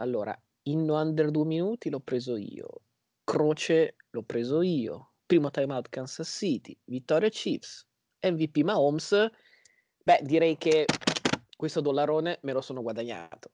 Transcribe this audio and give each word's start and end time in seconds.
Allora, 0.00 0.36
inno 0.62 1.00
under 1.00 1.30
due 1.30 1.44
minuti 1.44 1.90
l'ho 1.90 2.00
preso 2.00 2.36
io, 2.36 2.82
croce 3.22 3.96
l'ho 4.10 4.22
preso 4.22 4.62
io, 4.62 5.12
primo 5.26 5.50
timeout 5.50 5.90
Kansas 5.90 6.28
City, 6.28 6.76
vittoria 6.84 7.28
Chiefs, 7.28 7.86
MVP 8.22 8.58
Mahomes, 8.58 9.28
beh 10.02 10.20
direi 10.22 10.56
che 10.56 10.86
questo 11.54 11.82
dollarone 11.82 12.38
me 12.42 12.52
lo 12.52 12.62
sono 12.62 12.80
guadagnato. 12.80 13.50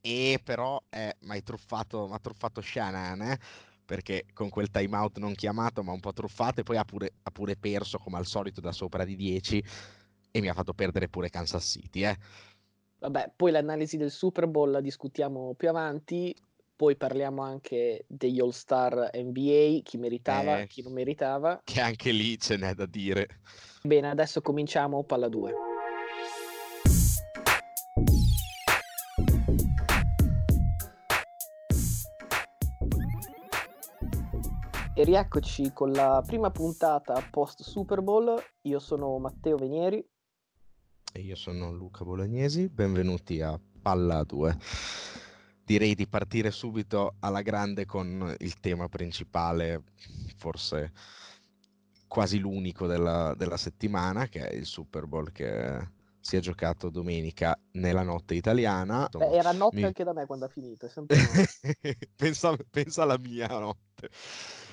E 0.00 0.40
però, 0.42 0.82
eh, 0.88 1.16
mi 1.20 1.36
ha 1.36 1.42
truffato 1.42 2.60
Shannon, 2.62 3.22
eh? 3.22 3.38
perché 3.84 4.24
con 4.32 4.48
quel 4.48 4.70
timeout 4.70 5.18
non 5.18 5.34
chiamato 5.34 5.82
ma 5.82 5.92
un 5.92 6.00
po' 6.00 6.14
truffato 6.14 6.60
e 6.60 6.62
poi 6.62 6.78
ha 6.78 6.84
pure, 6.84 7.12
ha 7.22 7.30
pure 7.30 7.56
perso 7.56 7.98
come 7.98 8.16
al 8.16 8.26
solito 8.26 8.62
da 8.62 8.72
sopra 8.72 9.04
di 9.04 9.16
10 9.16 9.64
e 10.30 10.40
mi 10.40 10.48
ha 10.48 10.54
fatto 10.54 10.72
perdere 10.72 11.08
pure 11.08 11.28
Kansas 11.28 11.64
City. 11.64 12.04
Eh. 12.04 12.16
Vabbè, 13.04 13.32
poi 13.36 13.50
l'analisi 13.50 13.98
del 13.98 14.10
Super 14.10 14.46
Bowl 14.46 14.70
la 14.70 14.80
discutiamo 14.80 15.52
più 15.58 15.68
avanti, 15.68 16.34
poi 16.74 16.96
parliamo 16.96 17.42
anche 17.42 18.06
degli 18.08 18.40
All 18.40 18.48
Star 18.48 19.10
NBA, 19.12 19.80
chi 19.82 19.98
meritava, 19.98 20.60
eh, 20.60 20.66
chi 20.66 20.80
non 20.80 20.94
meritava. 20.94 21.60
Che 21.62 21.80
anche 21.82 22.12
lì 22.12 22.38
ce 22.38 22.56
n'è 22.56 22.72
da 22.72 22.86
dire. 22.86 23.28
Bene, 23.82 24.08
adesso 24.08 24.40
cominciamo 24.40 25.04
palla 25.04 25.28
2. 25.28 25.54
E 34.94 35.04
rieccoci 35.04 35.72
con 35.74 35.92
la 35.92 36.22
prima 36.24 36.50
puntata 36.50 37.22
post 37.30 37.60
Super 37.60 38.00
Bowl. 38.00 38.34
Io 38.62 38.78
sono 38.78 39.18
Matteo 39.18 39.56
Venieri. 39.56 40.02
E 41.16 41.20
io 41.20 41.36
sono 41.36 41.70
Luca 41.70 42.02
Bolognesi. 42.02 42.68
Benvenuti 42.68 43.40
a 43.40 43.56
Palla 43.80 44.24
2. 44.24 44.58
Direi 45.64 45.94
di 45.94 46.08
partire 46.08 46.50
subito 46.50 47.14
alla 47.20 47.40
grande 47.40 47.86
con 47.86 48.34
il 48.40 48.58
tema 48.58 48.88
principale, 48.88 49.84
forse 50.36 50.90
quasi 52.08 52.40
l'unico 52.40 52.88
della, 52.88 53.32
della 53.36 53.56
settimana, 53.56 54.26
che 54.26 54.48
è 54.48 54.54
il 54.56 54.66
Super 54.66 55.06
Bowl 55.06 55.30
che 55.30 55.88
si 56.18 56.34
è 56.34 56.40
giocato 56.40 56.90
domenica 56.90 57.56
nella 57.74 58.02
notte 58.02 58.34
italiana. 58.34 59.08
Beh, 59.08 59.30
era 59.30 59.52
notte 59.52 59.76
Mi... 59.76 59.84
anche 59.84 60.02
da 60.02 60.12
me 60.12 60.26
quando 60.26 60.46
ha 60.46 60.48
finito. 60.48 60.90
pensa, 62.16 62.56
pensa 62.68 63.04
alla 63.04 63.18
mia 63.18 63.46
notte. 63.46 64.10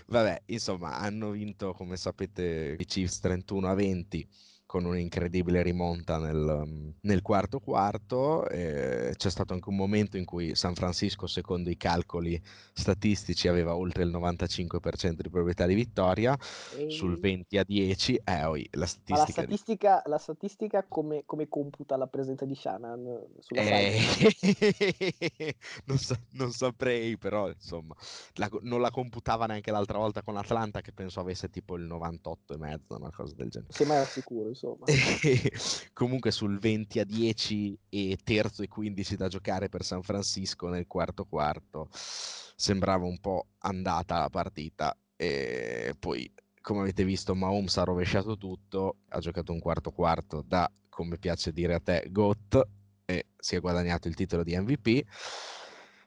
Vabbè, 0.08 0.42
insomma, 0.48 0.98
hanno 0.98 1.30
vinto, 1.30 1.74
come 1.74 1.98
sapete, 1.98 2.76
i 2.80 2.86
Chiefs 2.86 3.20
31 3.20 3.70
a 3.70 3.76
20 3.76 4.28
con 4.72 4.86
un'incredibile 4.86 5.62
rimonta 5.64 6.18
nel, 6.18 6.94
nel 7.02 7.22
quarto 7.22 7.60
quarto. 7.60 8.48
Eh, 8.48 9.14
c'è 9.18 9.30
stato 9.30 9.52
anche 9.52 9.68
un 9.68 9.76
momento 9.76 10.16
in 10.16 10.24
cui 10.24 10.56
San 10.56 10.76
Francisco, 10.76 11.28
secondo 11.28 11.70
i 11.70 11.76
calcoli 11.76 12.42
statistici, 12.72 13.50
aveva 13.50 13.76
oltre 13.76 14.04
il 14.04 14.12
95% 14.12 15.10
di 15.10 15.30
probabilità 15.30 15.66
di 15.66 15.74
vittoria 15.74 16.38
e... 16.78 16.90
sul 16.90 17.20
20 17.20 17.58
a 17.58 17.66
10. 17.66 18.22
Eh, 18.24 18.46
oi, 18.46 18.66
la 18.72 18.86
statistica, 18.86 19.20
la 19.20 19.26
statistica, 19.28 20.04
la 20.06 20.18
statistica 20.18 20.86
come, 20.88 21.24
come, 21.26 21.50
computa 21.50 21.98
la 21.98 22.08
presenza 22.08 22.46
di 22.46 22.56
Shannon 22.56 23.26
sulla 23.40 23.62
eh... 23.62 23.98
non, 25.84 25.98
sa- 25.98 26.18
non, 26.32 26.54
saprei, 26.54 27.18
però 27.18 27.50
insomma, 27.50 27.94
la, 28.36 28.50
non 28.62 28.80
la 28.80 28.90
computava 28.90 29.48
neanche 29.48 29.70
l'altra 29.70 29.98
volta 29.98 30.22
con 30.22 30.38
Atlanta, 30.38 30.80
che 30.80 30.94
penso 30.94 31.20
avesse 31.20 31.50
tipo 31.50 31.76
il 31.76 31.84
98 31.84 32.54
e 32.54 32.58
mezzo, 32.58 32.96
una 32.96 33.12
cosa 33.12 33.34
del 33.36 33.50
genere. 33.50 33.74
Sì, 33.74 33.84
ma 33.84 33.96
era 33.96 34.06
sicuro 34.06 34.54
insomma. 34.62 34.86
Comunque 35.94 36.32
sul 36.32 36.60
20 36.60 37.00
a 37.00 37.04
10 37.04 37.80
e 37.90 38.18
terzo 38.24 38.62
e 38.62 38.68
15 38.68 39.16
da 39.16 39.28
giocare 39.28 39.70
per 39.70 39.84
San 39.84 40.04
Francisco 40.04 40.68
nel 40.68 40.88
quarto 40.88 41.26
quarto 41.26 41.90
sembrava 41.92 43.06
un 43.06 43.20
po' 43.20 43.48
andata 43.60 44.20
la 44.20 44.30
partita 44.30 44.96
e 45.16 45.96
poi 45.98 46.32
come 46.62 46.82
avete 46.82 47.04
visto 47.04 47.34
Mahomes 47.34 47.78
ha 47.78 47.84
rovesciato 47.84 48.38
tutto, 48.38 48.98
ha 49.10 49.20
giocato 49.20 49.52
un 49.52 49.60
quarto 49.60 49.92
quarto 49.92 50.44
da, 50.46 50.72
come 50.90 51.18
piace 51.18 51.52
dire 51.52 51.74
a 51.74 51.80
te, 51.80 52.08
GOAT 52.12 52.68
e 53.06 53.26
si 53.36 53.56
è 53.56 53.60
guadagnato 53.60 54.08
il 54.08 54.14
titolo 54.14 54.44
di 54.44 54.56
MVP, 54.56 55.02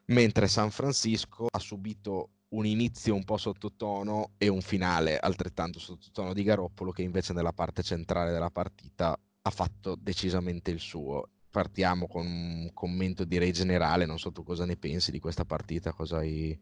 mentre 0.07 0.47
San 0.47 0.71
Francisco 0.71 1.49
ha 1.51 1.59
subito 1.59 2.31
un 2.55 2.67
inizio 2.67 3.15
un 3.15 3.25
po' 3.25 3.37
sottotono 3.37 4.31
e 4.39 4.49
un 4.49 4.61
finale 4.61 5.19
altrettanto 5.19 5.79
sottotono 5.79 6.33
di 6.33 6.43
Garoppolo 6.43 6.93
che 6.93 7.03
invece 7.03 7.33
nella 7.33 7.53
parte 7.53 7.83
centrale 7.83 8.33
della 8.33 8.51
partita 8.51 9.19
ha 9.47 9.51
fatto 9.51 9.97
decisamente 9.99 10.71
il 10.71 10.79
suo. 10.79 11.29
Partiamo 11.51 12.07
con 12.07 12.27
un 12.27 12.71
commento 12.73 13.25
direi 13.25 13.53
generale, 13.53 14.07
non 14.07 14.19
so 14.19 14.33
tu 14.33 14.43
cosa 14.43 14.65
ne 14.65 14.77
pensi 14.77 15.11
di 15.11 15.21
questa 15.21 15.45
partita, 15.45 15.93
cosa 15.93 16.19
hai, 16.19 16.59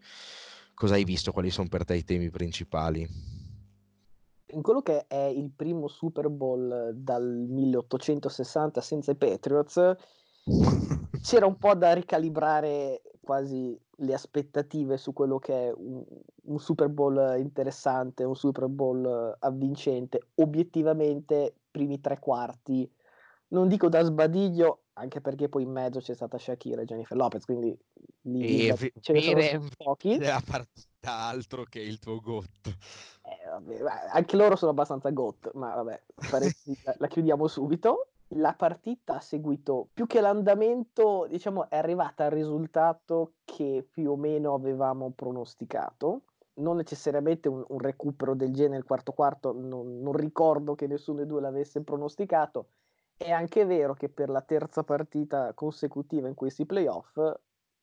cosa 0.75 0.95
hai 0.95 1.05
visto, 1.05 1.33
quali 1.33 1.51
sono 1.51 1.69
per 1.69 1.85
te 1.85 1.97
i 1.97 2.05
temi 2.05 2.31
principali? 2.31 3.09
In 4.55 4.61
quello 4.61 4.83
che 4.83 5.07
è 5.07 5.25
il 5.25 5.51
primo 5.55 5.89
Super 5.89 6.29
Bowl 6.29 6.93
dal 6.95 7.47
1860 7.49 8.81
senza 8.83 9.13
i 9.13 9.17
Patriots, 9.17 9.95
c'era 11.23 11.47
un 11.47 11.57
po' 11.57 11.75
da 11.75 11.95
ricalibrare 11.95 13.01
quasi 13.23 13.79
le 13.97 14.15
aspettative 14.15 14.97
su 14.97 15.13
quello 15.13 15.39
che 15.39 15.69
è 15.69 15.73
un, 15.75 16.05
un, 16.43 16.59
Super 16.59 16.89
Bowl 16.89 17.37
interessante, 17.39 18.25
un 18.25 18.35
Super 18.35 18.67
Bowl 18.67 19.37
avvincente. 19.39 20.29
Obiettivamente, 20.35 21.55
primi 21.71 22.01
tre 22.01 22.19
quarti, 22.19 22.91
non 23.49 23.69
dico 23.69 23.89
da 23.89 24.03
sbadiglio, 24.03 24.81
anche 24.95 25.21
perché 25.21 25.49
poi 25.49 25.63
in 25.63 25.71
mezzo 25.71 26.01
c'è 26.01 26.15
stata 26.15 26.37
Shakira 26.37 26.83
e 26.83 26.85
Jennifer 26.85 27.17
Lopez, 27.17 27.45
quindi 27.45 27.79
lì 28.23 28.69
e 28.69 28.93
ce 29.01 29.13
ne 29.13 29.21
sono 29.21 29.69
pochi. 29.77 30.19
Della 30.19 30.43
partita 30.45 31.13
altro 31.13 31.65
che 31.65 31.81
il 31.81 31.99
tuo 31.99 32.21
GOT. 32.21 32.67
Eh, 32.67 33.49
vabbè, 33.49 33.85
anche 34.13 34.37
loro 34.37 34.57
sono 34.57 34.73
abbastanza 34.73 35.11
GOT, 35.11 35.53
ma 35.55 35.75
vabbè, 35.75 36.03
la, 36.85 36.95
la 36.99 37.07
chiudiamo 37.07 37.47
subito 37.47 38.12
la 38.35 38.55
partita 38.55 39.17
ha 39.17 39.21
seguito 39.21 39.89
più 39.93 40.07
che 40.07 40.21
l'andamento, 40.21 41.27
diciamo, 41.29 41.69
è 41.69 41.77
arrivata 41.77 42.25
al 42.25 42.31
risultato 42.31 43.35
che 43.45 43.87
più 43.91 44.13
o 44.13 44.17
meno 44.17 44.55
avevamo 44.55 45.11
pronosticato. 45.11 46.23
Non 46.55 46.77
necessariamente 46.77 47.49
un, 47.49 47.65
un 47.67 47.79
recupero 47.79 48.35
del 48.35 48.53
genere 48.53 48.75
nel 48.75 48.85
quarto 48.85 49.13
quarto, 49.13 49.53
non, 49.53 50.01
non 50.01 50.13
ricordo 50.13 50.75
che 50.75 50.87
nessuno 50.87 51.19
dei 51.19 51.27
due 51.27 51.41
l'avesse 51.41 51.83
pronosticato. 51.83 52.69
È 53.17 53.31
anche 53.31 53.65
vero 53.65 53.95
che 53.95 54.09
per 54.09 54.29
la 54.29 54.43
terza 54.43 54.83
partita 54.83 55.53
consecutiva 55.55 56.29
in 56.29 56.35
questi 56.35 56.67
playoff, 56.67 57.19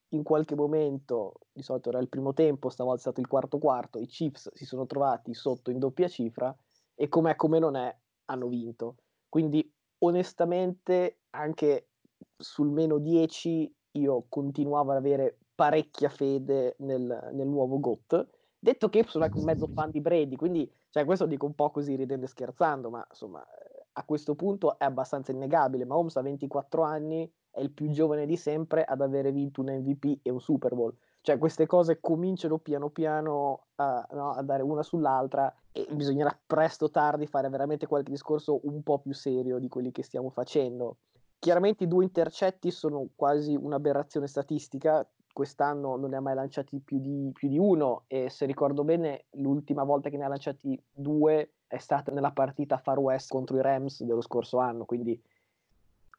in 0.08 0.22
qualche 0.22 0.54
momento, 0.54 1.34
di 1.52 1.62
solito 1.62 1.88
era 1.88 1.98
il 1.98 2.08
primo 2.08 2.32
tempo, 2.32 2.68
stavolta 2.68 2.98
è 2.98 3.02
stato 3.02 3.20
il 3.20 3.28
quarto 3.28 3.58
quarto, 3.58 3.98
i 3.98 4.06
Chiefs 4.06 4.50
si 4.54 4.64
sono 4.64 4.86
trovati 4.86 5.34
sotto 5.34 5.70
in 5.70 5.78
doppia 5.78 6.08
cifra 6.08 6.54
e 6.94 7.08
com'è 7.08 7.36
come 7.36 7.58
non 7.58 7.76
è, 7.76 7.96
hanno 8.26 8.48
vinto. 8.48 8.96
Quindi 9.28 9.72
onestamente 10.00 11.20
anche 11.30 11.88
sul 12.36 12.70
meno 12.70 12.98
10 12.98 13.72
io 13.92 14.26
continuavo 14.28 14.90
ad 14.92 14.98
avere 14.98 15.38
parecchia 15.54 16.08
fede 16.08 16.76
nel, 16.78 17.30
nel 17.32 17.48
nuovo 17.48 17.80
GOT. 17.80 18.28
Detto 18.58 18.88
che 18.88 19.04
sono 19.06 19.24
anche 19.24 19.38
un 19.38 19.44
mezzo 19.44 19.66
fan 19.66 19.90
di 19.90 20.00
Brady, 20.00 20.36
quindi 20.36 20.70
cioè, 20.90 21.04
questo 21.04 21.26
dico 21.26 21.46
un 21.46 21.54
po' 21.54 21.70
così 21.70 21.94
ridendo 21.96 22.24
e 22.26 22.28
scherzando, 22.28 22.90
ma 22.90 23.04
insomma 23.08 23.44
a 23.92 24.04
questo 24.04 24.34
punto 24.34 24.78
è 24.78 24.84
abbastanza 24.84 25.32
innegabile. 25.32 25.84
Mahomes 25.84 26.16
ha 26.16 26.22
24 26.22 26.82
anni, 26.82 27.30
è 27.50 27.60
il 27.60 27.72
più 27.72 27.88
giovane 27.90 28.26
di 28.26 28.36
sempre 28.36 28.84
ad 28.84 29.00
avere 29.00 29.32
vinto 29.32 29.60
un 29.60 29.68
MVP 29.68 30.20
e 30.22 30.30
un 30.30 30.40
Super 30.40 30.74
Bowl. 30.74 30.94
Cioè 31.22 31.36
queste 31.38 31.66
cose 31.66 32.00
cominciano 32.00 32.58
piano 32.58 32.88
piano 32.88 33.66
a, 33.76 34.06
no, 34.12 34.30
a 34.32 34.42
dare 34.42 34.62
una 34.62 34.82
sull'altra 34.82 35.54
e 35.70 35.86
bisognerà 35.90 36.36
presto 36.46 36.86
o 36.86 36.90
tardi 36.90 37.26
fare 37.26 37.48
veramente 37.50 37.86
qualche 37.86 38.10
discorso 38.10 38.60
un 38.64 38.82
po' 38.82 39.00
più 39.00 39.12
serio 39.12 39.58
di 39.58 39.68
quelli 39.68 39.92
che 39.92 40.02
stiamo 40.02 40.30
facendo. 40.30 40.96
Chiaramente 41.38 41.84
i 41.84 41.88
due 41.88 42.04
intercetti 42.04 42.70
sono 42.70 43.08
quasi 43.14 43.54
un'aberrazione 43.54 44.26
statistica, 44.26 45.06
quest'anno 45.32 45.96
non 45.96 46.10
ne 46.10 46.16
ha 46.16 46.20
mai 46.20 46.34
lanciati 46.34 46.80
più 46.80 46.98
di, 46.98 47.30
più 47.32 47.48
di, 47.48 47.58
uno 47.58 48.04
e 48.08 48.28
se 48.30 48.46
ricordo 48.46 48.84
bene 48.84 49.26
l'ultima 49.32 49.84
volta 49.84 50.10
che 50.10 50.16
ne 50.16 50.24
ha 50.24 50.28
lanciati 50.28 50.82
due 50.90 51.52
è 51.66 51.78
stata 51.78 52.12
nella 52.12 52.32
partita 52.32 52.78
Far 52.78 52.98
West 52.98 53.30
contro 53.30 53.56
i 53.56 53.62
Rams 53.62 54.02
dello 54.02 54.20
scorso 54.20 54.58
anno, 54.58 54.84
quindi 54.84 55.20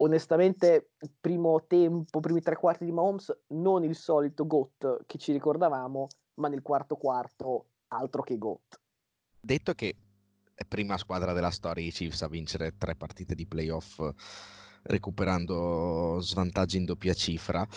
onestamente 0.02 0.92
primo 1.20 1.66
tempo, 1.68 2.20
primi 2.20 2.42
tre 2.42 2.56
quarti 2.56 2.86
di 2.86 2.92
Mahomes 2.92 3.32
non 3.50 3.84
il 3.84 3.96
solito 3.96 4.46
GOAT 4.46 5.06
che 5.06 5.18
ci 5.18 5.32
ricordavamo, 5.32 6.08
ma 6.36 6.48
nel 6.48 6.62
quarto 6.62 6.96
quarto 6.96 7.68
altro 7.90 8.24
che 8.24 8.38
GOAT. 8.38 8.80
Detto 9.40 9.74
che 9.74 9.96
è 10.54 10.66
prima 10.66 10.98
squadra 10.98 11.34
della 11.34 11.52
storia 11.52 11.86
i 11.86 11.92
Chiefs 11.92 12.22
a 12.22 12.28
vincere 12.28 12.78
tre 12.78 12.96
partite 12.96 13.36
di 13.36 13.48
playoff 13.48 14.00
recuperando 14.84 16.20
svantaggi 16.22 16.78
in 16.78 16.86
doppia 16.86 17.14
cifra, 17.14 17.68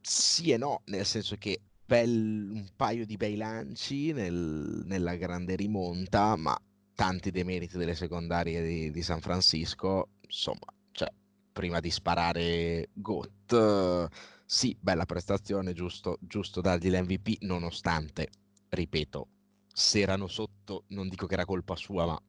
sì 0.00 0.50
e 0.50 0.56
no, 0.56 0.82
nel 0.86 1.04
senso 1.04 1.36
che 1.36 1.60
bel, 1.84 2.50
un 2.50 2.68
paio 2.74 3.04
di 3.04 3.16
bei 3.16 3.36
lanci 3.36 4.12
nel, 4.12 4.82
nella 4.86 5.16
grande 5.16 5.54
rimonta, 5.54 6.36
ma 6.36 6.58
tanti 6.94 7.30
demeriti 7.30 7.76
delle 7.76 7.94
secondarie 7.94 8.62
di, 8.62 8.90
di 8.90 9.02
San 9.02 9.20
Francisco, 9.20 10.08
insomma, 10.32 10.72
cioè, 10.92 11.12
prima 11.52 11.80
di 11.80 11.90
sparare 11.90 12.88
GOT 12.94 14.08
sì, 14.44 14.76
bella 14.78 15.06
prestazione, 15.06 15.72
giusto, 15.72 16.18
giusto 16.20 16.60
dargli 16.60 16.90
l'MVP, 16.90 17.42
nonostante, 17.42 18.28
ripeto, 18.68 19.28
se 19.72 20.00
erano 20.00 20.26
sotto, 20.26 20.84
non 20.88 21.08
dico 21.08 21.26
che 21.26 21.34
era 21.34 21.44
colpa 21.44 21.76
sua, 21.76 22.06
ma 22.06 22.22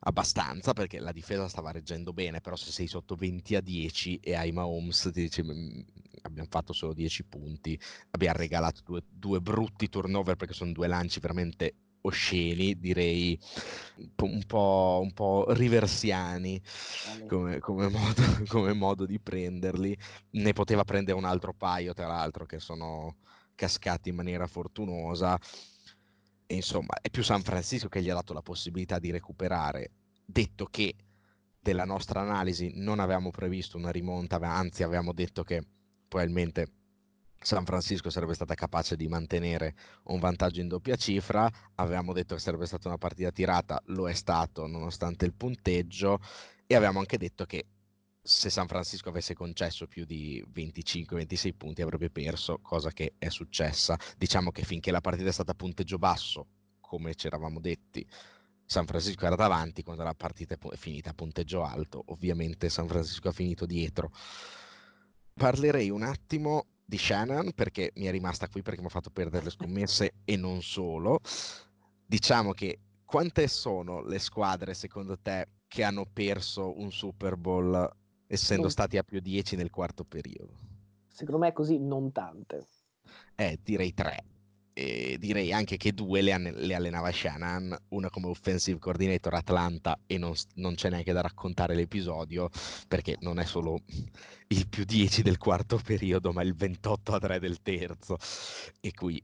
abbastanza 0.00 0.72
perché 0.72 0.98
la 0.98 1.12
difesa 1.12 1.48
stava 1.48 1.70
reggendo 1.70 2.12
bene, 2.12 2.40
però 2.40 2.56
se 2.56 2.70
sei 2.72 2.86
sotto 2.86 3.14
20 3.14 3.54
a 3.54 3.60
10 3.60 4.16
e 4.16 4.34
hai 4.34 4.52
Mahomes 4.52 5.10
ti 5.12 5.22
dici 5.22 5.42
mm, 5.42 5.80
abbiamo 6.22 6.48
fatto 6.50 6.72
solo 6.72 6.92
10 6.92 7.24
punti, 7.24 7.78
abbiamo 8.10 8.36
regalato 8.36 8.82
due, 8.84 9.02
due 9.08 9.40
brutti 9.40 9.88
turnover 9.88 10.36
perché 10.36 10.54
sono 10.54 10.72
due 10.72 10.88
lanci 10.88 11.20
veramente 11.20 11.74
osceni, 12.02 12.78
direi 12.78 13.38
un 14.22 14.44
po', 14.46 15.00
un 15.02 15.12
po 15.12 15.46
riversiani 15.52 16.60
come, 17.28 17.58
come, 17.58 17.88
modo, 17.88 18.22
come, 18.48 18.72
modo, 18.72 19.06
di 19.06 19.18
prenderli. 19.18 19.96
Ne 20.30 20.52
poteva 20.52 20.84
prendere 20.84 21.16
un 21.16 21.24
altro 21.24 21.54
paio, 21.54 21.92
tra 21.92 22.06
l'altro, 22.06 22.46
che 22.46 22.58
sono 22.58 23.16
cascati 23.54 24.08
in 24.08 24.16
maniera 24.16 24.46
fortunosa. 24.46 25.38
E 26.46 26.54
insomma, 26.54 26.94
è 27.00 27.10
più 27.10 27.22
San 27.22 27.42
Francisco 27.42 27.88
che 27.88 28.02
gli 28.02 28.10
ha 28.10 28.14
dato 28.14 28.32
la 28.32 28.42
possibilità 28.42 28.98
di 28.98 29.10
recuperare, 29.10 29.90
detto 30.24 30.66
che 30.66 30.94
della 31.58 31.84
nostra 31.84 32.20
analisi 32.20 32.72
non 32.74 32.98
avevamo 32.98 33.30
previsto 33.30 33.76
una 33.76 33.90
rimonta, 33.90 34.36
anzi 34.36 34.82
avevamo 34.82 35.12
detto 35.12 35.44
che 35.44 35.62
probabilmente 36.08 36.81
San 37.42 37.64
Francisco 37.64 38.10
sarebbe 38.10 38.34
stata 38.34 38.54
capace 38.54 38.96
di 38.96 39.08
mantenere 39.08 39.74
un 40.04 40.20
vantaggio 40.20 40.60
in 40.60 40.68
doppia 40.68 40.96
cifra, 40.96 41.50
avevamo 41.74 42.12
detto 42.12 42.34
che 42.34 42.40
sarebbe 42.40 42.66
stata 42.66 42.88
una 42.88 42.98
partita 42.98 43.30
tirata, 43.30 43.82
lo 43.86 44.08
è 44.08 44.14
stato 44.14 44.66
nonostante 44.66 45.24
il 45.24 45.34
punteggio 45.34 46.20
e 46.66 46.74
avevamo 46.74 47.00
anche 47.00 47.18
detto 47.18 47.44
che 47.44 47.66
se 48.24 48.50
San 48.50 48.68
Francisco 48.68 49.08
avesse 49.08 49.34
concesso 49.34 49.88
più 49.88 50.04
di 50.04 50.44
25-26 50.54 51.56
punti 51.56 51.82
avrebbe 51.82 52.08
perso, 52.10 52.60
cosa 52.62 52.90
che 52.92 53.14
è 53.18 53.28
successa. 53.28 53.98
Diciamo 54.16 54.52
che 54.52 54.62
finché 54.62 54.92
la 54.92 55.00
partita 55.00 55.28
è 55.28 55.32
stata 55.32 55.50
a 55.50 55.56
punteggio 55.56 55.98
basso, 55.98 56.46
come 56.80 57.16
ci 57.16 57.26
eravamo 57.26 57.58
detti, 57.58 58.06
San 58.64 58.86
Francisco 58.86 59.26
era 59.26 59.34
davanti, 59.34 59.82
quando 59.82 60.04
la 60.04 60.14
partita 60.14 60.54
è 60.54 60.76
finita 60.76 61.10
a 61.10 61.14
punteggio 61.14 61.64
alto, 61.64 62.04
ovviamente 62.06 62.68
San 62.68 62.86
Francisco 62.86 63.28
ha 63.28 63.32
finito 63.32 63.66
dietro. 63.66 64.12
Parlerei 65.34 65.90
un 65.90 66.02
attimo 66.02 66.66
di 66.92 66.98
Shannon 66.98 67.52
perché 67.54 67.90
mi 67.94 68.04
è 68.04 68.10
rimasta 68.10 68.48
qui 68.48 68.60
perché 68.60 68.80
mi 68.80 68.88
ha 68.88 68.90
fatto 68.90 69.08
perdere 69.08 69.44
le 69.44 69.50
scommesse 69.50 70.12
e 70.26 70.36
non 70.36 70.60
solo. 70.60 71.20
Diciamo 72.04 72.52
che 72.52 72.80
quante 73.06 73.48
sono 73.48 74.02
le 74.02 74.18
squadre 74.18 74.74
secondo 74.74 75.18
te 75.18 75.48
che 75.66 75.84
hanno 75.84 76.04
perso 76.04 76.78
un 76.78 76.92
Super 76.92 77.36
Bowl 77.36 77.90
essendo 78.26 78.68
stati 78.68 78.98
a 78.98 79.02
più 79.02 79.20
10 79.20 79.56
nel 79.56 79.70
quarto 79.70 80.04
periodo? 80.04 80.52
Secondo 81.08 81.40
me 81.40 81.54
così 81.54 81.78
non 81.78 82.12
tante. 82.12 82.66
Eh, 83.36 83.58
direi 83.62 83.94
tre 83.94 84.24
e 84.74 85.16
direi 85.18 85.52
anche 85.52 85.76
che 85.76 85.92
due 85.92 86.22
le, 86.22 86.38
le, 86.38 86.74
allenava 86.74 87.12
Shannon, 87.12 87.76
una 87.88 88.08
come 88.08 88.28
offensive 88.28 88.78
coordinator 88.78 89.34
Atlanta 89.34 89.98
e 90.06 90.16
non, 90.16 90.32
non, 90.54 90.74
c'è 90.74 90.88
neanche 90.88 91.12
da 91.12 91.20
raccontare 91.20 91.74
l'episodio 91.74 92.48
perché 92.88 93.16
non 93.20 93.38
è 93.38 93.44
solo 93.44 93.80
il 94.48 94.68
più 94.68 94.84
10 94.84 95.22
del 95.22 95.38
quarto 95.38 95.78
periodo 95.82 96.32
ma 96.32 96.42
il 96.42 96.54
28 96.54 97.12
a 97.12 97.18
3 97.18 97.38
del 97.38 97.60
terzo. 97.60 98.16
E 98.80 98.92
qui 98.92 99.22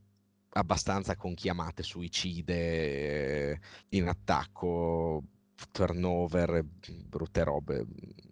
abbastanza 0.51 1.17
con 1.17 1.35
chiamate 1.35 1.83
suicide 1.83 3.61
in 3.91 4.07
attacco, 4.07 5.23
turnover, 5.73 6.65
brutte 7.07 7.45
robe, 7.45 7.87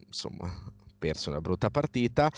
insomma 0.06 0.52
perso 0.98 1.28
una 1.30 1.40
brutta 1.40 1.70
partita 1.70 2.30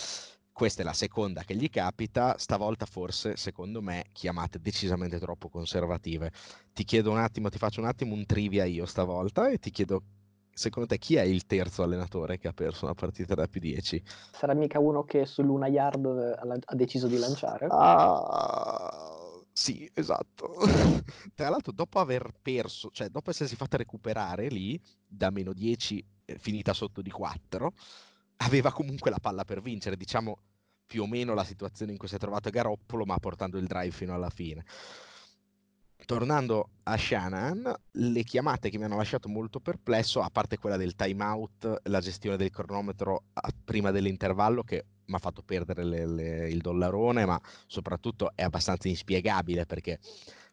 questa 0.58 0.82
è 0.82 0.84
la 0.84 0.92
seconda 0.92 1.44
che 1.44 1.54
gli 1.54 1.70
capita, 1.70 2.36
stavolta 2.36 2.84
forse, 2.84 3.36
secondo 3.36 3.80
me, 3.80 4.06
chiamate 4.10 4.58
decisamente 4.58 5.20
troppo 5.20 5.48
conservative. 5.48 6.32
Ti 6.72 6.82
chiedo 6.82 7.12
un 7.12 7.18
attimo, 7.18 7.48
ti 7.48 7.58
faccio 7.58 7.78
un 7.80 7.86
attimo 7.86 8.12
un 8.12 8.26
trivia 8.26 8.64
io 8.64 8.84
stavolta 8.84 9.50
e 9.50 9.58
ti 9.58 9.70
chiedo, 9.70 10.02
secondo 10.52 10.88
te 10.88 10.98
chi 10.98 11.14
è 11.14 11.22
il 11.22 11.46
terzo 11.46 11.84
allenatore 11.84 12.38
che 12.38 12.48
ha 12.48 12.52
perso 12.52 12.86
una 12.86 12.94
partita 12.94 13.36
da 13.36 13.46
più 13.46 13.60
10? 13.60 14.02
Sarà 14.32 14.52
mica 14.54 14.80
uno 14.80 15.04
che 15.04 15.26
sull'una 15.26 15.68
yard 15.68 16.04
eh, 16.04 16.58
ha 16.64 16.74
deciso 16.74 17.06
di 17.06 17.18
lanciare? 17.18 17.68
Ah, 17.70 19.40
sì, 19.52 19.88
esatto. 19.94 20.54
Tra 21.36 21.50
l'altro, 21.50 21.70
dopo 21.70 22.00
aver 22.00 22.32
perso, 22.42 22.90
cioè 22.90 23.10
dopo 23.10 23.30
essersi 23.30 23.54
fatta 23.54 23.76
recuperare 23.76 24.48
lì 24.48 24.76
da 25.06 25.30
meno 25.30 25.52
10, 25.52 26.04
eh, 26.24 26.36
finita 26.36 26.72
sotto 26.72 27.00
di 27.00 27.10
4, 27.10 27.72
aveva 28.38 28.72
comunque 28.72 29.10
la 29.10 29.18
palla 29.20 29.44
per 29.44 29.60
vincere, 29.60 29.96
diciamo 29.96 30.38
più 30.88 31.02
o 31.02 31.06
meno 31.06 31.34
la 31.34 31.44
situazione 31.44 31.92
in 31.92 31.98
cui 31.98 32.08
si 32.08 32.14
è 32.14 32.18
trovato 32.18 32.48
Garoppolo, 32.48 33.04
ma 33.04 33.18
portando 33.18 33.58
il 33.58 33.66
drive 33.66 33.94
fino 33.94 34.14
alla 34.14 34.30
fine. 34.30 34.64
Tornando 36.04 36.70
a 36.84 36.96
Shanahan, 36.96 37.74
le 37.90 38.22
chiamate 38.24 38.70
che 38.70 38.78
mi 38.78 38.84
hanno 38.84 38.96
lasciato 38.96 39.28
molto 39.28 39.60
perplesso, 39.60 40.22
a 40.22 40.30
parte 40.30 40.56
quella 40.56 40.78
del 40.78 40.96
timeout, 40.96 41.82
la 41.84 42.00
gestione 42.00 42.38
del 42.38 42.50
cronometro 42.50 43.24
prima 43.64 43.90
dell'intervallo 43.90 44.62
che 44.62 44.86
mi 45.04 45.14
ha 45.14 45.18
fatto 45.18 45.42
perdere 45.42 45.84
le, 45.84 46.06
le, 46.06 46.48
il 46.48 46.60
dollarone, 46.62 47.26
ma 47.26 47.38
soprattutto 47.66 48.32
è 48.34 48.42
abbastanza 48.42 48.88
inspiegabile 48.88 49.66
perché 49.66 49.98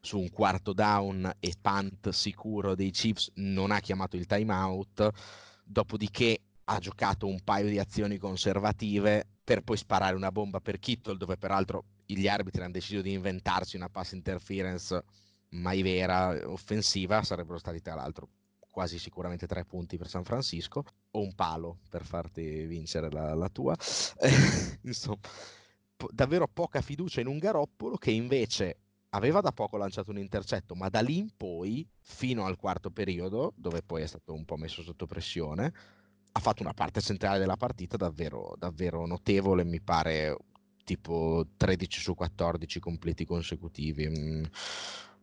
su 0.01 0.19
un 0.19 0.29
quarto 0.29 0.73
down 0.73 1.31
e 1.39 1.53
punt 1.61 2.09
sicuro 2.09 2.75
dei 2.75 2.91
Chiefs 2.91 3.31
non 3.35 3.71
ha 3.71 3.79
chiamato 3.79 4.17
il 4.17 4.25
timeout, 4.25 5.09
dopodiché 5.63 6.41
ha 6.65 6.79
giocato 6.79 7.27
un 7.27 7.41
paio 7.43 7.69
di 7.69 7.79
azioni 7.79 8.17
conservative 8.17 9.27
per 9.43 9.61
poi 9.61 9.77
sparare 9.77 10.15
una 10.15 10.31
bomba 10.31 10.59
per 10.59 10.79
Kittle, 10.79 11.17
dove 11.17 11.37
peraltro 11.37 11.85
gli 12.05 12.27
arbitri 12.27 12.61
hanno 12.61 12.71
deciso 12.71 13.01
di 13.01 13.13
inventarsi 13.13 13.75
una 13.75 13.89
pass 13.89 14.13
interference 14.13 15.03
mai 15.49 15.81
vera, 15.81 16.49
offensiva, 16.49 17.23
sarebbero 17.23 17.59
stati 17.59 17.81
tra 17.81 17.95
l'altro 17.95 18.29
quasi 18.75 18.99
sicuramente 18.99 19.47
tre 19.47 19.63
punti 19.63 19.97
per 19.97 20.09
San 20.09 20.25
Francisco, 20.25 20.83
o 21.11 21.21
un 21.21 21.33
palo 21.33 21.79
per 21.89 22.03
farti 22.03 22.65
vincere 22.65 23.09
la, 23.09 23.33
la 23.33 23.47
tua. 23.47 23.73
Insomma, 24.83 25.19
po- 25.95 26.09
davvero 26.11 26.47
poca 26.47 26.81
fiducia 26.81 27.21
in 27.21 27.27
un 27.27 27.37
Garoppolo 27.37 27.95
che 27.95 28.11
invece 28.11 28.79
aveva 29.11 29.39
da 29.39 29.53
poco 29.53 29.77
lanciato 29.77 30.11
un 30.11 30.17
intercetto, 30.17 30.75
ma 30.75 30.89
da 30.89 30.99
lì 30.99 31.19
in 31.19 31.29
poi, 31.37 31.87
fino 32.01 32.45
al 32.45 32.57
quarto 32.57 32.91
periodo, 32.91 33.53
dove 33.55 33.81
poi 33.81 34.01
è 34.01 34.07
stato 34.07 34.33
un 34.33 34.43
po' 34.43 34.57
messo 34.57 34.81
sotto 34.81 35.05
pressione, 35.05 35.71
ha 36.37 36.39
fatto 36.41 36.63
una 36.63 36.73
parte 36.73 36.99
centrale 36.99 37.39
della 37.39 37.55
partita 37.55 37.95
davvero, 37.95 38.55
davvero 38.57 39.05
notevole, 39.05 39.63
mi 39.63 39.79
pare 39.79 40.35
tipo 40.83 41.47
13 41.55 42.01
su 42.01 42.13
14 42.13 42.79
completi 42.81 43.25
consecutivi, 43.25 44.09
mm, 44.09 44.43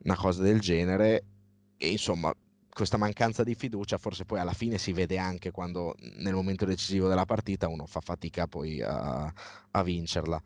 una 0.05 0.17
cosa 0.17 0.43
del 0.43 0.59
genere. 0.61 1.25
E 1.77 1.91
insomma, 1.91 2.35
questa 2.71 2.97
mancanza 2.97 3.45
di 3.45 3.55
fiducia 3.55 3.99
forse 3.99 4.25
poi 4.25 4.41
alla 4.41 4.55
fine 4.55 4.79
si 4.79 4.93
vede 4.93 5.19
anche 5.19 5.51
quando 5.51 5.95
nel 6.17 6.33
momento 6.33 6.65
decisivo 6.65 7.09
della 7.09 7.27
partita 7.27 7.69
uno 7.69 7.85
fa 7.85 8.01
fatica 8.01 8.47
poi 8.47 8.81
a, 8.81 9.31
a 9.71 9.83
vincerla. 9.83 10.41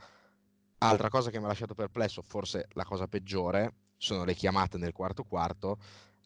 Altra 0.78 1.08
cosa 1.08 1.30
che 1.30 1.38
mi 1.38 1.44
ha 1.44 1.48
lasciato 1.48 1.74
perplesso, 1.74 2.22
forse 2.22 2.66
la 2.72 2.84
cosa 2.84 3.06
peggiore, 3.06 3.72
sono 3.96 4.24
le 4.24 4.34
chiamate 4.34 4.78
nel 4.78 4.92
quarto 4.92 5.22
quarto. 5.22 5.78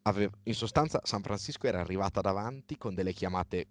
Ave- 0.03 0.31
in 0.45 0.55
sostanza 0.55 0.99
San 1.05 1.21
Francisco 1.21 1.67
era 1.67 1.81
arrivata 1.81 2.23
davanti 2.23 2.79
con 2.79 2.95
delle 2.95 3.13
chiamate 3.13 3.67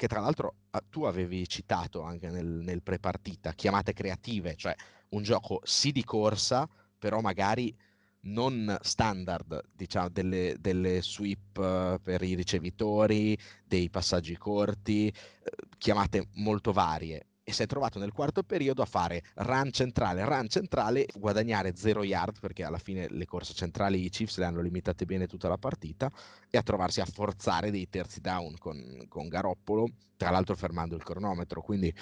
che 0.00 0.08
tra 0.08 0.20
l'altro 0.20 0.54
tu 0.88 1.02
avevi 1.02 1.46
citato 1.46 2.00
anche 2.00 2.30
nel, 2.30 2.46
nel 2.46 2.82
pre-partita, 2.82 3.52
chiamate 3.52 3.92
creative, 3.92 4.56
cioè 4.56 4.74
un 5.10 5.22
gioco 5.22 5.60
sì 5.62 5.92
di 5.92 6.02
corsa, 6.04 6.66
però 6.98 7.20
magari 7.20 7.76
non 8.20 8.78
standard, 8.80 9.60
diciamo, 9.70 10.08
delle, 10.08 10.56
delle 10.58 11.02
sweep 11.02 11.58
uh, 11.58 12.00
per 12.02 12.22
i 12.22 12.32
ricevitori, 12.32 13.36
dei 13.62 13.90
passaggi 13.90 14.38
corti, 14.38 15.12
uh, 15.14 15.68
chiamate 15.76 16.28
molto 16.36 16.72
varie 16.72 17.26
e 17.50 17.52
si 17.52 17.62
è 17.62 17.66
trovato 17.66 17.98
nel 17.98 18.12
quarto 18.12 18.42
periodo 18.42 18.80
a 18.80 18.86
fare 18.86 19.22
run 19.34 19.72
centrale, 19.72 20.24
run 20.24 20.48
centrale, 20.48 21.06
guadagnare 21.14 21.74
0 21.74 22.04
yard 22.04 22.38
perché 22.40 22.64
alla 22.64 22.78
fine 22.78 23.08
le 23.08 23.26
corse 23.26 23.52
centrali 23.54 24.04
i 24.04 24.08
Chiefs 24.08 24.38
le 24.38 24.44
hanno 24.44 24.60
limitate 24.60 25.04
bene 25.04 25.26
tutta 25.26 25.48
la 25.48 25.58
partita 25.58 26.10
e 26.48 26.56
a 26.56 26.62
trovarsi 26.62 27.00
a 27.00 27.04
forzare 27.04 27.70
dei 27.70 27.88
terzi 27.88 28.20
down 28.20 28.56
con, 28.58 29.04
con 29.08 29.28
Garoppolo, 29.28 29.88
tra 30.16 30.30
l'altro 30.30 30.54
fermando 30.54 30.94
il 30.94 31.02
cronometro, 31.02 31.60
quindi 31.60 31.92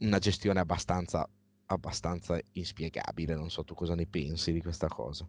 una 0.00 0.18
gestione 0.18 0.58
abbastanza, 0.58 1.28
abbastanza 1.66 2.38
inspiegabile, 2.52 3.34
non 3.34 3.50
so 3.50 3.62
tu 3.62 3.74
cosa 3.74 3.94
ne 3.94 4.06
pensi 4.06 4.52
di 4.52 4.60
questa 4.60 4.88
cosa. 4.88 5.26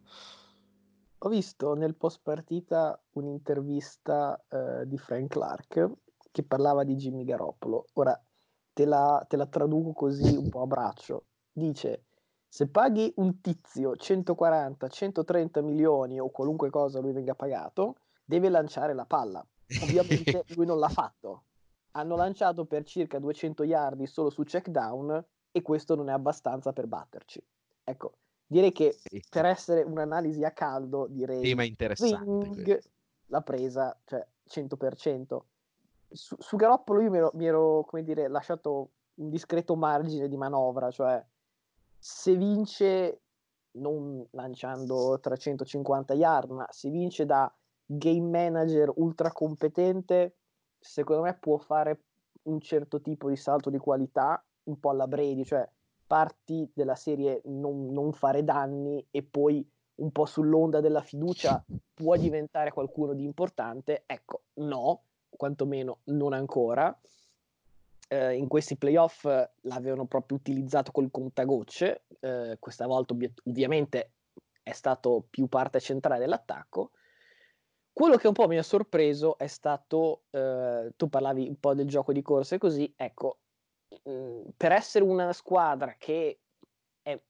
Ho 1.24 1.28
visto 1.28 1.74
nel 1.74 1.94
post 1.94 2.18
partita 2.20 3.00
un'intervista 3.12 4.44
eh, 4.48 4.88
di 4.88 4.98
Frank 4.98 5.30
Clark 5.30 5.90
che 6.32 6.42
parlava 6.42 6.82
di 6.82 6.96
Jimmy 6.96 7.22
Garoppolo. 7.22 7.84
Ora, 7.92 8.20
te 8.72 8.84
la, 8.84 9.24
te 9.28 9.36
la 9.36 9.46
traduco 9.46 9.92
così 9.92 10.36
un 10.36 10.48
po' 10.48 10.62
a 10.62 10.66
braccio. 10.66 11.26
Dice, 11.52 12.04
se 12.48 12.68
paghi 12.68 13.12
un 13.16 13.40
tizio 13.40 13.96
140, 13.96 14.88
130 14.88 15.60
milioni 15.62 16.20
o 16.20 16.30
qualunque 16.30 16.70
cosa 16.70 17.00
lui 17.00 17.12
venga 17.12 17.34
pagato, 17.34 17.96
deve 18.24 18.48
lanciare 18.48 18.94
la 18.94 19.06
palla. 19.06 19.44
Ovviamente 19.78 20.44
lui 20.54 20.66
non 20.66 20.78
l'ha 20.78 20.88
fatto. 20.88 21.44
Hanno 21.92 22.16
lanciato 22.16 22.64
per 22.66 22.84
circa 22.84 23.18
200 23.18 23.64
yard 23.64 24.02
solo 24.04 24.30
su 24.30 24.42
check 24.44 24.68
down 24.68 25.24
e 25.50 25.62
questo 25.62 25.94
non 25.94 26.08
è 26.08 26.12
abbastanza 26.12 26.72
per 26.72 26.86
batterci. 26.86 27.44
Ecco, 27.84 28.12
direi 28.46 28.72
che 28.72 29.02
Sì. 29.10 29.22
per 29.28 29.44
essere 29.46 29.82
un'analisi 29.82 30.44
a 30.44 30.52
caldo, 30.52 31.06
direi 31.08 31.42
Tema 31.44 31.64
interessante. 31.64 32.62
Questo. 32.62 32.90
l'ha 33.26 33.40
presa, 33.42 33.98
cioè 34.04 34.26
100%. 34.44 35.46
Su, 36.12 36.36
su 36.38 36.56
Garoppolo 36.56 37.00
io 37.00 37.10
mi 37.10 37.18
ero, 37.18 37.30
mi 37.34 37.46
ero, 37.46 37.84
come 37.86 38.02
dire, 38.02 38.28
lasciato 38.28 38.90
un 39.14 39.28
discreto 39.28 39.76
margine 39.76 40.28
di 40.28 40.36
manovra, 40.36 40.90
cioè 40.90 41.24
se 41.98 42.36
vince 42.36 43.20
non 43.72 44.26
lanciando 44.32 45.18
350 45.20 46.14
yard, 46.14 46.50
ma 46.50 46.66
se 46.70 46.90
vince 46.90 47.24
da 47.24 47.52
game 47.84 48.28
manager 48.28 48.90
ultra 48.96 49.30
competente, 49.32 50.36
secondo 50.78 51.22
me 51.22 51.36
può 51.38 51.58
fare 51.58 52.00
un 52.42 52.60
certo 52.60 53.00
tipo 53.00 53.28
di 53.28 53.36
salto 53.36 53.70
di 53.70 53.78
qualità, 53.78 54.42
un 54.64 54.78
po' 54.78 54.90
alla 54.90 55.06
Brady, 55.06 55.44
cioè 55.44 55.68
parti 56.06 56.70
della 56.74 56.94
serie 56.94 57.40
non, 57.44 57.86
non 57.92 58.12
fare 58.12 58.44
danni 58.44 59.06
e 59.10 59.22
poi 59.22 59.66
un 59.94 60.10
po' 60.10 60.26
sull'onda 60.26 60.80
della 60.80 61.00
fiducia 61.00 61.64
può 61.94 62.16
diventare 62.16 62.72
qualcuno 62.72 63.14
di 63.14 63.24
importante. 63.24 64.02
Ecco, 64.06 64.42
no, 64.54 65.02
quantomeno 65.36 65.98
non 66.04 66.32
ancora. 66.32 66.96
Eh, 68.08 68.34
in 68.34 68.48
questi 68.48 68.76
playoff 68.76 69.24
eh, 69.24 69.50
l'avevano 69.62 70.06
proprio 70.06 70.36
utilizzato 70.36 70.92
col 70.92 71.10
contagocce, 71.10 72.04
eh, 72.20 72.56
questa 72.58 72.86
volta 72.86 73.14
ovvi- 73.14 73.32
ovviamente 73.44 74.12
è 74.62 74.72
stato 74.72 75.26
più 75.30 75.46
parte 75.48 75.80
centrale 75.80 76.20
dell'attacco. 76.20 76.90
Quello 77.92 78.16
che 78.16 78.26
un 78.26 78.32
po' 78.32 78.48
mi 78.48 78.58
ha 78.58 78.62
sorpreso 78.62 79.36
è 79.36 79.46
stato, 79.46 80.22
eh, 80.30 80.92
tu 80.96 81.08
parlavi 81.08 81.48
un 81.48 81.58
po' 81.58 81.74
del 81.74 81.86
gioco 81.86 82.12
di 82.12 82.22
corsa 82.22 82.54
e 82.54 82.58
così, 82.58 82.92
ecco, 82.96 83.38
mh, 84.04 84.50
per 84.56 84.72
essere 84.72 85.04
una 85.04 85.32
squadra 85.32 85.96
che 85.98 86.38
è 87.02 87.20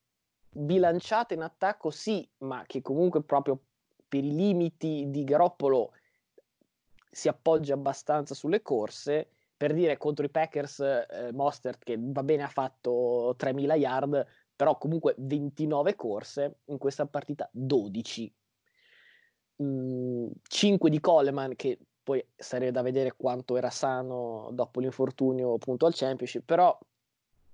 bilanciata 0.51 1.35
in 1.35 1.43
attacco, 1.43 1.91
sì, 1.91 2.29
ma 2.39 2.65
che 2.67 2.81
comunque 2.81 3.23
proprio 3.23 3.59
per 4.07 4.23
i 4.23 4.35
limiti 4.35 5.07
di 5.09 5.25
Garoppolo 5.25 5.93
si 7.12 7.28
appoggia 7.28 7.75
abbastanza 7.75 8.35
sulle 8.35 8.62
corse. 8.62 9.28
Per 9.57 9.75
dire 9.75 9.97
contro 9.99 10.25
i 10.25 10.31
Packers, 10.31 10.81
eh, 10.81 11.31
Mostert 11.33 11.85
che 11.85 11.97
va 11.99 12.23
bene 12.25 12.42
ha 12.42 12.49
fatto 12.49 13.35
3000 13.37 13.75
yard, 13.76 14.26
però 14.57 14.76
comunque 14.78 15.14
29 15.19 15.95
corse, 15.95 16.61
in 16.66 16.78
questa 16.78 17.07
partita 17.07 17.49
12. 17.52 18.35
5 19.57 20.90
di 20.90 20.99
Coleman 20.99 21.54
che 21.54 21.78
poi 22.02 22.25
sarebbe 22.35 22.73
da 22.73 22.83
vedere 22.83 23.14
quanto 23.16 23.57
era 23.57 23.71
sano 23.71 24.49
dopo 24.52 24.81
l'infortunio 24.81 25.54
appunto 25.54 25.87
al 25.87 25.95
championship, 25.95 26.45
però 26.45 26.76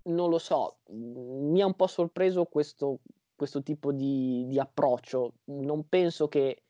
non 0.05 0.31
lo 0.31 0.39
so, 0.39 0.79
mh, 0.87 1.51
mi 1.51 1.61
ha 1.61 1.67
un 1.67 1.75
po' 1.75 1.87
sorpreso 1.87 2.47
questo, 2.47 3.01
questo 3.35 3.63
tipo 3.63 3.93
di, 3.93 4.47
di 4.47 4.59
approccio. 4.59 5.35
Non 5.47 5.89
penso 5.89 6.29
che 6.29 6.63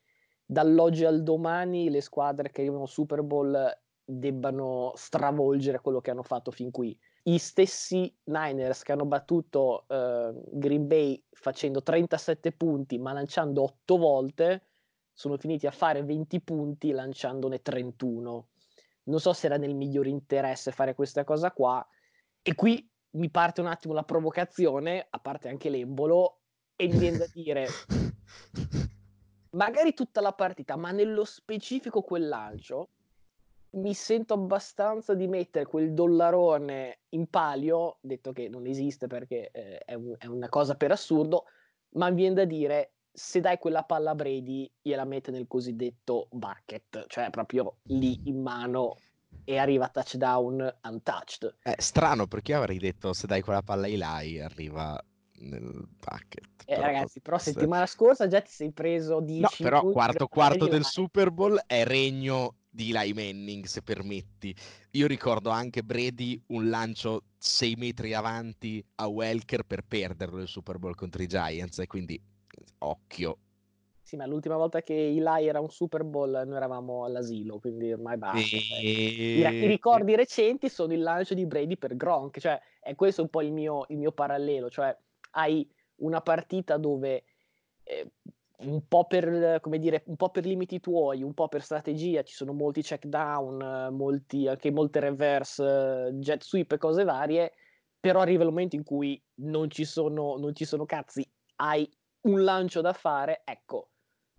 dall'oggi 0.50 1.04
al 1.04 1.22
domani 1.22 1.90
le 1.90 2.00
squadre 2.00 2.50
che 2.50 2.62
arrivano 2.62 2.86
Super 2.86 3.22
Bowl 3.22 3.70
debbano 4.02 4.92
stravolgere 4.94 5.80
quello 5.80 6.00
che 6.00 6.10
hanno 6.10 6.22
fatto 6.22 6.50
fin 6.50 6.70
qui. 6.70 6.98
I 7.24 7.36
stessi 7.36 8.16
Niners 8.24 8.82
che 8.82 8.92
hanno 8.92 9.04
battuto 9.04 9.84
eh, 9.88 10.32
Green 10.52 10.86
Bay 10.86 11.22
facendo 11.32 11.82
37 11.82 12.52
punti 12.52 12.98
ma 12.98 13.12
lanciando 13.12 13.62
8 13.62 13.98
volte 13.98 14.62
sono 15.12 15.36
finiti 15.36 15.66
a 15.66 15.70
fare 15.70 16.02
20 16.02 16.40
punti 16.40 16.92
lanciandone 16.92 17.60
31. 17.60 18.48
Non 19.04 19.20
so 19.20 19.34
se 19.34 19.46
era 19.46 19.58
nel 19.58 19.74
miglior 19.74 20.06
interesse 20.06 20.72
fare 20.72 20.94
questa 20.94 21.24
cosa 21.24 21.52
qua. 21.52 21.86
E 22.40 22.54
qui 22.54 22.90
mi 23.10 23.28
parte 23.28 23.60
un 23.60 23.66
attimo 23.66 23.92
la 23.92 24.04
provocazione, 24.04 25.06
a 25.10 25.18
parte 25.18 25.48
anche 25.48 25.68
l'embolo, 25.68 26.40
e 26.74 26.86
mi 26.88 26.96
viene 26.96 27.18
da 27.18 27.26
dire, 27.32 27.66
magari 29.50 29.94
tutta 29.94 30.20
la 30.20 30.32
partita, 30.32 30.76
ma 30.76 30.90
nello 30.90 31.24
specifico 31.24 32.02
quel 32.02 32.28
lancio, 32.28 32.88
mi 33.70 33.92
sento 33.94 34.34
abbastanza 34.34 35.14
di 35.14 35.26
mettere 35.26 35.66
quel 35.66 35.92
dollarone 35.92 37.00
in 37.10 37.26
palio, 37.28 37.98
detto 38.00 38.32
che 38.32 38.48
non 38.48 38.66
esiste 38.66 39.06
perché 39.06 39.50
eh, 39.52 39.78
è, 39.78 39.94
un- 39.94 40.14
è 40.18 40.26
una 40.26 40.48
cosa 40.48 40.74
per 40.74 40.92
assurdo, 40.92 41.44
ma 41.90 42.08
mi 42.08 42.16
viene 42.16 42.34
da 42.34 42.44
dire, 42.44 42.92
se 43.12 43.40
dai 43.40 43.58
quella 43.58 43.82
palla 43.82 44.10
a 44.10 44.14
Brady, 44.14 44.70
gliela 44.80 45.04
mette 45.04 45.30
nel 45.30 45.46
cosiddetto 45.46 46.28
bucket, 46.30 47.06
cioè 47.08 47.30
proprio 47.30 47.78
lì 47.84 48.20
in 48.24 48.40
mano 48.40 48.96
e 49.44 49.58
arriva 49.58 49.86
a 49.86 49.88
touchdown 49.88 50.78
untouched. 50.84 51.56
È 51.60 51.74
strano 51.78 52.26
perché 52.26 52.52
io 52.52 52.58
avrei 52.58 52.78
detto 52.78 53.12
se 53.12 53.26
dai 53.26 53.42
quella 53.42 53.62
palla 53.62 53.86
ai 53.86 53.96
Lai 53.96 54.40
arriva 54.40 55.02
nel 55.40 55.86
bucket. 55.98 56.46
Eh, 56.64 56.74
però- 56.74 56.80
ragazzi, 56.82 57.20
però 57.20 57.38
settimana 57.38 57.86
scorsa 57.86 58.26
già 58.26 58.40
ti 58.40 58.50
sei 58.50 58.72
preso 58.72 59.20
10 59.20 59.40
No, 59.40 59.48
però 59.58 59.82
quarto 59.90 60.26
quarto 60.28 60.66
del. 60.66 60.84
Super 60.84 61.30
Bowl 61.30 61.60
è 61.66 61.84
regno 61.84 62.56
di 62.68 62.92
Eli 62.94 63.12
Manning, 63.12 63.64
se 63.64 63.82
permetti. 63.82 64.54
Io 64.92 65.06
ricordo 65.06 65.50
anche 65.50 65.82
Brady 65.82 66.40
un 66.48 66.68
lancio 66.68 67.22
6 67.38 67.74
metri 67.76 68.14
avanti 68.14 68.84
a 68.96 69.06
Welker 69.06 69.64
per 69.64 69.82
perderlo 69.82 70.40
il 70.40 70.48
Super 70.48 70.78
Bowl 70.78 70.94
contro 70.94 71.22
i 71.22 71.26
Giants, 71.26 71.78
e 71.78 71.86
quindi 71.86 72.20
occhio. 72.78 73.38
Sì, 74.08 74.16
ma 74.16 74.24
l'ultima 74.24 74.56
volta 74.56 74.80
che 74.80 74.94
Eli 74.94 75.46
era 75.46 75.60
un 75.60 75.68
Super 75.68 76.02
Bowl 76.02 76.30
noi 76.30 76.56
eravamo 76.56 77.04
all'asilo, 77.04 77.58
quindi 77.58 77.92
ormai 77.92 78.16
basta. 78.16 78.40
cioè. 78.40 78.78
I, 78.80 79.42
ra- 79.42 79.50
i 79.50 79.64
E... 79.64 79.66
ricordi 79.66 80.14
recenti 80.16 80.70
sono 80.70 80.94
il 80.94 81.02
lancio 81.02 81.34
di 81.34 81.44
Brady 81.44 81.76
per 81.76 81.94
Gronk, 81.94 82.38
cioè 82.38 82.58
è 82.80 82.94
questo 82.94 83.20
un 83.20 83.28
po' 83.28 83.42
il 83.42 83.52
mio, 83.52 83.84
il 83.88 83.98
mio 83.98 84.12
parallelo, 84.12 84.70
cioè 84.70 84.96
hai 85.30 85.68
una 85.96 86.20
partita 86.20 86.76
dove 86.76 87.24
eh, 87.82 88.12
un 88.58 88.86
po' 88.88 89.06
per 89.06 89.60
dire, 89.78 90.02
un 90.06 90.16
po' 90.16 90.30
per 90.30 90.44
limiti 90.44 90.80
tuoi, 90.80 91.22
un 91.22 91.34
po' 91.34 91.48
per 91.48 91.62
strategia, 91.62 92.22
ci 92.22 92.34
sono 92.34 92.52
molti 92.52 92.82
check 92.82 93.06
down, 93.06 93.94
molti, 93.94 94.48
anche 94.48 94.70
molte 94.70 95.00
reverse, 95.00 96.10
jet 96.14 96.42
sweep 96.42 96.72
e 96.72 96.78
cose 96.78 97.04
varie, 97.04 97.52
però 98.00 98.20
arriva 98.20 98.42
il 98.42 98.48
momento 98.48 98.76
in 98.76 98.82
cui 98.82 99.20
non 99.36 99.70
ci 99.70 99.84
sono, 99.84 100.36
non 100.36 100.54
ci 100.54 100.64
sono 100.64 100.86
cazzi, 100.86 101.28
hai 101.56 101.88
un 102.22 102.42
lancio 102.42 102.80
da 102.80 102.92
fare, 102.92 103.42
ecco, 103.44 103.90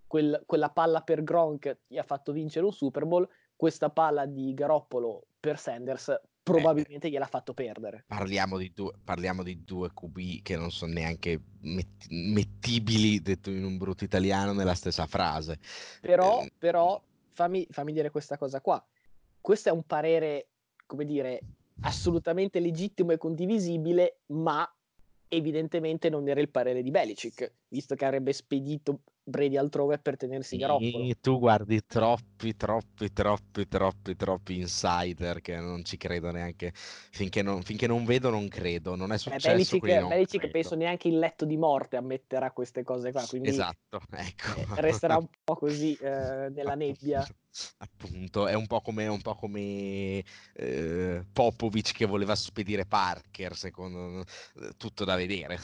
quel- 0.06 0.44
quella 0.46 0.70
palla 0.70 1.02
per 1.02 1.24
Gronk 1.24 1.80
ti 1.88 1.98
ha 1.98 2.04
fatto 2.04 2.34
vincere 2.34 2.66
un 2.66 2.74
Super 2.74 3.06
Bowl, 3.06 3.28
questa 3.56 3.90
palla 3.90 4.26
di 4.26 4.54
Garoppolo 4.54 5.28
per 5.40 5.58
Sanders 5.58 6.20
probabilmente 6.44 7.10
gliel'ha 7.10 7.28
fatto 7.28 7.54
perdere. 7.54 8.06
Parliamo 8.08 8.58
di, 8.58 8.72
due, 8.74 8.94
parliamo 9.04 9.44
di 9.44 9.64
due 9.64 9.92
QB 9.94 10.42
che 10.42 10.56
non 10.56 10.72
sono 10.72 10.94
neanche 10.94 11.40
met- 11.62 12.08
mettibili, 12.10 13.22
detto 13.22 13.50
in 13.50 13.64
un 13.64 13.78
brutto 13.78 14.04
italiano, 14.04 14.54
nella 14.54 14.76
stessa 14.76 15.06
frase. 15.06 15.60
Però, 16.02 16.42
Eh, 16.42 16.52
però 16.58 17.02
fammi, 17.32 17.68
fammi 17.70 17.94
dire 17.94 18.10
questa 18.10 18.38
cosa 18.38 18.62
qua. 18.62 18.84
Questo 19.40 19.70
è 19.70 19.72
un 19.72 19.84
parere, 19.84 20.48
come 20.86 21.06
dire, 21.06 21.40
assolutamente 21.82 22.60
legittimo 22.60 23.12
e 23.12 23.18
condivisibile, 23.18 24.20
ma 24.28 24.70
evidentemente 25.28 26.10
non 26.10 26.28
era 26.28 26.42
il 26.42 26.50
parere 26.50 26.82
di 26.82 26.92
Belichick, 26.92 27.54
visto 27.70 27.96
che 27.96 28.06
avrebbe 28.06 28.34
spedito 28.34 29.02
Brady 29.30 29.58
altrove 29.58 30.00
per 30.00 30.18
tenersi 30.18 30.58
Garoppolo. 30.58 31.04
E 31.06 31.18
tu 31.20 31.40
guardi 31.40 31.86
troppi, 31.86 32.56
troppi, 32.56 33.12
troppi, 33.14 33.68
troppi, 33.68 34.16
troppi 34.16 34.58
insider 34.58 35.42
che 35.42 35.56
non 35.58 35.84
ci 35.84 35.98
credo 35.98 36.32
neanche. 36.32 36.72
Finché 36.74 37.42
non, 37.42 37.62
finché 37.64 37.88
non 37.88 38.06
vedo, 38.06 38.30
non 38.30 38.48
credo. 38.48 38.96
Non 38.96 39.12
è 39.12 39.16
Eh, 39.16 39.18
successo. 39.18 39.78
Non 39.84 40.08
Belichick 40.08 40.38
credo. 40.38 40.50
penso 40.50 40.76
neanche 40.76 41.08
in 41.08 41.20
letto 41.20 41.46
di 41.46 41.58
morte 41.58 41.98
ammetterà 41.98 42.52
queste 42.52 42.84
cose 42.84 43.12
qua, 43.12 43.26
quindi 43.28 43.50
Esatto, 43.50 44.02
ecco. 44.12 44.60
eh, 44.60 44.68
resterà 44.82 45.18
un 45.18 45.28
po' 45.44 45.56
così 45.56 45.96
eh, 45.96 46.50
nella 46.50 46.76
nebbia. 46.76 47.26
Appunto, 47.78 48.48
è 48.48 48.54
un 48.54 48.68
po' 48.68 48.82
come, 48.82 49.08
un 49.08 49.22
po' 49.22 49.36
come 49.36 50.24
eh, 50.54 51.26
Popovic 51.32 51.94
che 51.94 52.06
voleva 52.06 52.36
spedire 52.36 52.86
Parker, 52.86 53.56
secondo 53.56 54.22
eh, 54.62 54.72
tutto 54.78 55.04
da 55.06 55.16
vedere. 55.16 55.58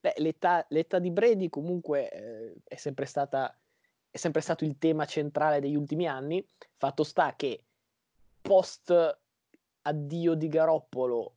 Beh, 0.00 0.14
l'età, 0.18 0.64
l'età 0.70 0.98
di 0.98 1.10
Brady 1.10 1.48
comunque 1.48 2.10
eh, 2.10 2.54
è 2.64 2.76
sempre 2.76 3.04
stata 3.04 3.54
è 4.10 4.16
sempre 4.16 4.40
stato 4.40 4.64
il 4.64 4.76
tema 4.76 5.04
centrale 5.04 5.60
degli 5.60 5.76
ultimi 5.76 6.08
anni. 6.08 6.44
Fatto 6.76 7.04
sta 7.04 7.34
che 7.36 7.64
post 8.40 8.92
addio 9.82 10.34
di 10.34 10.48
Garoppolo 10.48 11.36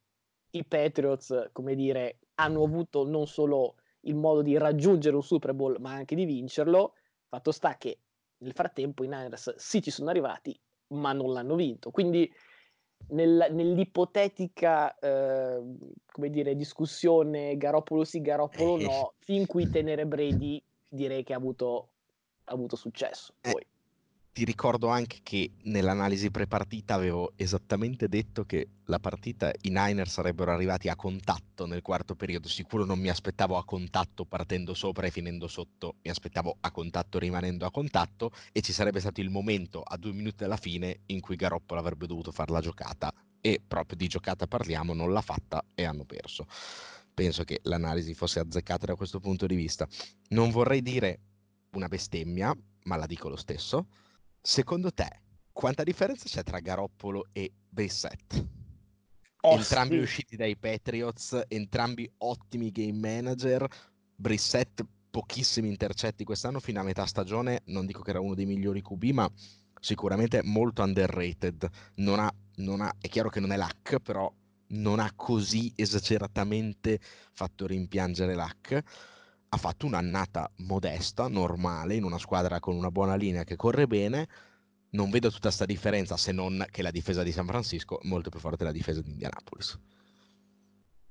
i 0.52 0.66
Patriots, 0.66 1.50
come 1.52 1.76
dire, 1.76 2.20
hanno 2.36 2.64
avuto 2.64 3.08
non 3.08 3.28
solo 3.28 3.76
il 4.02 4.16
modo 4.16 4.42
di 4.42 4.58
raggiungere 4.58 5.16
un 5.16 5.24
Super 5.24 5.54
Bowl, 5.54 5.78
ma 5.80 5.92
anche 5.94 6.16
di 6.16 6.26
vincerlo. 6.26 6.96
Fatto 7.28 7.52
sta 7.52 7.78
che 7.78 8.00
nel 8.38 8.54
frattempo 8.54 9.04
i 9.04 9.08
Niners 9.08 9.56
sì 9.56 9.82
ci 9.82 9.92
sono 9.92 10.10
arrivati, 10.10 10.60
ma 10.88 11.14
non 11.14 11.32
l'hanno 11.32 11.56
vinto. 11.56 11.92
Quindi 11.92 12.32
nel- 13.08 13.48
nell'ipotetica 13.52 14.98
eh, 15.00 15.62
come 16.12 16.30
dire, 16.30 16.56
discussione 16.56 17.58
Garoppolo 17.58 18.04
sì, 18.04 18.22
Garoppolo 18.22 18.78
Eh. 18.78 18.84
no, 18.84 19.14
fin 19.20 19.46
qui 19.46 19.70
tenere 19.70 20.06
Brady 20.06 20.62
direi 20.88 21.24
che 21.24 21.34
ha 21.34 21.38
avuto, 21.38 21.90
ha 22.46 22.54
avuto 22.54 22.76
successo. 22.76 23.34
Eh. 23.42 23.52
Poi. 23.52 23.66
Ti 24.34 24.46
ricordo 24.46 24.88
anche 24.88 25.20
che 25.22 25.52
nell'analisi 25.66 26.32
prepartita 26.32 26.96
avevo 26.96 27.34
esattamente 27.36 28.10
detto 28.10 28.46
che 28.46 28.68
la 28.86 28.98
partita 28.98 29.54
i 29.62 29.70
Niners 29.70 30.12
sarebbero 30.12 30.52
arrivati 30.52 30.90
a 30.90 30.96
contatto 30.96 31.68
nel 31.68 31.84
quarto 31.84 32.16
periodo. 32.16 32.48
Sicuro 32.48 32.84
non 32.84 32.98
mi 32.98 33.10
aspettavo 33.10 33.58
a 33.58 33.64
contatto 33.64 34.26
partendo 34.26 34.74
sopra 34.74 35.06
e 35.06 35.12
finendo 35.12 35.48
sotto, 35.48 35.98
mi 36.02 36.10
aspettavo 36.10 36.58
a 36.62 36.72
contatto 36.72 37.20
rimanendo 37.20 37.68
a 37.68 37.72
contatto 37.72 38.32
e 38.52 38.62
ci 38.62 38.74
sarebbe 38.74 39.00
stato 39.00 39.22
il 39.22 39.30
momento 39.30 39.84
a 39.84 39.98
due 39.98 40.14
minuti 40.14 40.38
dalla 40.38 40.58
fine 40.58 41.02
in 41.06 41.20
cui 41.20 41.36
Garoppolo 41.36 41.80
avrebbe 41.80 42.08
dovuto 42.08 42.32
fare 42.32 42.52
la 42.52 42.62
giocata 42.62 43.14
e 43.40 43.62
proprio 43.66 43.98
di 43.98 44.08
giocata 44.08 44.48
parliamo, 44.48 44.96
non 44.96 45.14
l'ha 45.14 45.22
fatta 45.22 45.64
e 45.76 45.84
hanno 45.84 46.06
perso. 46.06 46.48
Penso 47.14 47.44
che 47.44 47.60
l'analisi 47.64 48.16
fosse 48.16 48.40
azzeccata 48.40 48.88
da 48.88 48.96
questo 48.96 49.20
punto 49.20 49.46
di 49.46 49.56
vista. 49.56 49.88
Non 50.30 50.50
vorrei 50.50 50.82
dire 50.82 51.20
una 51.74 51.88
bestemmia, 51.88 52.52
ma 52.86 52.96
la 52.96 53.06
dico 53.06 53.30
lo 53.30 53.36
stesso 53.36 53.86
Secondo 54.46 54.92
te, 54.92 55.22
quanta 55.54 55.84
differenza 55.84 56.26
c'è 56.26 56.44
tra 56.44 56.60
Garoppolo 56.60 57.28
e 57.32 57.50
Brissett? 57.70 58.46
Oh, 59.40 59.56
entrambi 59.56 59.96
sì. 59.96 60.02
usciti 60.02 60.36
dai 60.36 60.58
Patriots, 60.58 61.46
entrambi 61.48 62.12
ottimi 62.18 62.70
game 62.70 62.92
manager. 62.92 63.66
Brissett 64.14 64.82
pochissimi 65.10 65.70
intercetti 65.70 66.26
quest'anno 66.26 66.60
fino 66.60 66.82
a 66.82 66.84
metà 66.84 67.06
stagione, 67.06 67.62
non 67.68 67.86
dico 67.86 68.02
che 68.02 68.10
era 68.10 68.20
uno 68.20 68.34
dei 68.34 68.46
migliori 68.46 68.82
QB, 68.82 69.04
ma 69.12 69.32
sicuramente 69.80 70.44
molto 70.44 70.84
underrated. 70.84 71.70
Non 71.96 72.20
ha, 72.20 72.30
non 72.56 72.82
ha, 72.82 72.94
è 73.00 73.08
chiaro 73.08 73.30
che 73.30 73.40
non 73.40 73.54
è 73.54 73.58
Luck, 73.58 74.00
però 74.00 74.30
non 74.72 75.00
ha 75.00 75.10
così 75.16 75.72
esageratamente 75.74 77.00
fatto 77.32 77.66
rimpiangere 77.66 78.36
Luck 78.36 78.84
ha 79.54 79.58
fatto 79.58 79.86
un'annata 79.86 80.52
modesta, 80.58 81.28
normale, 81.28 81.94
in 81.94 82.04
una 82.04 82.18
squadra 82.18 82.60
con 82.60 82.76
una 82.76 82.90
buona 82.90 83.14
linea 83.14 83.44
che 83.44 83.56
corre 83.56 83.86
bene. 83.86 84.28
Non 84.92 85.12
vedo 85.12 85.28
tutta 85.30 85.48
questa 85.48 85.66
differenza 85.66 86.18
se 86.18 86.32
non 86.32 86.66
che 86.72 86.82
la 86.82 86.90
difesa 86.90 87.22
di 87.22 87.32
San 87.32 87.46
Francisco 87.46 88.00
è 88.00 88.08
molto 88.08 88.32
più 88.32 88.40
forte 88.40 88.58
della 88.58 88.72
difesa 88.72 89.02
di 89.02 89.12
Indianapolis. 89.12 89.80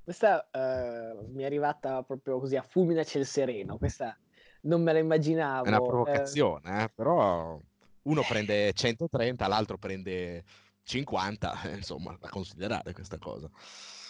Questa 0.02 0.48
uh, 0.52 1.30
mi 1.32 1.42
è 1.42 1.46
arrivata 1.46 2.02
proprio 2.02 2.40
così 2.40 2.56
a 2.56 2.62
fulmine 2.62 3.04
ciel 3.04 3.24
sereno, 3.24 3.78
questa 3.78 4.16
non 4.62 4.82
me 4.82 4.92
la 4.92 4.98
immaginavo. 4.98 5.64
È 5.64 5.68
una 5.68 5.80
provocazione, 5.80 6.80
eh. 6.80 6.82
Eh, 6.82 6.90
però 6.92 7.60
uno 8.02 8.22
prende 8.28 8.72
130, 8.74 9.46
l'altro 9.46 9.78
prende 9.78 10.42
50, 10.82 11.70
insomma, 11.74 12.16
da 12.20 12.28
considerare 12.28 12.92
questa 12.92 13.18
cosa. 13.18 13.48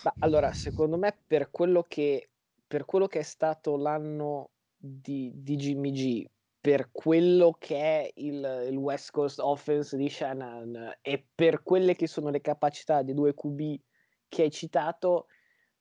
Ma 0.05 0.15
allora, 0.21 0.55
secondo 0.55 0.97
me, 0.97 1.15
per 1.27 1.51
quello 1.51 1.85
che 1.87 2.32
per 2.73 2.87
quello 2.87 3.07
che 3.07 3.19
è 3.19 3.23
stato 3.23 3.77
l'anno 3.77 4.53
di, 4.75 5.31
di 5.35 5.57
Jimmy 5.57 5.91
G, 5.93 6.27
per 6.59 6.89
quello 6.91 7.55
che 7.59 7.77
è 7.77 8.11
il, 8.15 8.67
il, 8.71 8.77
West 8.77 9.11
Coast 9.11 9.41
Offense 9.41 9.95
di 9.95 10.09
Shannon 10.09 10.97
e 11.03 11.23
per 11.35 11.63
quelle 11.63 11.95
che 11.95 12.07
sono 12.07 12.31
le 12.31 12.41
capacità 12.41 13.03
dei 13.03 13.13
due 13.13 13.35
QB 13.35 13.79
che 14.27 14.43
hai 14.45 14.51
citato, 14.51 15.27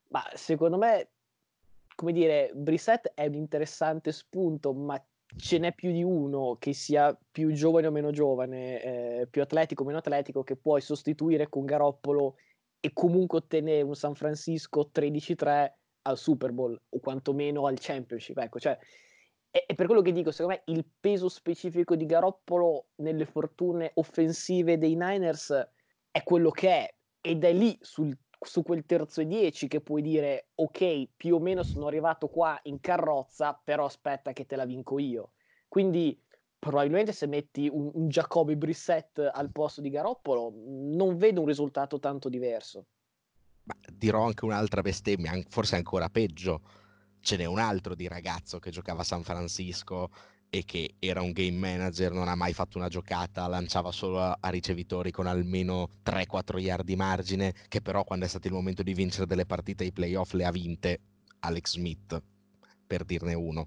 ma 0.10 0.22
secondo 0.34 0.78
me, 0.78 1.12
come 1.96 2.12
dire, 2.12 2.52
Brissett 2.56 3.14
è 3.14 3.26
un 3.26 3.36
interessante 3.36 4.12
spunto, 4.12 4.74
ma 4.74 5.02
ce 5.38 5.60
n'è 5.60 5.74
più 5.74 5.94
di 5.94 6.04
uno 6.04 6.58
che 6.60 6.74
sia 6.74 7.18
più 7.32 7.54
giovane 7.54 7.88
o 7.88 7.92
meno 7.92 8.12
giovane, 8.12 8.82
eh, 8.84 9.28
più 9.32 9.42
atletico 9.42 9.84
o 9.84 9.86
meno 9.86 10.00
atletico, 10.00 10.44
che 10.44 10.58
puoi 10.58 10.82
sostituire 10.82 11.48
con 11.48 11.64
Garoppolo 11.64 12.36
e 12.82 12.92
comunque 12.92 13.38
ottenere 13.38 13.82
un 13.84 13.96
San 13.96 14.14
Francisco 14.14 14.92
13-3 14.94 15.72
al 16.04 16.18
Super 16.18 16.52
Bowl 16.52 16.80
o 16.90 17.00
quantomeno 17.00 17.66
al 17.68 17.78
Championship. 17.80 18.38
Ecco, 18.38 18.60
cioè, 18.60 18.78
è, 19.50 19.66
è, 19.68 19.76
per 19.76 19.86
quello 19.86 20.02
che 20.02 20.12
dico, 20.12 20.32
secondo 20.32 20.62
me 20.66 20.74
il 20.74 20.86
peso 21.00 21.30
specifico 21.30 21.96
di 21.96 22.06
Garoppolo 22.06 22.88
nelle 22.96 23.26
fortune 23.26 23.92
offensive 23.96 24.78
dei 24.78 24.96
Niners 24.96 25.70
è 26.10 26.24
quello 26.24 26.50
che 26.52 26.70
è 26.70 26.94
ed 27.22 27.44
è 27.44 27.54
lì 27.54 27.78
sul, 27.82 28.18
su 28.40 28.64
quel 28.64 28.86
terzo 28.86 29.22
e 29.22 29.28
dieci 29.28 29.68
che 29.68 29.82
puoi 29.82 30.02
dire 30.02 30.50
ok, 30.56 31.10
più 31.16 31.36
o 31.36 31.40
meno 31.40 31.64
sono 31.64 31.88
arrivato 31.88 32.28
qua 32.28 32.60
in 32.64 32.80
carrozza, 32.80 33.60
però 33.64 33.86
aspetta 33.86 34.34
che 34.34 34.46
te 34.46 34.56
la 34.56 34.66
vinco 34.66 34.98
io. 34.98 35.34
Quindi 35.68 36.20
probabilmente 36.58 37.12
se 37.12 37.28
metti 37.28 37.70
un, 37.72 37.92
un 37.94 38.08
Jacoby 38.08 38.56
Brissett 38.56 39.20
al 39.20 39.52
posto 39.52 39.82
di 39.82 39.90
Garoppolo 39.90 40.54
non 40.56 41.18
vedo 41.18 41.42
un 41.42 41.48
risultato 41.48 42.00
tanto 42.00 42.30
diverso. 42.30 42.86
Ma 43.72 43.76
dirò 43.94 44.26
anche 44.26 44.44
un'altra 44.44 44.82
bestemmia, 44.82 45.40
forse 45.48 45.76
ancora 45.76 46.10
peggio. 46.10 46.62
Ce 47.22 47.38
n'è 47.38 47.46
un 47.46 47.60
altro 47.60 47.96
di 47.96 48.08
ragazzo 48.08 48.60
che 48.60 48.72
giocava 48.72 49.02
a 49.02 49.06
San 49.06 49.24
Francisco 49.24 50.10
e 50.50 50.66
che 50.66 50.96
era 51.00 51.22
un 51.22 51.32
game 51.32 51.58
manager, 51.58 52.12
non 52.12 52.28
ha 52.28 52.36
mai 52.36 52.52
fatto 52.52 52.78
una 52.78 52.90
giocata, 52.90 53.48
lanciava 53.48 53.92
solo 53.92 54.20
a, 54.20 54.38
ricevitori 54.50 55.12
con 55.12 55.28
almeno 55.28 55.88
3-4 56.04 56.58
yard 56.58 56.84
di 56.84 56.98
margine, 56.98 57.54
che 57.70 57.82
però 57.82 58.04
quando 58.04 58.26
è 58.26 58.28
stato 58.28 58.48
il 58.48 58.54
momento 58.54 58.84
di 58.84 58.94
vincere 58.94 59.28
delle 59.28 59.46
partite 59.46 59.86
ai 59.86 59.94
playoff 59.94 60.34
le 60.34 60.44
ha 60.44 60.52
vinte 60.52 61.00
Alex 61.40 61.72
Smith, 61.72 62.22
per 62.86 63.06
dirne 63.06 63.34
uno. 63.34 63.66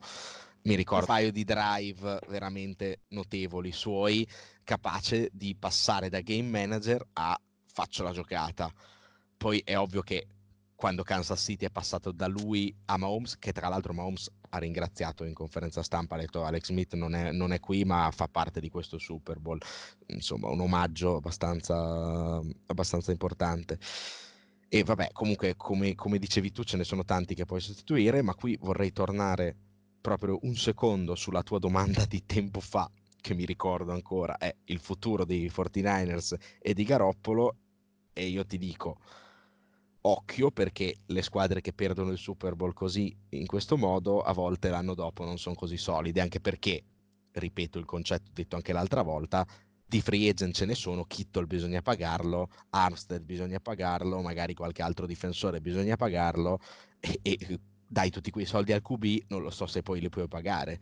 Mi 0.64 0.74
ricordo 0.74 1.06
un 1.10 1.16
paio 1.16 1.32
di 1.32 1.44
drive 1.44 2.18
veramente 2.28 3.02
notevoli 3.08 3.72
suoi, 3.72 4.28
capace 4.62 5.30
di 5.32 5.56
passare 5.56 6.10
da 6.10 6.20
game 6.20 6.48
manager 6.48 7.06
a 7.14 7.40
faccio 7.66 8.02
la 8.02 8.12
giocata 8.12 8.70
poi 9.44 9.60
è 9.62 9.76
ovvio 9.76 10.00
che 10.00 10.26
quando 10.74 11.02
Kansas 11.02 11.38
City 11.38 11.66
è 11.66 11.70
passato 11.70 12.12
da 12.12 12.26
lui 12.26 12.74
a 12.86 12.96
Mahomes, 12.96 13.38
che 13.38 13.52
tra 13.52 13.68
l'altro 13.68 13.92
Mahomes 13.92 14.30
ha 14.48 14.56
ringraziato 14.56 15.24
in 15.24 15.34
conferenza 15.34 15.82
stampa, 15.82 16.14
ha 16.14 16.18
detto 16.18 16.44
Alex 16.44 16.68
Smith 16.68 16.94
non 16.94 17.14
è, 17.14 17.30
non 17.30 17.52
è 17.52 17.60
qui 17.60 17.84
ma 17.84 18.10
fa 18.10 18.26
parte 18.26 18.58
di 18.58 18.70
questo 18.70 18.96
Super 18.96 19.40
Bowl, 19.40 19.60
insomma 20.06 20.48
un 20.48 20.60
omaggio 20.60 21.16
abbastanza, 21.16 22.40
abbastanza 22.68 23.10
importante. 23.10 23.78
E 24.66 24.82
vabbè, 24.82 25.10
comunque 25.12 25.56
come, 25.56 25.94
come 25.94 26.18
dicevi 26.18 26.50
tu 26.50 26.62
ce 26.62 26.78
ne 26.78 26.84
sono 26.84 27.04
tanti 27.04 27.34
che 27.34 27.44
puoi 27.44 27.60
sostituire, 27.60 28.22
ma 28.22 28.34
qui 28.34 28.56
vorrei 28.62 28.94
tornare 28.94 29.54
proprio 30.00 30.38
un 30.44 30.56
secondo 30.56 31.14
sulla 31.16 31.42
tua 31.42 31.58
domanda 31.58 32.06
di 32.06 32.24
tempo 32.24 32.60
fa, 32.60 32.90
che 33.20 33.34
mi 33.34 33.44
ricordo 33.44 33.92
ancora, 33.92 34.38
è 34.38 34.56
il 34.64 34.78
futuro 34.78 35.26
dei 35.26 35.52
49ers 35.54 36.34
e 36.60 36.72
di 36.72 36.84
Garoppolo, 36.84 37.56
e 38.14 38.26
io 38.28 38.46
ti 38.46 38.56
dico 38.56 39.00
occhio 40.06 40.50
perché 40.50 40.96
le 41.06 41.22
squadre 41.22 41.60
che 41.60 41.72
perdono 41.72 42.10
il 42.10 42.18
Super 42.18 42.54
Bowl 42.54 42.74
così 42.74 43.16
in 43.30 43.46
questo 43.46 43.76
modo 43.76 44.20
a 44.20 44.32
volte 44.32 44.68
l'anno 44.68 44.94
dopo 44.94 45.24
non 45.24 45.38
sono 45.38 45.54
così 45.54 45.76
solide, 45.76 46.20
anche 46.20 46.40
perché, 46.40 46.82
ripeto 47.32 47.78
il 47.78 47.84
concetto 47.84 48.30
detto 48.32 48.56
anche 48.56 48.72
l'altra 48.72 49.02
volta, 49.02 49.46
di 49.86 50.00
free 50.00 50.28
agent 50.28 50.54
ce 50.54 50.66
ne 50.66 50.74
sono, 50.74 51.04
Kittle 51.04 51.46
bisogna 51.46 51.80
pagarlo, 51.80 52.48
Armstead 52.70 53.22
bisogna 53.22 53.60
pagarlo, 53.60 54.20
magari 54.20 54.54
qualche 54.54 54.82
altro 54.82 55.06
difensore 55.06 55.60
bisogna 55.60 55.96
pagarlo 55.96 56.58
e, 57.00 57.18
e 57.22 57.60
dai 57.86 58.10
tutti 58.10 58.30
quei 58.30 58.46
soldi 58.46 58.72
al 58.72 58.82
QB, 58.82 59.26
non 59.28 59.42
lo 59.42 59.50
so 59.50 59.66
se 59.66 59.82
poi 59.82 60.00
li 60.00 60.08
puoi 60.08 60.28
pagare. 60.28 60.80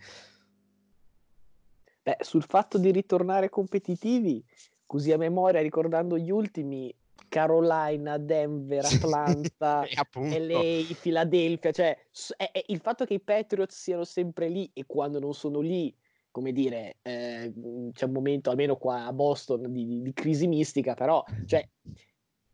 Beh, 2.03 2.17
sul 2.21 2.43
fatto 2.43 2.79
di 2.79 2.91
ritornare 2.91 3.49
competitivi, 3.49 4.45
così 4.87 5.13
a 5.13 5.19
memoria, 5.19 5.61
ricordando 5.61 6.19
gli 6.19 6.31
ultimi, 6.31 6.93
Carolina, 7.33 8.19
Denver, 8.19 8.85
Atlanta, 8.85 9.87
LA, 10.21 10.85
Philadelphia, 11.01 11.73
cioè 11.73 11.99
è, 12.37 12.51
è 12.53 12.65
il 12.67 12.79
fatto 12.81 13.07
che 13.07 13.15
i 13.15 13.21
Patriots 13.21 13.75
siano 13.75 14.05
sempre 14.05 14.51
lì 14.51 14.71
e 14.75 14.85
quando 14.85 15.19
non 15.19 15.33
sono 15.33 15.61
lì, 15.61 15.97
come 16.31 16.53
dire, 16.53 16.99
eh, 17.01 17.51
c'è 17.93 18.05
un 18.05 18.13
momento 18.13 18.51
almeno 18.51 18.77
qua 18.77 19.07
a 19.07 19.15
Boston 19.15 19.73
di, 19.73 19.87
di, 19.87 20.03
di 20.03 20.13
crisi 20.13 20.47
mistica, 20.47 20.93
però 20.93 21.25
cioè, 21.47 21.67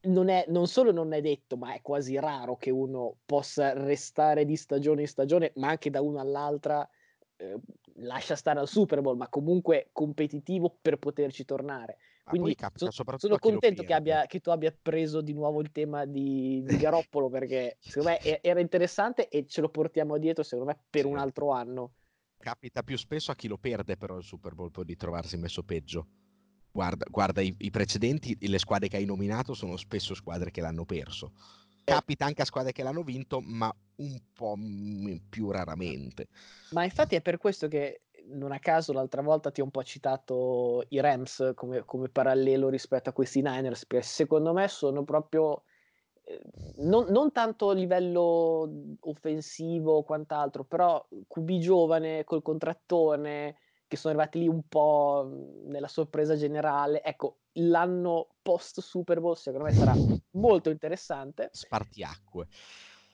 non, 0.02 0.28
è, 0.28 0.44
non 0.46 0.68
solo 0.68 0.92
non 0.92 1.12
è 1.12 1.20
detto, 1.20 1.56
ma 1.56 1.74
è 1.74 1.82
quasi 1.82 2.16
raro 2.16 2.56
che 2.56 2.70
uno 2.70 3.16
possa 3.26 3.72
restare 3.72 4.44
di 4.44 4.54
stagione 4.54 5.00
in 5.00 5.08
stagione, 5.08 5.50
ma 5.56 5.70
anche 5.70 5.90
da 5.90 6.00
una 6.00 6.20
all'altra 6.20 6.88
eh, 7.34 7.58
lascia 7.94 8.36
stare 8.36 8.60
al 8.60 8.68
Super 8.68 9.00
Bowl, 9.00 9.16
ma 9.16 9.28
comunque 9.28 9.88
competitivo 9.90 10.78
per 10.80 10.98
poterci 10.98 11.44
tornare. 11.44 11.96
Quindi 12.28 12.56
so, 12.74 12.90
sono 13.16 13.38
contento 13.38 13.82
che, 13.82 13.94
abbia, 13.94 14.26
che, 14.26 14.40
tu 14.40 14.50
abbia 14.50 14.76
preso 14.80 15.20
di 15.20 15.32
nuovo 15.32 15.60
il 15.60 15.72
tema 15.72 16.04
di, 16.04 16.62
di 16.62 16.76
Garoppolo 16.76 17.28
perché 17.28 17.76
secondo 17.80 18.10
me 18.10 18.40
era 18.42 18.60
interessante 18.60 19.28
e 19.28 19.46
ce 19.46 19.60
lo 19.60 19.68
portiamo 19.68 20.18
dietro 20.18 20.42
secondo 20.42 20.70
me 20.70 20.78
per 20.88 21.02
sì. 21.02 21.08
un 21.08 21.18
altro 21.18 21.50
anno. 21.50 21.92
Capita 22.38 22.82
più 22.82 22.96
spesso 22.96 23.32
a 23.32 23.34
chi 23.34 23.48
lo 23.48 23.58
perde 23.58 23.96
però 23.96 24.16
il 24.16 24.22
Super 24.22 24.54
Bowl 24.54 24.70
poi 24.70 24.84
di 24.84 24.96
trovarsi 24.96 25.36
messo 25.36 25.62
peggio. 25.62 26.06
Guarda, 26.70 27.06
guarda 27.10 27.40
i, 27.40 27.54
i, 27.58 27.70
precedenti, 27.70 28.36
le 28.40 28.58
squadre 28.58 28.88
che 28.88 28.96
hai 28.96 29.04
nominato 29.04 29.54
sono 29.54 29.76
spesso 29.76 30.14
squadre 30.14 30.50
che 30.50 30.60
l'hanno 30.60 30.84
perso. 30.84 31.32
Eh. 31.84 31.92
Capita 31.92 32.26
anche 32.26 32.42
a 32.42 32.44
squadre 32.44 32.72
che 32.72 32.82
l'hanno 32.82 33.02
vinto, 33.02 33.40
ma 33.40 33.74
un 33.96 34.20
po' 34.32 34.56
più 35.28 35.50
raramente. 35.50 36.28
Ma 36.70 36.84
infatti 36.84 37.16
è 37.16 37.22
per 37.22 37.38
questo 37.38 37.66
che 37.66 38.02
non 38.30 38.52
a 38.52 38.58
caso 38.58 38.92
l'altra 38.92 39.22
volta 39.22 39.50
ti 39.50 39.60
ho 39.60 39.64
un 39.64 39.70
po' 39.70 39.82
citato 39.82 40.84
i 40.88 41.00
Rams 41.00 41.52
come, 41.54 41.84
come 41.84 42.08
parallelo 42.08 42.68
rispetto 42.68 43.10
a 43.10 43.12
questi 43.12 43.42
Niners, 43.42 43.86
perché 43.86 44.04
secondo 44.04 44.52
me 44.52 44.68
sono 44.68 45.04
proprio 45.04 45.62
eh, 46.24 46.40
non, 46.76 47.06
non, 47.08 47.32
tanto 47.32 47.70
a 47.70 47.74
livello 47.74 48.70
offensivo 49.00 49.96
o 49.96 50.02
quant'altro, 50.02 50.64
però 50.64 51.06
QB 51.26 51.50
giovane 51.58 52.24
col 52.24 52.42
contrattone 52.42 53.56
che 53.86 53.96
sono 53.96 54.14
arrivati 54.14 54.40
lì 54.40 54.48
un 54.48 54.68
po' 54.68 55.28
nella 55.64 55.88
sorpresa 55.88 56.36
generale. 56.36 57.02
Ecco, 57.02 57.38
l'anno 57.54 58.34
post 58.42 58.80
Super 58.80 59.20
Bowl 59.20 59.36
secondo 59.36 59.64
me 59.66 59.72
sarà 59.72 59.94
molto 60.32 60.68
interessante. 60.68 61.48
Spartiacque. 61.52 62.46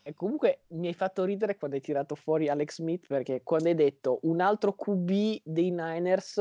E 0.07 0.12
comunque 0.12 0.64
mi 0.69 0.88
hai 0.88 0.93
fatto 0.93 1.25
ridere 1.25 1.57
quando 1.57 1.77
hai 1.77 1.83
tirato 1.83 2.14
fuori 2.14 2.51
Alex 2.51 2.75
Smith 2.75 3.07
perché 3.07 3.43
quando 3.43 3.71
hai 3.71 3.75
detto 3.75 4.19
un 4.25 4.40
altro 4.40 4.75
QB 4.75 5.40
dei 5.43 5.71
Niners 5.71 6.37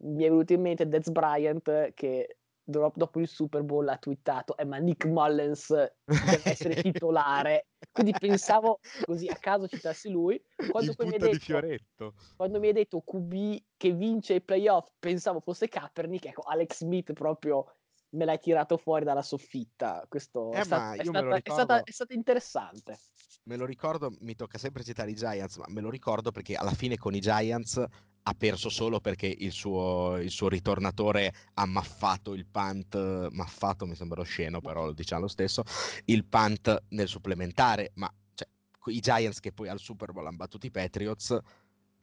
mi 0.00 0.24
è 0.24 0.28
venuto 0.28 0.52
in 0.52 0.60
mente 0.62 0.88
Dez 0.88 1.08
Bryant 1.08 1.92
che 1.94 2.38
dopo 2.64 3.20
il 3.20 3.28
Super 3.28 3.62
Bowl 3.62 3.86
ha 3.88 3.96
twittato 3.96 4.56
eh 4.56 4.64
ma 4.64 4.78
Nick 4.78 5.06
Mullens 5.06 5.68
deve 5.68 6.42
essere 6.42 6.74
titolare. 6.82 7.68
Quindi 7.92 8.12
pensavo 8.18 8.80
così 9.04 9.28
a 9.28 9.36
caso 9.36 9.68
citassi 9.68 10.10
lui 10.10 10.42
quando, 10.70 10.92
poi 10.94 11.06
mi 11.06 11.12
hai 11.14 11.38
detto, 11.38 12.14
quando 12.36 12.58
mi 12.58 12.66
hai 12.66 12.72
detto 12.72 13.00
QB 13.00 13.56
che 13.76 13.92
vince 13.92 14.34
i 14.34 14.42
playoff 14.42 14.90
pensavo 14.98 15.38
fosse 15.38 15.68
Kaepernick 15.68 16.26
ecco 16.26 16.42
Alex 16.42 16.78
Smith 16.78 17.12
proprio 17.12 17.77
me 18.10 18.24
l'hai 18.24 18.38
tirato 18.38 18.76
fuori 18.76 19.04
dalla 19.04 19.22
soffitta. 19.22 20.04
Questo 20.08 20.52
eh, 20.52 20.60
è, 20.60 20.64
sta- 20.64 20.92
è, 20.94 21.04
stata, 21.04 21.36
è, 21.36 21.40
stata, 21.50 21.82
è, 21.82 21.90
stata, 21.90 22.14
interessante. 22.14 22.98
Me 23.44 23.56
lo 23.56 23.64
ricordo, 23.64 24.14
mi 24.20 24.34
tocca 24.34 24.58
sempre 24.58 24.84
citare 24.84 25.10
i 25.10 25.14
Giants, 25.14 25.56
ma 25.56 25.66
me 25.68 25.80
lo 25.80 25.90
ricordo 25.90 26.30
perché 26.30 26.54
alla 26.54 26.72
fine 26.72 26.96
con 26.96 27.14
i 27.14 27.20
Giants 27.20 27.82
ha 28.28 28.34
perso 28.36 28.68
solo 28.68 29.00
perché 29.00 29.26
il 29.26 29.52
suo, 29.52 30.18
il 30.18 30.30
suo 30.30 30.48
ritornatore 30.48 31.32
ha 31.54 31.64
maffato 31.64 32.34
il 32.34 32.46
punt, 32.46 33.30
maffato 33.30 33.86
mi 33.86 33.94
sembra 33.94 34.20
osceno, 34.20 34.60
però 34.60 34.84
lo 34.86 34.92
diciamo 34.92 35.22
lo 35.22 35.28
stesso, 35.28 35.62
il 36.06 36.26
punt 36.26 36.84
nel 36.90 37.08
supplementare, 37.08 37.92
ma 37.94 38.12
cioè, 38.34 38.46
i 38.86 39.00
Giants 39.00 39.40
che 39.40 39.52
poi 39.52 39.68
al 39.68 39.78
Super 39.78 40.12
Bowl 40.12 40.26
hanno 40.26 40.36
battuto 40.36 40.66
i 40.66 40.70
Patriots 40.70 41.38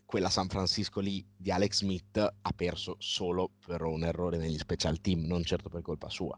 quella 0.05 0.29
San 0.29 0.47
Francisco 0.47 0.99
lì 0.99 1.25
di 1.35 1.51
Alex 1.51 1.77
Smith 1.77 2.17
ha 2.17 2.51
perso 2.55 2.95
solo 2.99 3.51
per 3.65 3.81
un 3.81 4.03
errore 4.03 4.37
negli 4.37 4.57
special 4.57 5.01
team, 5.01 5.25
non 5.25 5.43
certo 5.43 5.69
per 5.69 5.81
colpa 5.81 6.09
sua. 6.09 6.37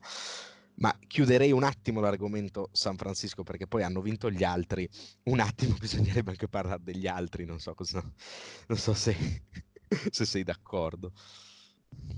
Ma 0.75 0.95
chiuderei 1.07 1.51
un 1.51 1.63
attimo 1.63 1.99
l'argomento 1.99 2.69
San 2.71 2.97
Francisco 2.97 3.43
perché 3.43 3.67
poi 3.67 3.83
hanno 3.83 4.01
vinto 4.01 4.29
gli 4.29 4.43
altri. 4.43 4.87
Un 5.23 5.39
attimo 5.39 5.75
bisognerebbe 5.79 6.31
anche 6.31 6.47
parlare 6.47 6.83
degli 6.83 7.07
altri, 7.07 7.45
non 7.45 7.59
so, 7.59 7.73
cosa, 7.73 8.01
non 8.67 8.77
so 8.77 8.93
se, 8.93 9.15
se 10.11 10.25
sei 10.25 10.43
d'accordo. 10.43 11.11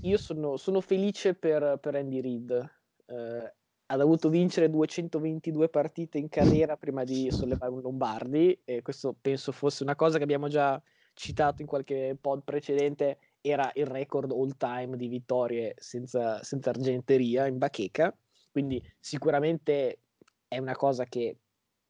Io 0.02 0.18
sono, 0.18 0.56
sono 0.56 0.80
felice 0.80 1.34
per, 1.34 1.78
per, 1.80 1.94
Andy 1.94 2.20
Reid. 2.20 2.70
Eh, 3.06 3.54
ha 3.86 3.96
dovuto 3.96 4.28
vincere 4.28 4.70
222 4.70 5.68
partite 5.68 6.18
in 6.18 6.28
carriera 6.28 6.76
prima 6.76 7.02
di 7.02 7.28
sollevare 7.30 7.72
un 7.72 7.80
Lombardi 7.80 8.60
e 8.64 8.82
questo 8.82 9.16
penso 9.20 9.50
fosse 9.50 9.82
una 9.82 9.96
cosa 9.96 10.16
che 10.18 10.22
abbiamo 10.22 10.48
già 10.48 10.80
citato 11.20 11.60
in 11.60 11.68
qualche 11.68 12.16
pod 12.18 12.42
precedente, 12.42 13.18
era 13.42 13.70
il 13.74 13.86
record 13.86 14.32
all 14.32 14.56
time 14.56 14.96
di 14.96 15.06
vittorie 15.06 15.74
senza, 15.78 16.42
senza 16.42 16.70
argenteria 16.70 17.46
in 17.46 17.58
bacheca. 17.58 18.14
Quindi 18.50 18.82
sicuramente 18.98 19.98
è 20.48 20.58
una 20.58 20.74
cosa 20.74 21.04
che 21.04 21.36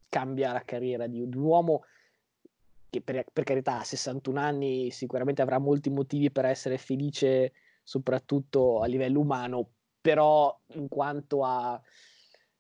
cambia 0.09 0.53
la 0.53 0.65
carriera 0.65 1.07
di, 1.07 1.23
un 1.23 1.33
uomo 1.35 1.85
che 2.91 3.01
per, 3.01 3.25
per, 3.33 3.45
carità 3.45 3.79
a 3.79 3.85
61 3.85 4.41
anni 4.41 4.91
sicuramente 4.91 5.43
avrà 5.43 5.59
molti 5.59 5.91
motivi 5.91 6.33
per 6.33 6.45
essere 6.45 6.77
felice 6.77 7.53
soprattutto 7.85 8.81
a 8.81 8.87
livello 8.87 9.21
umano, 9.21 9.71
però 10.01 10.59
in 10.75 10.89
quanto 10.89 11.45
a 11.45 11.81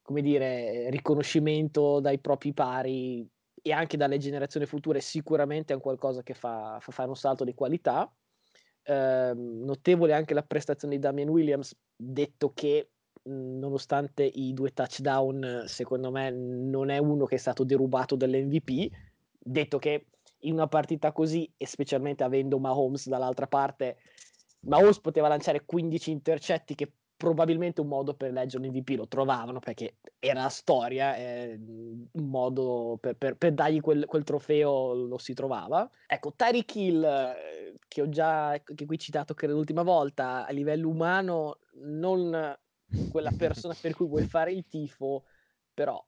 come 0.02 0.22
dire, 0.22 0.88
riconoscimento 0.90 1.98
dai 1.98 2.18
propri 2.20 2.52
pari 2.52 3.28
e 3.62 3.72
anche 3.72 3.96
dalle 3.96 4.18
generazioni 4.18 4.66
future 4.66 5.00
sicuramente 5.00 5.72
è 5.72 5.76
un 5.76 5.82
qualcosa 5.82 6.22
che 6.22 6.34
fa, 6.34 6.78
fa 6.80 6.92
fare 6.92 7.08
un 7.08 7.16
salto 7.16 7.44
di 7.44 7.54
qualità. 7.54 8.12
Eh, 8.82 9.32
notevole 9.34 10.14
anche 10.14 10.34
la 10.34 10.42
prestazione 10.42 10.94
di 10.94 11.00
Damian 11.00 11.28
Williams, 11.28 11.76
detto 11.94 12.52
che 12.52 12.90
nonostante 13.22 14.24
i 14.24 14.52
due 14.54 14.72
touchdown, 14.72 15.64
secondo 15.66 16.10
me 16.10 16.30
non 16.30 16.88
è 16.88 16.98
uno 16.98 17.26
che 17.26 17.34
è 17.34 17.38
stato 17.38 17.64
derubato 17.64 18.16
dall'MVP, 18.16 18.88
detto 19.38 19.78
che 19.78 20.06
in 20.44 20.54
una 20.54 20.68
partita 20.68 21.12
così, 21.12 21.50
e 21.56 21.66
specialmente 21.66 22.24
avendo 22.24 22.58
Mahomes 22.58 23.08
dall'altra 23.08 23.46
parte, 23.46 23.98
Mahomes 24.60 25.00
poteva 25.00 25.28
lanciare 25.28 25.64
15 25.64 26.10
intercetti 26.10 26.74
che 26.74 26.92
probabilmente 27.20 27.82
un 27.82 27.88
modo 27.88 28.14
per 28.14 28.32
leggere 28.32 28.66
un 28.66 28.82
lo 28.96 29.06
trovavano 29.06 29.58
perché 29.58 29.96
era 30.18 30.40
la 30.40 30.48
storia, 30.48 31.16
eh, 31.16 31.60
un 31.60 32.08
modo 32.30 32.96
per, 32.98 33.14
per, 33.14 33.36
per 33.36 33.52
dargli 33.52 33.82
quel, 33.82 34.06
quel, 34.06 34.24
trofeo 34.24 34.94
lo 34.94 35.18
si 35.18 35.34
trovava. 35.34 35.86
Ecco, 36.06 36.32
Tyreek 36.34 36.74
Hill, 36.74 37.04
eh, 37.04 37.74
che 37.86 38.00
ho 38.00 38.08
già 38.08 38.58
che 38.64 38.86
qui 38.86 38.98
citato 38.98 39.34
credo 39.34 39.52
l'ultima 39.52 39.82
volta, 39.82 40.46
a 40.46 40.50
livello 40.50 40.88
umano 40.88 41.58
non 41.82 42.56
quella 43.10 43.32
persona 43.36 43.76
per 43.78 43.94
cui 43.94 44.06
vuoi 44.06 44.24
fare 44.24 44.52
il 44.52 44.64
tifo, 44.66 45.24
però 45.74 46.02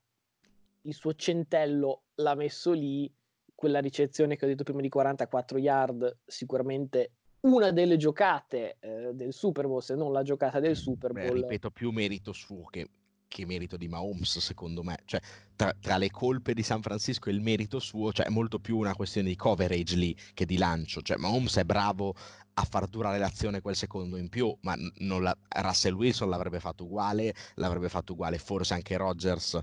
il 0.84 0.94
suo 0.94 1.12
centello 1.12 2.04
l'ha 2.14 2.34
messo 2.34 2.72
lì, 2.72 3.14
quella 3.54 3.80
ricezione 3.80 4.36
che 4.36 4.46
ho 4.46 4.48
detto 4.48 4.64
prima 4.64 4.80
di 4.80 4.88
44 4.88 5.58
yard 5.58 6.20
sicuramente 6.24 7.16
una 7.42 7.70
delle 7.70 7.96
giocate 7.96 8.76
eh, 8.80 9.10
del 9.14 9.32
Super 9.32 9.66
Bowl, 9.66 9.82
se 9.82 9.94
non 9.94 10.12
la 10.12 10.22
giocata 10.22 10.60
del 10.60 10.76
Super 10.76 11.12
Bowl. 11.12 11.26
Beh, 11.26 11.34
ripeto, 11.34 11.70
più 11.70 11.90
merito 11.90 12.32
suo 12.32 12.64
che, 12.66 12.88
che 13.26 13.46
merito 13.46 13.76
di 13.76 13.88
Mahomes, 13.88 14.38
secondo 14.38 14.82
me. 14.82 14.98
Cioè, 15.04 15.20
tra, 15.56 15.74
tra, 15.80 15.96
le 15.96 16.10
colpe 16.10 16.54
di 16.54 16.62
San 16.62 16.82
Francisco 16.82 17.28
e 17.28 17.32
il 17.32 17.40
merito 17.40 17.78
suo, 17.78 18.12
cioè, 18.12 18.26
è 18.26 18.30
molto 18.30 18.58
più 18.58 18.78
una 18.78 18.94
questione 18.94 19.28
di 19.28 19.36
coverage 19.36 19.96
lì 19.96 20.16
che 20.34 20.46
di 20.46 20.56
lancio. 20.56 21.00
Cioè, 21.00 21.16
Mahomes 21.16 21.56
è 21.56 21.64
bravo 21.64 22.14
a 22.54 22.64
far 22.64 22.86
durare 22.86 23.18
l'azione 23.18 23.60
quel 23.60 23.76
secondo 23.76 24.16
in 24.16 24.28
più, 24.28 24.54
ma 24.60 24.76
la, 25.18 25.36
Russell 25.48 25.94
Wilson 25.94 26.28
l'avrebbe 26.28 26.60
fatto 26.60 26.84
uguale, 26.84 27.34
l'avrebbe 27.54 27.88
fatto 27.88 28.12
uguale 28.12 28.38
forse 28.38 28.74
anche 28.74 28.96
Rodgers 28.96 29.58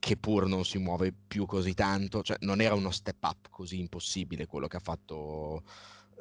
che 0.00 0.16
pur 0.16 0.46
non 0.46 0.64
si 0.64 0.78
muove 0.78 1.12
più 1.12 1.44
così 1.44 1.74
tanto, 1.74 2.22
cioè 2.22 2.38
non 2.40 2.62
era 2.62 2.74
uno 2.74 2.90
step 2.90 3.22
up 3.22 3.48
così 3.50 3.78
impossibile 3.78 4.46
quello 4.46 4.66
che 4.66 4.78
ha 4.78 4.80
fatto 4.80 5.62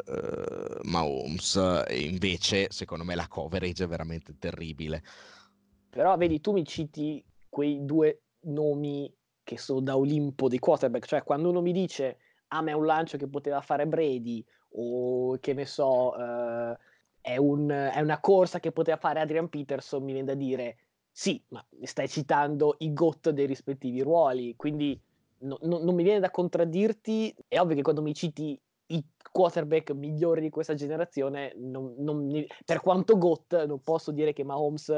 uh, 0.06 0.80
Mahomes 0.84 1.84
e 1.88 2.02
invece 2.02 2.68
secondo 2.70 3.04
me 3.04 3.16
la 3.16 3.28
coverage 3.28 3.84
è 3.84 3.88
veramente 3.88 4.38
terribile. 4.38 5.04
Però 5.90 6.16
vedi, 6.18 6.40
tu 6.40 6.52
mi 6.52 6.66
citi 6.66 7.24
quei 7.50 7.84
due 7.84 8.22
nomi 8.42 9.12
che 9.44 9.58
sono 9.58 9.82
da 9.82 9.98
Olimpo 9.98 10.48
dei 10.48 10.60
quarterback, 10.60 11.06
cioè 11.06 11.24
quando 11.24 11.50
uno 11.50 11.62
mi 11.62 11.72
dice 11.72 12.18
ah 12.50 12.62
ma 12.62 12.72
è 12.72 12.74
un 12.74 12.86
lancio 12.86 13.18
che 13.18 13.28
poteva 13.28 13.62
fare 13.62 13.88
Brady 13.88 14.44
o 14.74 15.38
che 15.40 15.54
ne 15.54 15.66
so 15.66 16.14
uh, 16.16 16.76
è, 17.22 17.38
un, 17.38 17.70
è, 17.70 18.00
una 18.00 18.20
corsa 18.20 18.60
che 18.60 18.72
poteva 18.72 18.98
fare 18.98 19.20
Adrian 19.20 19.50
Peterson, 19.50 20.04
mi 20.04 20.14
viene 20.14 20.28
da 20.28 20.36
dire 20.36 20.78
sì, 21.12 21.42
ma 21.50 21.66
stai 21.84 22.08
citando 22.08 22.76
i 22.80 22.94
GOT 22.94 23.32
dei 23.32 23.46
rispettivi 23.46 24.02
ruoli, 24.02 24.56
quindi 24.56 25.00
no, 25.40 25.58
no, 25.64 25.80
non 25.80 25.96
mi 25.96 26.04
viene 26.04 26.20
da 26.20 26.32
contraddirti, 26.32 27.36
è 27.48 27.60
ovvio 27.60 27.76
che 27.76 27.82
quando 27.82 28.02
mi 28.02 28.14
citi 28.14 28.60
i 28.92 29.04
quarterback 29.32 29.92
migliori 29.92 30.42
di 30.42 30.50
questa 30.50 30.74
generazione, 30.74 31.54
non, 31.58 31.94
non, 31.98 32.46
per 32.66 32.80
quanto 32.82 33.18
GOT, 33.18 33.66
non 33.66 33.82
posso 33.84 34.12
dire 34.12 34.34
che 34.34 34.44
Mahomes 34.44 34.92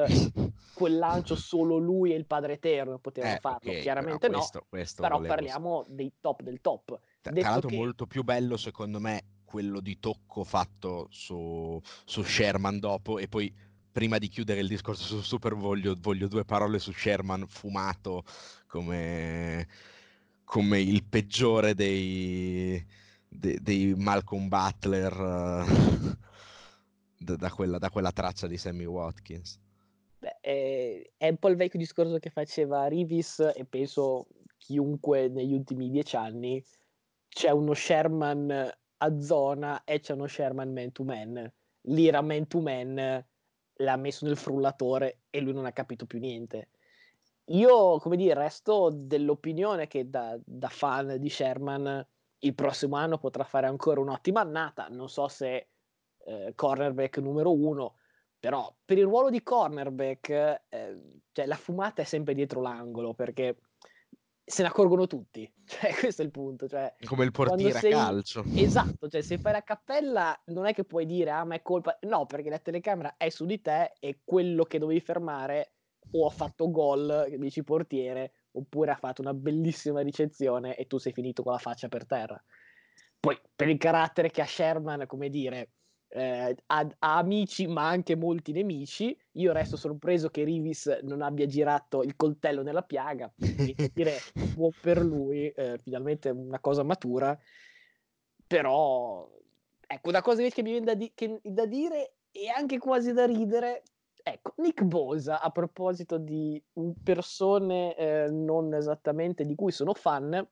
quel 0.73 0.97
lancio 0.97 1.35
solo 1.35 1.77
lui 1.77 2.13
e 2.13 2.15
il 2.15 2.25
padre 2.25 2.53
eterno 2.53 2.97
potevano 2.99 3.35
eh, 3.35 3.39
farlo, 3.39 3.69
okay, 3.69 3.81
chiaramente 3.81 4.27
però 4.27 4.39
questo, 4.39 4.57
no, 4.59 4.65
questo 4.69 5.01
però 5.01 5.19
parliamo 5.19 5.85
dei 5.87 6.11
top 6.19 6.41
del 6.41 6.61
top. 6.61 6.99
Tra, 7.21 7.31
tra 7.33 7.49
l'altro 7.49 7.69
che... 7.69 7.75
molto 7.75 8.07
più 8.07 8.23
bello 8.23 8.57
secondo 8.57 8.99
me 8.99 9.23
quello 9.45 9.81
di 9.81 9.99
tocco 9.99 10.43
fatto 10.45 11.07
su, 11.09 11.79
su 12.05 12.23
Sherman 12.23 12.79
dopo 12.79 13.19
e 13.19 13.27
poi 13.27 13.53
prima 13.91 14.17
di 14.17 14.29
chiudere 14.29 14.61
il 14.61 14.69
discorso 14.69 15.03
su 15.03 15.21
Super 15.21 15.55
voglio, 15.55 15.95
voglio 15.99 16.29
due 16.29 16.45
parole 16.45 16.79
su 16.79 16.93
Sherman 16.93 17.45
fumato 17.47 18.23
come, 18.67 19.67
come 20.45 20.79
il 20.79 21.03
peggiore 21.03 21.75
dei 21.75 22.99
de, 23.41 23.59
dei 23.59 23.93
Malcolm 23.95 24.47
Butler 24.47 25.13
uh, 25.19 26.15
da, 27.17 27.49
quella, 27.49 27.79
da, 27.79 27.89
quella, 27.89 28.11
traccia 28.11 28.47
di 28.47 28.57
Sammy 28.57 28.85
Watkins. 28.85 29.59
Beh, 30.19 30.37
è, 30.39 31.11
è, 31.17 31.29
un 31.29 31.37
po' 31.37 31.49
il 31.49 31.55
vecchio 31.55 31.79
discorso 31.79 32.19
che 32.19 32.29
faceva 32.29 32.85
Rivis 32.87 33.39
e 33.39 33.65
penso 33.65 34.27
chiunque 34.57 35.27
negli 35.27 35.53
ultimi 35.53 35.89
dieci 35.89 36.15
anni. 36.15 36.63
C'è 37.27 37.49
uno 37.49 37.73
Sherman 37.73 38.71
a 38.97 39.19
zona 39.19 39.83
e 39.83 39.99
c'è 39.99 40.13
uno 40.13 40.27
Sherman 40.27 40.71
man 40.71 40.91
to 40.91 41.03
man. 41.03 41.51
Lì 41.85 42.07
era 42.07 42.21
man 42.21 42.47
to 42.47 42.61
man, 42.61 43.25
l'ha 43.75 43.95
messo 43.97 44.25
nel 44.25 44.37
frullatore 44.37 45.21
e 45.31 45.39
lui 45.39 45.53
non 45.53 45.65
ha 45.65 45.71
capito 45.71 46.05
più 46.05 46.19
niente. 46.19 46.69
Io, 47.45 47.97
come 47.97 48.17
dire, 48.17 48.35
resto 48.35 48.91
dell'opinione 48.93 49.87
che 49.87 50.07
da, 50.07 50.37
da 50.45 50.69
fan 50.69 51.17
di 51.19 51.29
Sherman 51.29 52.05
il 52.43 52.55
prossimo 52.55 52.95
anno 52.95 53.17
potrà 53.17 53.43
fare 53.43 53.67
ancora 53.67 53.99
un'ottima 53.99 54.41
annata. 54.41 54.87
Non 54.89 55.09
so 55.09 55.27
se 55.27 55.69
eh, 56.25 56.53
cornerback 56.55 57.17
numero 57.17 57.53
uno, 57.53 57.95
però 58.39 58.73
per 58.83 58.97
il 58.97 59.03
ruolo 59.03 59.29
di 59.29 59.43
cornerback, 59.43 60.29
eh, 60.69 61.01
cioè, 61.31 61.45
la 61.45 61.55
fumata 61.55 62.01
è 62.01 62.05
sempre 62.05 62.33
dietro 62.33 62.61
l'angolo 62.61 63.13
perché 63.13 63.57
se 64.43 64.63
ne 64.63 64.69
accorgono 64.69 65.07
tutti. 65.07 65.49
Cioè, 65.71 65.93
questo 65.93 66.21
è 66.21 66.25
il 66.25 66.31
punto. 66.31 66.67
Cioè, 66.67 66.95
Come 67.05 67.23
il 67.23 67.31
portiere 67.31 67.79
sei... 67.79 67.93
a 67.93 67.97
calcio. 67.97 68.43
Esatto, 68.55 69.07
cioè 69.07 69.21
se 69.21 69.37
fai 69.37 69.53
la 69.53 69.63
cappella 69.63 70.37
non 70.47 70.65
è 70.65 70.73
che 70.73 70.83
puoi 70.83 71.05
dire 71.05 71.31
ah 71.31 71.45
ma 71.45 71.55
è 71.55 71.61
colpa... 71.61 71.97
No, 72.01 72.25
perché 72.25 72.49
la 72.49 72.59
telecamera 72.59 73.15
è 73.15 73.29
su 73.29 73.45
di 73.45 73.61
te 73.61 73.93
e 73.99 74.19
quello 74.25 74.65
che 74.65 74.79
dovevi 74.79 74.99
fermare 74.99 75.75
o 76.11 76.25
ha 76.25 76.29
fatto 76.29 76.69
gol, 76.69 77.33
dici 77.37 77.63
portiere, 77.63 78.33
oppure 78.53 78.91
ha 78.91 78.95
fatto 78.95 79.21
una 79.21 79.33
bellissima 79.33 80.01
ricezione 80.01 80.75
e 80.75 80.87
tu 80.87 80.97
sei 80.97 81.13
finito 81.13 81.43
con 81.43 81.53
la 81.53 81.57
faccia 81.57 81.87
per 81.87 82.05
terra. 82.05 82.41
Poi 83.19 83.39
per 83.55 83.69
il 83.69 83.77
carattere 83.77 84.31
che 84.31 84.41
ha 84.41 84.45
Sherman, 84.45 85.05
come 85.05 85.29
dire, 85.29 85.69
eh, 86.07 86.55
ha, 86.65 86.87
ha, 86.99 87.17
amici 87.17 87.67
ma 87.67 87.87
anche 87.87 88.15
molti 88.15 88.51
nemici. 88.51 89.17
Io 89.33 89.53
resto 89.53 89.77
sorpreso 89.77 90.29
che 90.29 90.43
Rivis 90.43 90.87
non 91.03 91.21
abbia 91.21 91.45
girato 91.45 92.03
il 92.03 92.15
coltello 92.15 92.63
nella 92.63 92.81
piaga, 92.81 93.31
dire 93.93 94.17
buon 94.53 94.71
per 94.79 95.01
lui, 95.01 95.49
eh, 95.49 95.77
finalmente 95.81 96.29
una 96.29 96.59
cosa 96.59 96.83
matura. 96.83 97.37
Però, 98.47 99.29
ecco, 99.87 100.09
una 100.09 100.21
cosa 100.21 100.39
invece 100.39 100.55
che 100.55 100.63
mi 100.63 100.71
viene 100.71 100.85
da, 100.85 100.93
di- 100.95 101.11
che, 101.15 101.39
da 101.43 101.65
dire 101.65 102.15
e 102.31 102.49
anche 102.49 102.77
quasi 102.77 103.13
da 103.13 103.25
ridere 103.25 103.83
Ecco, 104.23 104.53
Nick 104.57 104.83
Bosa, 104.83 105.41
a 105.41 105.49
proposito 105.49 106.17
di 106.17 106.61
persone 107.03 107.95
eh, 107.95 108.29
non 108.29 108.73
esattamente 108.73 109.45
di 109.45 109.55
cui 109.55 109.71
sono 109.71 109.93
fan, 109.93 110.47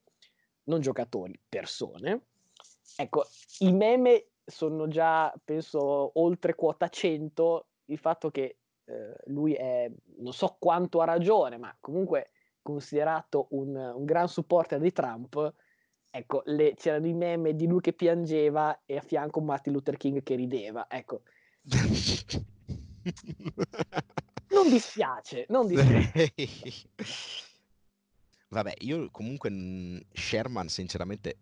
non 0.64 0.82
giocatori, 0.82 1.40
persone. 1.48 2.28
Ecco, 2.98 3.26
i 3.60 3.72
meme 3.72 4.30
sono 4.46 4.88
già, 4.88 5.34
penso, 5.44 6.20
oltre 6.20 6.56
quota 6.56 6.88
100. 6.88 7.68
Il 7.86 7.98
fatto 7.98 8.30
che 8.30 8.58
eh, 8.86 9.16
lui 9.26 9.54
è, 9.54 9.92
non 10.18 10.34
so 10.34 10.58
quanto 10.60 11.02
ha 11.02 11.06
ragione, 11.06 11.58
ma 11.58 11.76
comunque 11.80 12.32
considerato 12.62 13.48
un, 13.52 13.76
un 13.76 14.06
gran 14.06 14.28
supporter 14.28 14.80
di 14.80 14.92
Trump. 14.92 15.54
Ecco, 16.12 16.42
le, 16.46 16.74
c'erano 16.76 17.08
i 17.08 17.14
meme 17.14 17.56
di 17.56 17.68
lui 17.68 17.82
che 17.82 17.94
piangeva 17.94 18.82
e 18.86 18.98
a 18.98 19.02
fianco 19.02 19.42
Martin 19.42 19.74
Luther 19.74 19.98
King 19.98 20.24
che 20.24 20.36
rideva. 20.36 20.88
Ecco. 20.90 21.22
non 24.50 24.70
dispiace, 24.70 25.46
non 25.50 25.68
dispiace. 25.68 26.34
Vabbè, 28.50 28.74
io 28.80 29.10
comunque 29.12 30.06
Sherman 30.12 30.70
sinceramente 30.70 31.38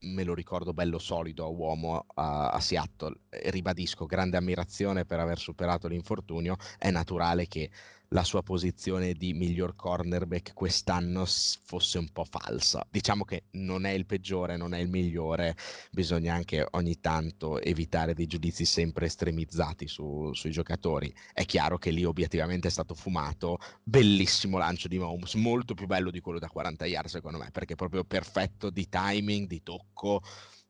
me 0.00 0.24
lo 0.24 0.34
ricordo 0.34 0.72
bello 0.72 0.98
solido 0.98 1.44
a 1.44 1.48
uomo 1.48 2.06
a, 2.14 2.50
a 2.50 2.60
Seattle. 2.60 3.14
Ribadisco, 3.28 4.06
grande 4.06 4.36
ammirazione 4.36 5.04
per 5.04 5.20
aver 5.20 5.38
superato 5.38 5.88
l'infortunio. 5.88 6.56
È 6.78 6.90
naturale 6.90 7.46
che 7.46 7.70
la 8.12 8.24
sua 8.24 8.42
posizione 8.42 9.12
di 9.12 9.32
miglior 9.34 9.76
cornerback 9.76 10.52
quest'anno 10.52 11.24
fosse 11.26 11.98
un 11.98 12.10
po' 12.10 12.24
falsa. 12.24 12.84
Diciamo 12.90 13.24
che 13.24 13.44
non 13.52 13.84
è 13.84 13.90
il 13.90 14.04
peggiore, 14.04 14.56
non 14.56 14.74
è 14.74 14.78
il 14.78 14.88
migliore, 14.88 15.56
bisogna 15.92 16.34
anche 16.34 16.66
ogni 16.72 16.98
tanto 16.98 17.60
evitare 17.60 18.14
dei 18.14 18.26
giudizi 18.26 18.64
sempre 18.64 19.06
estremizzati 19.06 19.86
su, 19.86 20.32
sui 20.32 20.50
giocatori. 20.50 21.14
È 21.32 21.44
chiaro 21.44 21.78
che 21.78 21.90
lì 21.90 22.04
obiettivamente 22.04 22.66
è 22.66 22.70
stato 22.70 22.94
fumato, 22.94 23.58
bellissimo 23.82 24.58
lancio 24.58 24.88
di 24.88 24.98
Mahomes, 24.98 25.34
molto 25.34 25.74
più 25.74 25.86
bello 25.86 26.10
di 26.10 26.20
quello 26.20 26.40
da 26.40 26.48
40 26.48 26.86
yard 26.86 27.06
secondo 27.06 27.38
me, 27.38 27.50
perché 27.52 27.74
è 27.74 27.76
proprio 27.76 28.02
perfetto 28.02 28.70
di 28.70 28.88
timing, 28.88 29.46
di 29.46 29.62
tocco, 29.62 30.20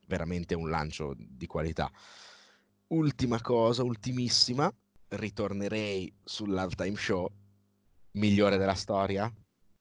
veramente 0.07 0.55
un 0.55 0.69
lancio 0.69 1.15
di 1.17 1.47
qualità. 1.47 1.91
Ultima 2.89 3.41
cosa, 3.41 3.83
ultimissima, 3.83 4.71
ritornerei 5.11 6.13
sull'halftime 6.23 6.97
show 6.97 7.29
migliore 8.13 8.57
della 8.57 8.75
storia? 8.75 9.33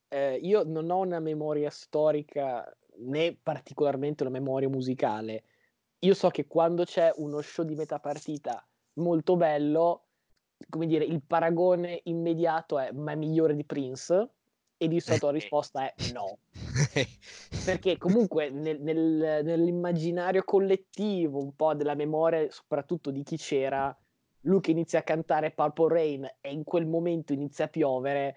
Eh, 0.08 0.34
io 0.42 0.64
non 0.64 0.90
ho 0.90 0.98
una 0.98 1.20
memoria 1.20 1.70
storica 1.70 2.64
né 2.98 3.36
particolarmente 3.40 4.22
una 4.22 4.32
memoria 4.32 4.68
musicale. 4.68 5.44
Io 6.00 6.14
so 6.14 6.30
che 6.30 6.46
quando 6.46 6.84
c'è 6.84 7.12
uno 7.16 7.40
show 7.40 7.64
di 7.64 7.74
metà 7.74 7.98
partita 7.98 8.64
molto 8.94 9.36
bello, 9.36 10.06
come 10.68 10.86
dire, 10.86 11.04
il 11.04 11.22
paragone 11.22 12.00
immediato 12.04 12.78
è 12.78 12.90
ma 12.92 13.12
è 13.12 13.16
migliore 13.16 13.54
di 13.54 13.64
Prince? 13.64 14.30
E 14.76 14.88
di 14.88 14.98
solito 14.98 15.26
la 15.26 15.32
risposta 15.38 15.84
è 15.84 15.94
no. 16.12 16.38
Perché 17.64 17.98
comunque 17.98 18.50
nel, 18.50 18.80
nel, 18.80 19.42
nell'immaginario 19.44 20.42
collettivo, 20.42 21.38
un 21.38 21.54
po' 21.54 21.74
della 21.74 21.94
memoria, 21.94 22.50
soprattutto 22.50 23.10
di 23.10 23.22
chi 23.22 23.36
c'era, 23.36 23.94
lui 24.42 24.60
che 24.60 24.70
inizia 24.70 25.00
a 25.00 25.02
cantare 25.02 25.50
Purple 25.50 25.88
Rain 25.88 26.30
e 26.40 26.52
in 26.52 26.64
quel 26.64 26.86
momento 26.86 27.32
inizia 27.32 27.66
a 27.66 27.68
piovere, 27.68 28.36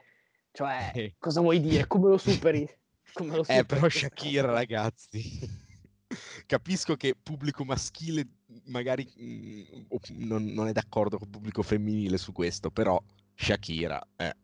cioè, 0.52 0.92
cosa 1.20 1.42
vuoi 1.42 1.60
dire? 1.60 1.88
Come 1.88 2.10
lo 2.10 2.18
superi? 2.18 2.68
Come 3.14 3.36
lo 3.36 3.44
superi? 3.44 3.60
Eh, 3.60 3.66
però 3.66 3.90
Shakira, 3.90 4.52
ragazzi. 4.52 5.22
Capisco 6.46 6.96
che 6.96 7.16
pubblico 7.22 7.64
maschile 7.64 8.28
magari 8.66 9.04
mh, 9.16 10.26
non, 10.26 10.46
non, 10.46 10.68
è 10.68 10.72
d'accordo 10.72 11.18
con 11.18 11.28
il 11.28 11.34
pubblico 11.34 11.64
femminile 11.64 12.18
su 12.18 12.32
questo, 12.32 12.70
però 12.70 13.02
Shakira, 13.34 14.02
eh. 14.18 14.36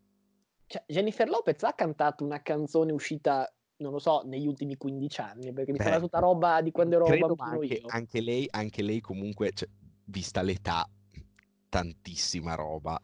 Cioè, 0.65 0.83
Jennifer 0.87 1.27
Lopez 1.27 1.63
ha 1.63 1.73
cantato 1.73 2.23
una 2.23 2.41
canzone 2.41 2.91
uscita 2.91 3.51
non 3.79 3.93
lo 3.93 3.99
so, 3.99 4.23
negli 4.25 4.45
ultimi 4.45 4.75
15 4.75 5.21
anni, 5.21 5.53
perché 5.53 5.71
mi 5.71 5.77
Beh, 5.77 5.83
sembra 5.83 6.01
tutta 6.01 6.19
roba 6.19 6.61
di 6.61 6.71
quando 6.71 6.95
ero 6.95 7.05
bambino 7.05 7.37
anche. 7.37 7.81
Anche 7.87 8.21
lei, 8.21 8.47
anche 8.51 8.81
lei 8.81 8.99
comunque, 8.99 9.51
cioè, 9.53 9.69
vista 10.05 10.41
l'età, 10.41 10.87
tantissima 11.69 12.55
roba. 12.55 12.99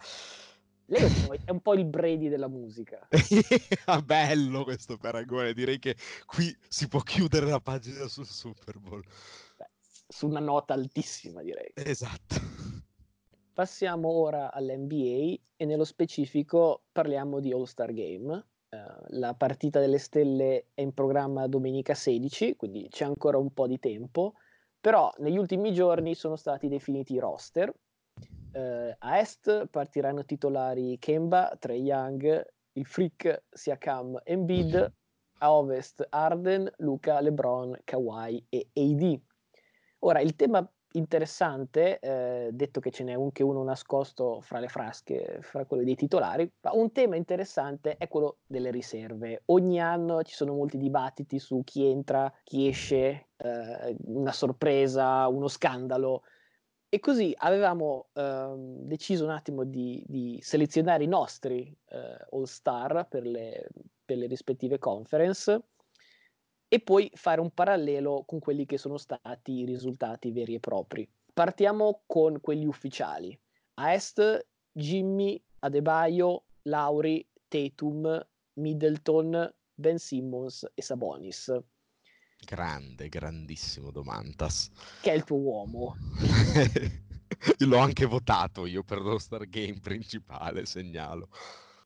Lei 0.88 1.02
è 1.46 1.52
un, 1.52 1.62
po', 1.62 1.74
il 1.74 1.86
Brady 1.86 2.30
della 2.30 2.48
musica. 2.48 3.08
ah, 3.86 4.02
bello 4.02 4.64
questo 4.64 4.98
paragone, 4.98 5.54
direi 5.54 5.80
che 5.80 5.96
qui 6.26 6.56
si 6.68 6.88
può 6.88 7.00
chiudere 7.00 7.48
la 7.48 7.60
pagina 7.60 8.08
sul 8.08 8.28
Super 8.28 8.78
Bowl. 8.78 9.04
Beh, 9.58 9.70
su 10.08 10.28
una 10.28 10.40
nota 10.40 10.76
altissima, 10.76 11.42
direi. 11.42 11.72
Esatto. 11.74 12.36
Passiamo 13.52 14.10
ora 14.10 14.52
all'NBA 14.52 15.42
e 15.56 15.66
nello 15.66 15.86
specifico 15.86 16.84
parliamo 16.92 17.40
di 17.40 17.52
All-Star 17.52 17.92
Game. 17.92 18.46
Uh, 18.70 18.78
la 19.18 19.34
partita 19.34 19.80
delle 19.80 19.98
stelle 19.98 20.68
è 20.76 20.82
in 20.82 20.94
programma 20.94 21.48
domenica 21.48 21.96
16, 21.96 22.58
quindi 22.58 22.90
c'è 22.90 23.06
ancora 23.06 23.38
un 23.40 23.52
po' 23.54 23.66
di 23.66 23.80
tempo, 23.80 24.34
però 24.80 25.12
negli 25.18 25.38
ultimi 25.38 25.74
giorni 25.74 26.14
sono 26.14 26.36
stati 26.36 26.68
definiti 26.68 27.14
i 27.14 27.20
roster 27.20 27.74
eh, 28.52 28.96
a 28.98 29.20
est 29.20 29.68
partiranno 29.68 30.24
titolari 30.24 30.98
Kemba, 31.00 31.56
Trey 31.60 31.82
Young, 31.82 32.46
il 32.74 32.86
freak 32.86 33.44
Siakam 33.50 34.20
Embiid, 34.24 34.94
a 35.40 35.54
ovest 35.54 36.06
Arden, 36.10 36.72
Luca, 36.78 37.20
LeBron, 37.20 37.82
Kawhi 37.84 38.46
e 38.50 38.70
AD. 38.74 39.22
Ora, 40.00 40.22
il 40.22 40.36
tema 40.36 40.68
interessante, 40.94 42.00
eh, 42.00 42.50
detto 42.54 42.80
che 42.80 42.92
ce 42.92 43.04
n'è 43.04 43.14
anche 43.14 43.44
uno 43.44 43.64
nascosto 43.64 44.40
fra 44.42 44.60
le 44.60 44.68
frasche, 44.68 45.40
fra 45.42 45.66
quelli 45.66 45.84
dei 45.84 45.96
titolari, 45.96 46.50
ma 46.62 46.74
un 46.74 46.92
tema 46.92 47.16
interessante 47.16 47.98
è 47.98 48.08
quello 48.08 48.38
delle 48.46 48.72
riserve. 48.72 49.42
Ogni 49.46 49.82
anno 49.82 50.24
ci 50.24 50.34
sono 50.34 50.54
molti 50.54 50.78
dibattiti 50.78 51.40
su 51.40 51.62
chi 51.64 51.86
entra, 51.86 52.32
chi 52.44 52.68
esce, 52.68 53.28
eh, 53.36 53.96
una 54.06 54.32
sorpresa, 54.32 55.28
uno 55.28 55.48
scandalo. 55.48 56.24
E 56.90 57.00
così 57.00 57.34
avevamo 57.38 58.08
ehm, 58.14 58.84
deciso 58.84 59.26
un 59.26 59.32
attimo 59.32 59.64
di, 59.64 60.04
di 60.08 60.40
selezionare 60.42 61.04
i 61.04 61.08
nostri 61.08 61.76
eh, 61.90 62.26
all 62.32 62.44
star 62.44 63.08
per 63.08 63.26
le, 63.26 63.68
per 64.06 64.18
le 64.18 64.28
rispettive 64.28 64.80
conference 64.80 65.62
e 66.68 66.80
poi 66.80 67.12
fare 67.14 67.42
un 67.42 67.52
parallelo 67.52 68.24
con 68.26 68.40
quelli 68.40 68.66
che 68.66 68.78
sono 68.78 68.98
stati 68.98 69.60
i 69.60 69.66
risultati 69.66 70.32
veri 70.32 70.56
e 70.56 70.60
propri. 70.60 71.08
Partiamo 71.34 72.02
con 72.06 72.40
quelli 72.40 72.66
ufficiali. 72.66 73.38
A 73.76 73.94
est 73.94 74.46
Jimmy, 74.72 75.42
Adebayo, 75.60 76.44
Lauri, 76.64 77.28
Tatum, 77.48 78.26
Middleton, 78.54 79.54
Ben 79.74 79.98
Simmons 79.98 80.70
e 80.74 80.82
Sabonis. 80.82 81.54
Grande, 82.46 83.10
grandissimo 83.10 83.90
Domantas. 83.90 84.70
Che 85.02 85.12
è 85.12 85.16
il 85.16 85.24
tuo 85.24 85.38
uomo. 85.38 85.96
L'ho 87.60 87.78
anche 87.78 88.06
votato 88.06 88.68
io 88.68 88.84
per 88.84 89.02
lo 89.02 89.18
Star 89.18 89.50
Game 89.50 89.80
principale, 89.82 90.66
segnalo. 90.66 91.30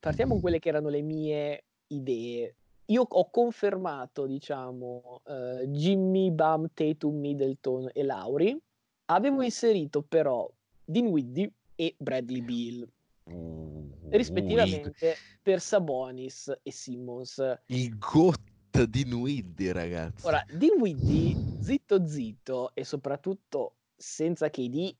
Partiamo 0.00 0.32
con 0.32 0.42
quelle 0.42 0.58
che 0.58 0.68
erano 0.68 0.90
le 0.90 1.00
mie 1.00 1.64
idee. 1.88 2.54
Io 2.86 3.06
ho 3.08 3.30
confermato, 3.30 4.26
diciamo, 4.26 5.22
uh, 5.24 5.66
Jimmy, 5.66 6.30
Bam, 6.30 6.68
Tatum, 6.74 7.18
Middleton 7.18 7.88
e 7.92 8.02
Lauri. 8.02 8.60
Avevo 9.06 9.42
inserito 9.42 10.02
però 10.02 10.50
Dinwiddie 10.84 11.52
e 11.74 11.94
Bradley 11.96 12.42
Beal. 12.42 12.88
Uh, 13.24 13.90
rispettivamente 14.10 15.10
uh, 15.10 15.38
per 15.40 15.60
Sabonis 15.60 16.52
e 16.62 16.70
Simmons. 16.70 17.42
Il 17.66 17.96
GOT 17.96 18.49
di 18.86 19.04
Dinwiddie, 19.04 19.72
ragazzi. 19.72 20.26
Ora, 20.26 20.44
Dinwiddie, 20.52 21.36
zitto 21.60 22.06
zitto 22.06 22.74
e 22.74 22.84
soprattutto 22.84 23.76
senza 23.96 24.48
KD, 24.48 24.94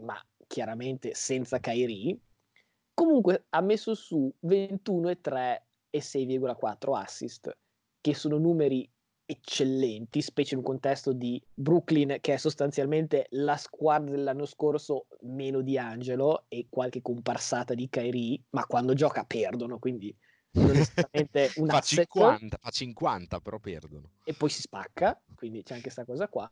ma 0.00 0.20
chiaramente 0.46 1.14
senza 1.14 1.58
Kyrie, 1.58 2.16
comunque 2.94 3.46
ha 3.50 3.60
messo 3.60 3.94
su 3.94 4.32
21,3 4.46 5.62
e 5.90 6.00
6,4 6.00 6.96
assist, 6.96 7.56
che 8.00 8.14
sono 8.14 8.38
numeri 8.38 8.88
eccellenti, 9.28 10.22
specie 10.22 10.54
in 10.54 10.60
un 10.60 10.66
contesto 10.66 11.12
di 11.12 11.42
Brooklyn 11.52 12.18
che 12.20 12.34
è 12.34 12.36
sostanzialmente 12.36 13.26
la 13.30 13.56
squadra 13.56 14.12
dell'anno 14.12 14.46
scorso 14.46 15.08
meno 15.22 15.62
di 15.62 15.76
Angelo 15.76 16.44
e 16.48 16.68
qualche 16.70 17.02
comparsata 17.02 17.74
di 17.74 17.88
Kyrie, 17.88 18.44
ma 18.50 18.64
quando 18.66 18.94
gioca 18.94 19.24
perdono, 19.24 19.80
quindi 19.80 20.16
onestamente 20.56 21.52
un 21.56 21.68
fa, 21.68 21.78
asset. 21.78 22.06
50, 22.10 22.58
fa 22.60 22.70
50 22.70 23.40
però 23.40 23.58
perdono. 23.58 24.10
E 24.24 24.34
poi 24.34 24.48
si 24.48 24.60
spacca, 24.60 25.20
quindi 25.34 25.62
c'è 25.62 25.74
anche 25.74 25.84
questa 25.84 26.04
cosa 26.04 26.28
qua. 26.28 26.50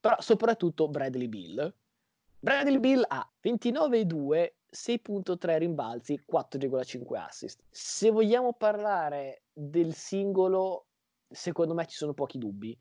Però 0.00 0.16
soprattutto 0.18 0.88
Bradley 0.88 1.28
Bill. 1.28 1.74
Bradley 2.40 2.80
Bill 2.80 3.04
ha 3.06 3.30
29,2, 3.42 4.52
6.3 4.70 5.58
rimbalzi, 5.58 6.24
4,5 6.30 7.16
assist. 7.16 7.62
Se 7.70 8.10
vogliamo 8.10 8.52
parlare 8.52 9.44
del 9.52 9.94
singolo 9.94 10.86
secondo 11.32 11.74
me 11.74 11.86
ci 11.86 11.96
sono 11.96 12.14
pochi 12.14 12.38
dubbi. 12.38 12.78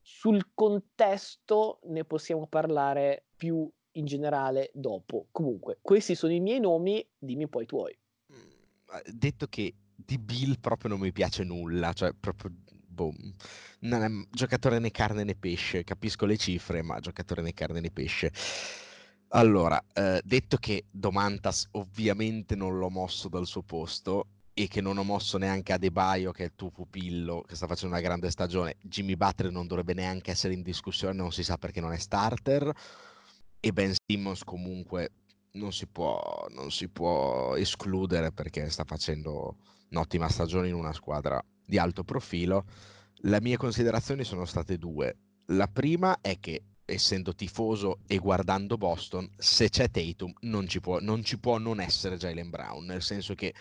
Sul 0.00 0.50
contesto 0.54 1.80
ne 1.84 2.04
possiamo 2.04 2.46
parlare 2.46 3.26
più 3.36 3.70
in 3.92 4.04
generale 4.04 4.70
dopo. 4.74 5.28
Comunque, 5.30 5.78
questi 5.80 6.14
sono 6.14 6.32
i 6.32 6.40
miei 6.40 6.60
nomi, 6.60 7.06
dimmi 7.16 7.48
poi 7.48 7.62
i 7.62 7.66
tuoi. 7.66 7.98
Mm, 8.32 8.98
detto 9.12 9.46
che 9.46 9.74
di 10.04 10.18
Bill 10.18 10.58
proprio 10.60 10.90
non 10.90 11.00
mi 11.00 11.12
piace 11.12 11.44
nulla, 11.44 11.92
cioè 11.92 12.12
proprio 12.18 12.52
boh, 12.86 13.12
non 13.80 14.02
è 14.02 14.28
giocatore 14.30 14.78
né 14.78 14.90
carne 14.90 15.24
né 15.24 15.34
pesce, 15.34 15.84
capisco 15.84 16.26
le 16.26 16.36
cifre, 16.36 16.82
ma 16.82 17.00
giocatore 17.00 17.42
né 17.42 17.52
carne 17.52 17.80
né 17.80 17.90
pesce. 17.90 18.32
Allora, 19.28 19.82
eh, 19.94 20.20
detto 20.24 20.56
che 20.58 20.84
Domantas 20.90 21.68
ovviamente 21.72 22.54
non 22.54 22.78
l'ho 22.78 22.90
mosso 22.90 23.28
dal 23.28 23.46
suo 23.46 23.62
posto, 23.62 24.26
e 24.54 24.68
che 24.68 24.82
non 24.82 24.98
ho 24.98 25.02
mosso 25.02 25.38
neanche 25.38 25.72
Adebayo 25.72 26.30
che 26.30 26.42
è 26.42 26.46
il 26.46 26.52
tuo 26.54 26.70
pupillo 26.70 27.40
che 27.40 27.56
sta 27.56 27.66
facendo 27.66 27.94
una 27.94 28.04
grande 28.04 28.30
stagione 28.30 28.76
Jimmy 28.82 29.16
Butler 29.16 29.50
non 29.50 29.66
dovrebbe 29.66 29.94
neanche 29.94 30.30
essere 30.30 30.52
in 30.52 30.60
discussione 30.60 31.14
non 31.14 31.32
si 31.32 31.42
sa 31.42 31.56
perché 31.56 31.80
non 31.80 31.92
è 31.92 31.96
starter 31.96 32.70
e 33.58 33.72
Ben 33.72 33.94
Simmons 33.94 34.44
comunque 34.44 35.12
non 35.52 35.72
si 35.72 35.86
può, 35.86 36.46
non 36.50 36.70
si 36.70 36.88
può 36.88 37.54
escludere 37.56 38.32
perché 38.32 38.68
sta 38.70 38.84
facendo 38.84 39.56
un'ottima 39.92 40.28
stagione 40.28 40.68
in 40.68 40.74
una 40.74 40.92
squadra 40.92 41.42
di 41.64 41.78
alto 41.78 42.02
profilo. 42.02 42.64
Le 43.24 43.40
mie 43.40 43.56
considerazioni 43.56 44.24
sono 44.24 44.44
state 44.44 44.78
due. 44.78 45.16
La 45.46 45.68
prima 45.68 46.18
è 46.20 46.38
che 46.40 46.64
essendo 46.84 47.34
tifoso 47.34 48.00
e 48.06 48.18
guardando 48.18 48.76
Boston 48.76 49.28
se 49.36 49.68
c'è 49.68 49.88
Tatum 49.88 50.32
non 50.40 50.66
ci 50.66 50.80
può 50.80 50.98
non, 50.98 51.22
ci 51.22 51.38
può 51.38 51.56
non 51.58 51.80
essere 51.80 52.16
Jalen 52.16 52.50
Brown 52.50 52.84
nel 52.84 53.02
senso 53.02 53.34
che 53.34 53.54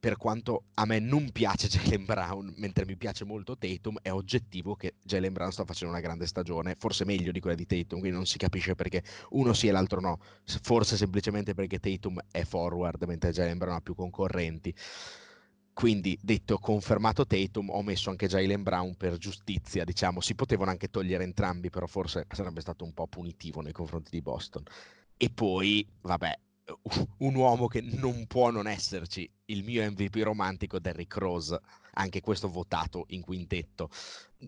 per 0.00 0.16
quanto 0.16 0.64
a 0.74 0.86
me 0.86 0.98
non 0.98 1.30
piace 1.30 1.68
Jalen 1.68 2.06
Brown, 2.06 2.54
mentre 2.56 2.86
mi 2.86 2.96
piace 2.96 3.24
molto 3.24 3.56
Tatum, 3.56 3.98
è 4.00 4.10
oggettivo 4.10 4.74
che 4.74 4.94
Jalen 5.02 5.34
Brown 5.34 5.52
sta 5.52 5.66
facendo 5.66 5.92
una 5.92 6.02
grande 6.02 6.26
stagione, 6.26 6.74
forse 6.78 7.04
meglio 7.04 7.30
di 7.30 7.40
quella 7.40 7.54
di 7.54 7.66
Tatum, 7.66 7.98
quindi 8.00 8.16
non 8.16 8.24
si 8.24 8.38
capisce 8.38 8.74
perché 8.74 9.04
uno 9.30 9.52
sì 9.52 9.68
e 9.68 9.72
l'altro 9.72 10.00
no, 10.00 10.18
forse 10.62 10.96
semplicemente 10.96 11.52
perché 11.52 11.78
Tatum 11.78 12.18
è 12.30 12.44
forward, 12.44 13.04
mentre 13.04 13.30
Jalen 13.30 13.58
Brown 13.58 13.76
ha 13.76 13.80
più 13.82 13.94
concorrenti. 13.94 14.74
Quindi, 15.80 16.18
detto 16.20 16.58
confermato 16.58 17.26
Tatum, 17.26 17.70
ho 17.70 17.82
messo 17.82 18.10
anche 18.10 18.26
Jalen 18.26 18.62
Brown 18.62 18.96
per 18.96 19.16
giustizia, 19.16 19.82
diciamo, 19.82 20.20
si 20.20 20.34
potevano 20.34 20.70
anche 20.70 20.90
togliere 20.90 21.24
entrambi, 21.24 21.70
però 21.70 21.86
forse 21.86 22.26
sarebbe 22.28 22.60
stato 22.60 22.84
un 22.84 22.92
po' 22.92 23.06
punitivo 23.06 23.62
nei 23.62 23.72
confronti 23.72 24.10
di 24.10 24.20
Boston. 24.20 24.62
E 25.16 25.30
poi, 25.30 25.88
vabbè, 26.02 26.38
un 27.20 27.34
uomo 27.34 27.66
che 27.66 27.80
non 27.80 28.26
può 28.26 28.50
non 28.50 28.66
esserci, 28.66 29.26
il 29.46 29.64
mio 29.64 29.82
MVP 29.90 30.16
romantico 30.16 30.78
Derrick 30.78 31.16
Rose, 31.16 31.58
anche 31.94 32.20
questo 32.20 32.50
votato 32.50 33.06
in 33.08 33.22
quintetto. 33.22 33.88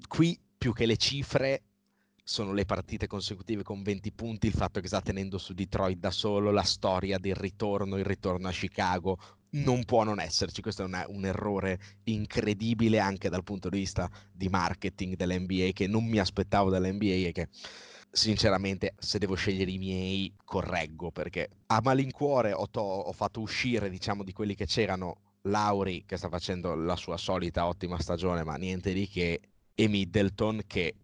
Qui 0.07 0.39
più 0.59 0.75
che 0.75 0.85
le 0.85 0.99
cifre 0.99 1.63
sono 2.23 2.53
le 2.53 2.67
partite 2.67 3.07
consecutive 3.07 3.63
con 3.63 3.83
20 3.83 4.13
punti, 4.13 4.49
il 4.49 4.53
fatto 4.53 4.81
che 4.81 4.87
sta 4.87 5.01
tenendo 5.01 5.39
su 5.39 5.55
Detroit 5.55 5.99
da 5.99 6.11
solo, 6.11 6.51
la 6.51 6.63
storia 6.63 7.17
del 7.17 7.37
ritorno, 7.37 7.97
il 7.97 8.05
ritorno 8.05 8.49
a 8.49 8.53
Chicago, 8.53 9.19
non 9.53 9.85
può 9.85 10.05
non 10.05 10.21
esserci. 10.21 10.63
Questo 10.63 10.83
è 10.83 10.85
una, 10.85 11.05
un 11.09 11.25
errore 11.25 11.79
incredibile 12.05 12.99
anche 12.99 13.29
dal 13.29 13.45
punto 13.45 13.69
di 13.69 13.79
vista 13.79 14.11
di 14.33 14.49
marketing 14.49 15.17
dell'NBA 15.17 15.71
che 15.73 15.87
non 15.87 16.05
mi 16.05 16.19
aspettavo 16.19 16.71
dall'NBA 16.71 17.29
e 17.29 17.33
che 17.33 17.49
sinceramente 18.11 18.95
se 18.99 19.19
devo 19.19 19.35
scegliere 19.35 19.71
i 19.71 19.79
miei 19.79 20.35
correggo 20.45 21.11
perché 21.11 21.49
a 21.67 21.81
malincuore 21.83 22.53
ho, 22.53 22.69
to- 22.69 22.81
ho 22.81 23.13
fatto 23.13 23.41
uscire 23.41 23.89
diciamo 23.89 24.23
di 24.23 24.33
quelli 24.33 24.55
che 24.55 24.67
c'erano 24.67 25.17
Lauri 25.43 26.05
che 26.05 26.19
sta 26.19 26.29
facendo 26.29 26.75
la 26.75 26.95
sua 26.95 27.17
solita 27.17 27.67
ottima 27.67 27.99
stagione 27.99 28.45
ma 28.45 28.57
niente 28.57 28.93
di 28.93 29.09
che 29.09 29.41
e 29.75 29.89
Middleton 29.89 30.63
che 30.67 30.95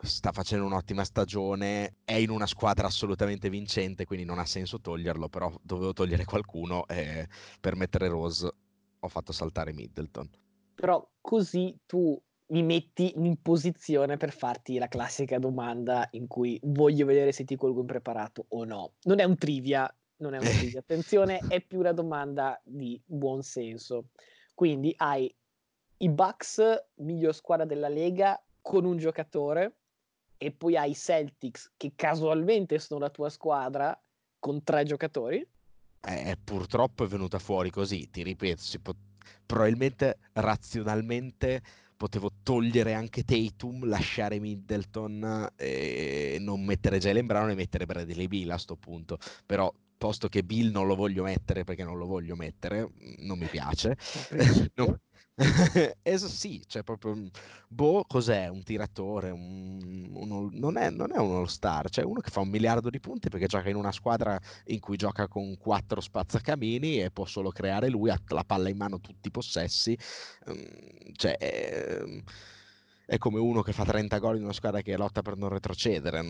sta 0.00 0.32
facendo 0.32 0.64
un'ottima 0.66 1.04
stagione 1.04 1.96
è 2.04 2.14
in 2.14 2.30
una 2.30 2.46
squadra 2.46 2.86
assolutamente 2.86 3.50
vincente 3.50 4.04
quindi 4.04 4.24
non 4.24 4.38
ha 4.38 4.46
senso 4.46 4.80
toglierlo 4.80 5.28
però 5.28 5.52
dovevo 5.62 5.92
togliere 5.92 6.24
qualcuno 6.24 6.86
e 6.86 7.26
per 7.60 7.74
mettere 7.74 8.08
Rose 8.08 8.48
ho 9.00 9.08
fatto 9.08 9.32
saltare 9.32 9.72
Middleton 9.72 10.30
però 10.74 11.04
così 11.20 11.76
tu 11.86 12.20
mi 12.48 12.62
metti 12.62 13.12
in 13.16 13.40
posizione 13.42 14.16
per 14.16 14.32
farti 14.32 14.78
la 14.78 14.88
classica 14.88 15.38
domanda 15.38 16.08
in 16.12 16.26
cui 16.26 16.58
voglio 16.62 17.04
vedere 17.04 17.32
se 17.32 17.44
ti 17.44 17.56
colgo 17.56 17.80
impreparato 17.80 18.46
o 18.48 18.64
no. 18.64 18.94
Non 19.02 19.18
è 19.18 19.24
un 19.24 19.36
trivia, 19.36 19.92
non 20.18 20.34
è 20.34 20.38
un 20.38 20.44
trivia, 20.56 20.80
attenzione, 20.80 21.40
è 21.46 21.60
più 21.60 21.78
una 21.78 21.92
domanda 21.92 22.60
di 22.64 23.00
buon 23.04 23.42
senso. 23.42 24.10
Quindi 24.54 24.94
hai 24.96 25.32
i 25.98 26.08
Bucks, 26.08 26.62
miglior 26.96 27.34
squadra 27.34 27.66
della 27.66 27.88
Lega, 27.88 28.40
con 28.62 28.84
un 28.84 28.96
giocatore, 28.96 29.76
e 30.38 30.52
poi 30.52 30.76
hai 30.76 30.90
i 30.90 30.94
Celtics, 30.94 31.72
che 31.76 31.92
casualmente 31.94 32.78
sono 32.78 33.00
la 33.00 33.10
tua 33.10 33.28
squadra, 33.28 34.00
con 34.38 34.62
tre 34.62 34.84
giocatori. 34.84 35.46
Eh, 36.00 36.38
purtroppo 36.42 37.04
è 37.04 37.08
venuta 37.08 37.38
fuori 37.38 37.70
così, 37.70 38.08
ti 38.08 38.22
ripeto, 38.22 38.62
può, 38.80 38.94
probabilmente 39.44 40.18
razionalmente 40.34 41.60
potevo 41.96 42.30
togliere 42.44 42.94
anche 42.94 43.24
Tatum, 43.24 43.84
lasciare 43.84 44.38
Middleton 44.38 45.50
e 45.56 46.36
non 46.40 46.64
mettere 46.64 46.98
Jalen 46.98 47.26
Brown 47.26 47.50
e 47.50 47.54
mettere 47.54 47.86
Bradley 47.86 48.28
Bill 48.28 48.50
a 48.50 48.56
sto 48.56 48.76
punto. 48.76 49.18
Però 49.44 49.70
posto 49.98 50.28
che 50.28 50.44
Bill 50.44 50.70
non 50.70 50.86
lo 50.86 50.94
voglio 50.94 51.24
mettere 51.24 51.64
perché 51.64 51.82
non 51.82 51.98
lo 51.98 52.06
voglio 52.06 52.36
mettere, 52.36 52.88
non 53.18 53.36
mi 53.36 53.46
piace. 53.46 53.98
non, 54.76 54.96
eh, 56.02 56.18
sì, 56.18 56.60
cioè 56.66 56.82
proprio, 56.82 57.30
boh, 57.68 58.04
cos'è? 58.08 58.48
Un 58.48 58.64
tiratore, 58.64 59.30
un, 59.30 60.10
uno, 60.12 60.48
non, 60.52 60.76
è, 60.76 60.90
non, 60.90 61.12
è, 61.12 61.18
uno 61.18 61.46
star, 61.46 61.88
cioè 61.90 62.04
uno 62.04 62.18
che 62.18 62.30
fa 62.30 62.40
un 62.40 62.48
miliardo 62.48 62.90
di 62.90 62.98
punti 62.98 63.28
perché 63.28 63.46
gioca 63.46 63.68
in 63.68 63.76
una 63.76 63.92
squadra 63.92 64.36
in 64.66 64.80
cui 64.80 64.96
gioca 64.96 65.28
con 65.28 65.56
quattro 65.56 66.00
spazzacamini 66.00 67.02
e 67.02 67.12
può 67.12 67.24
solo 67.24 67.50
creare 67.50 67.88
lui, 67.88 68.10
ha 68.10 68.20
la 68.28 68.42
palla 68.42 68.68
in 68.68 68.76
mano 68.76 68.98
tutti 68.98 69.28
i 69.28 69.30
possessi, 69.30 69.96
um, 70.46 70.64
cioè 71.12 71.36
è, 71.36 72.02
è, 73.06 73.18
come 73.18 73.38
uno 73.38 73.62
che 73.62 73.72
fa 73.72 73.84
30 73.84 74.18
gol 74.18 74.38
in 74.38 74.42
una 74.42 74.52
squadra 74.52 74.82
che 74.82 74.96
lotta 74.96 75.22
per 75.22 75.36
non 75.36 75.50
retrocedere. 75.50 76.20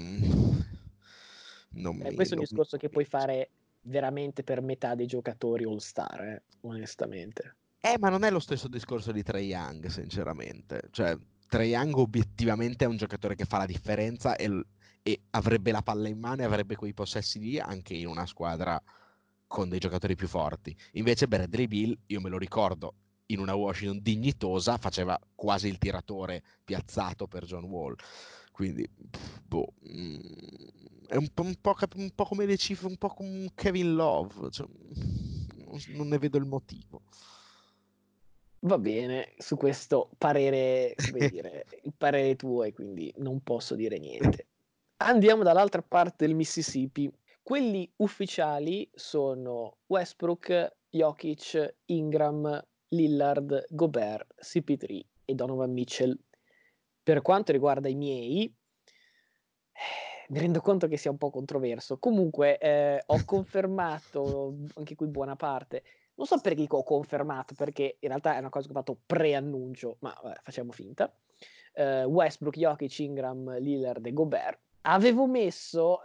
Non 1.71 2.01
eh, 2.03 2.11
mi, 2.11 2.15
questo 2.15 2.35
è 2.35 2.37
un 2.37 2.45
discorso 2.45 2.77
mi... 2.77 2.83
che 2.83 2.89
puoi 2.91 3.07
fare 3.07 3.51
veramente 3.83 4.43
per 4.43 4.61
metà 4.61 4.95
dei 4.95 5.07
giocatori 5.07 5.65
all 5.65 5.79
star, 5.79 6.21
eh, 6.21 6.43
onestamente. 6.61 7.57
Eh, 7.81 7.97
ma 7.99 8.09
non 8.09 8.25
è 8.25 8.31
lo 8.31 8.41
stesso 8.41 8.69
discorso 8.69 9.13
di 9.13 9.23
Trey 9.23 9.47
Young, 9.47 9.87
sinceramente. 9.87 10.89
Cioè, 10.91 11.17
Trey 11.47 11.71
Young 11.71 11.97
obiettivamente 11.97 12.85
è 12.85 12.89
un 12.89 12.97
giocatore 12.97 13.35
che 13.37 13.45
fa 13.45 13.59
la 13.59 13.67
differenza 13.67 14.37
e, 14.37 14.65
e, 15.03 15.21
avrebbe 15.31 15.71
la 15.71 15.83
palla 15.83 16.09
in 16.09 16.19
mano 16.19 16.43
e 16.43 16.45
avrebbe 16.45 16.77
quei 16.77 16.93
possessi 16.93 17.39
lì 17.39 17.59
anche 17.59 17.95
in 17.95 18.07
una 18.07 18.27
squadra 18.27 18.83
con 19.47 19.69
dei 19.69 19.79
giocatori 19.79 20.15
più 20.17 20.29
forti. 20.29 20.77
Invece 20.93 21.29
Bradley 21.29 21.67
Bill, 21.67 21.99
io 22.07 22.21
me 22.21 22.29
lo 22.29 22.37
ricordo, 22.37 22.95
in 23.27 23.39
una 23.41 23.55
Washington 23.55 24.03
dignitosa 24.03 24.77
faceva 24.77 25.19
quasi 25.35 25.69
il 25.69 25.79
tiratore 25.79 26.43
piazzato 26.65 27.27
per 27.27 27.45
John 27.45 27.65
Wall. 27.65 27.95
Quindi, 28.53 28.89
boh, 29.47 29.73
mm, 29.89 30.19
è 31.07 31.17
un 31.17 31.29
po', 31.33 31.43
un, 31.43 31.55
po', 31.61 31.77
un 31.95 32.11
po', 32.15 32.25
come 32.25 32.45
le 32.45 32.57
cifre, 32.57 32.89
un 32.89 32.97
po' 32.97 33.09
come 33.09 33.53
Kevin 33.55 33.95
Love. 33.95 34.51
Cioè, 34.51 34.67
non 35.95 36.09
ne 36.09 36.19
vedo 36.19 36.39
il 36.39 36.45
motivo. 36.45 37.03
Va 38.61 38.79
bene, 38.79 39.35
su 39.39 39.57
questo 39.57 40.11
parere, 40.19 40.95
come 41.11 41.29
dire, 41.29 41.65
il 41.83 41.93
parere 41.97 42.35
tuo 42.35 42.65
e 42.65 42.73
quindi 42.73 43.13
non 43.19 43.41
posso 43.41 43.75
dire 43.75 43.99
niente. 43.99 44.47
Andiamo 44.97 45.45
dall'altra 45.45 45.83
parte 45.83 46.27
del 46.27 46.35
Mississippi. 46.35 47.11
Quelli 47.41 47.89
ufficiali 47.97 48.89
sono 48.93 49.79
Westbrook, 49.87 50.77
Jokic, 50.91 51.77
Ingram, 51.87 52.61
Lillard, 52.89 53.67
Gobert, 53.71 54.35
CP3 54.43 55.01
e 55.25 55.35
Donovan 55.35 55.73
Mitchell. 55.73 56.19
Per 57.03 57.23
quanto 57.23 57.53
riguarda 57.53 57.89
i 57.89 57.95
miei, 57.95 58.45
eh, 59.73 60.27
mi 60.31 60.39
rendo 60.41 60.61
conto 60.61 60.89
che 60.89 60.97
sia 60.97 61.13
un 61.13 61.17
po' 61.17 61.31
controverso. 61.31 61.99
Comunque 61.99 62.59
eh, 62.59 63.03
ho 63.07 63.25
confermato, 63.25 64.57
anche 64.75 64.97
qui 64.97 65.07
buona 65.07 65.37
parte, 65.37 65.85
non 66.19 66.27
so 66.27 66.39
perché 66.41 66.67
ho 66.69 66.83
confermato, 66.83 67.55
perché 67.55 67.97
in 68.01 68.09
realtà 68.09 68.35
è 68.35 68.39
una 68.39 68.49
cosa 68.49 68.67
che 68.67 68.73
ho 68.73 68.77
fatto 68.77 68.99
pre-annuncio, 69.07 69.99
ma 70.01 70.19
vabbè, 70.21 70.41
facciamo 70.43 70.73
finta. 70.73 71.13
eh, 71.75 72.03
Westbrook, 72.05 72.57
Jokic, 72.57 72.99
Ingram, 72.99 73.59
Lillard 73.59 74.05
e 74.05 74.13
Gobert. 74.13 74.59
Avevo 74.83 75.27
messo, 75.27 76.01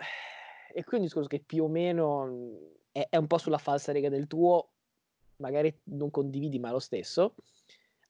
e 0.72 0.84
qui 0.84 0.93
è 0.93 0.99
un 0.99 1.05
discorso 1.05 1.28
che 1.28 1.39
più 1.39 1.64
o 1.64 1.68
meno 1.68 2.59
è, 2.91 3.07
è 3.09 3.18
un 3.18 3.26
po' 3.26 3.39
sulla 3.39 3.57
falsa 3.57 3.91
riga 3.91 4.09
del 4.09 4.28
tuo, 4.28 4.70
magari 5.38 5.76
non 5.86 6.11
condividi 6.11 6.59
ma 6.59 6.72
lo 6.72 6.80
stesso, 6.80 7.34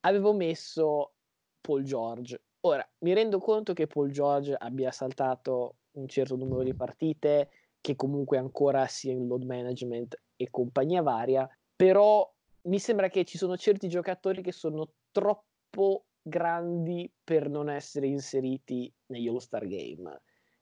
avevo 0.01 0.34
messo 0.34 1.14
Paul 1.62 1.84
George. 1.84 2.41
Ora, 2.62 2.86
mi 2.99 3.14
rendo 3.14 3.39
conto 3.39 3.72
che 3.72 3.88
Paul 3.88 4.12
George 4.12 4.54
abbia 4.54 4.91
saltato 4.91 5.76
un 5.91 6.08
certo 6.08 6.36
numero 6.36 6.64
di 6.64 6.74
partite, 6.74 7.49
che 7.80 7.95
comunque 7.95 8.38
ancora 8.38 8.88
sia 8.88 9.14
in 9.14 9.28
load 9.28 9.43
management 9.43 10.20
e 10.36 10.49
compagnia 10.49 11.01
varia, 11.01 11.49
però 11.84 12.34
mi 12.68 12.80
sembra 12.80 13.10
che 13.10 13.26
ci 13.26 13.38
sono 13.38 13.58
certi 13.58 13.90
giocatori 13.90 14.42
che 14.42 14.54
sono 14.54 14.94
troppo 15.12 16.06
grandi 16.22 17.12
per 17.22 17.50
non 17.50 17.70
essere 17.70 18.08
inseriti 18.08 18.90
negli 19.08 19.28
All-Star 19.28 19.68
Game. 19.68 20.22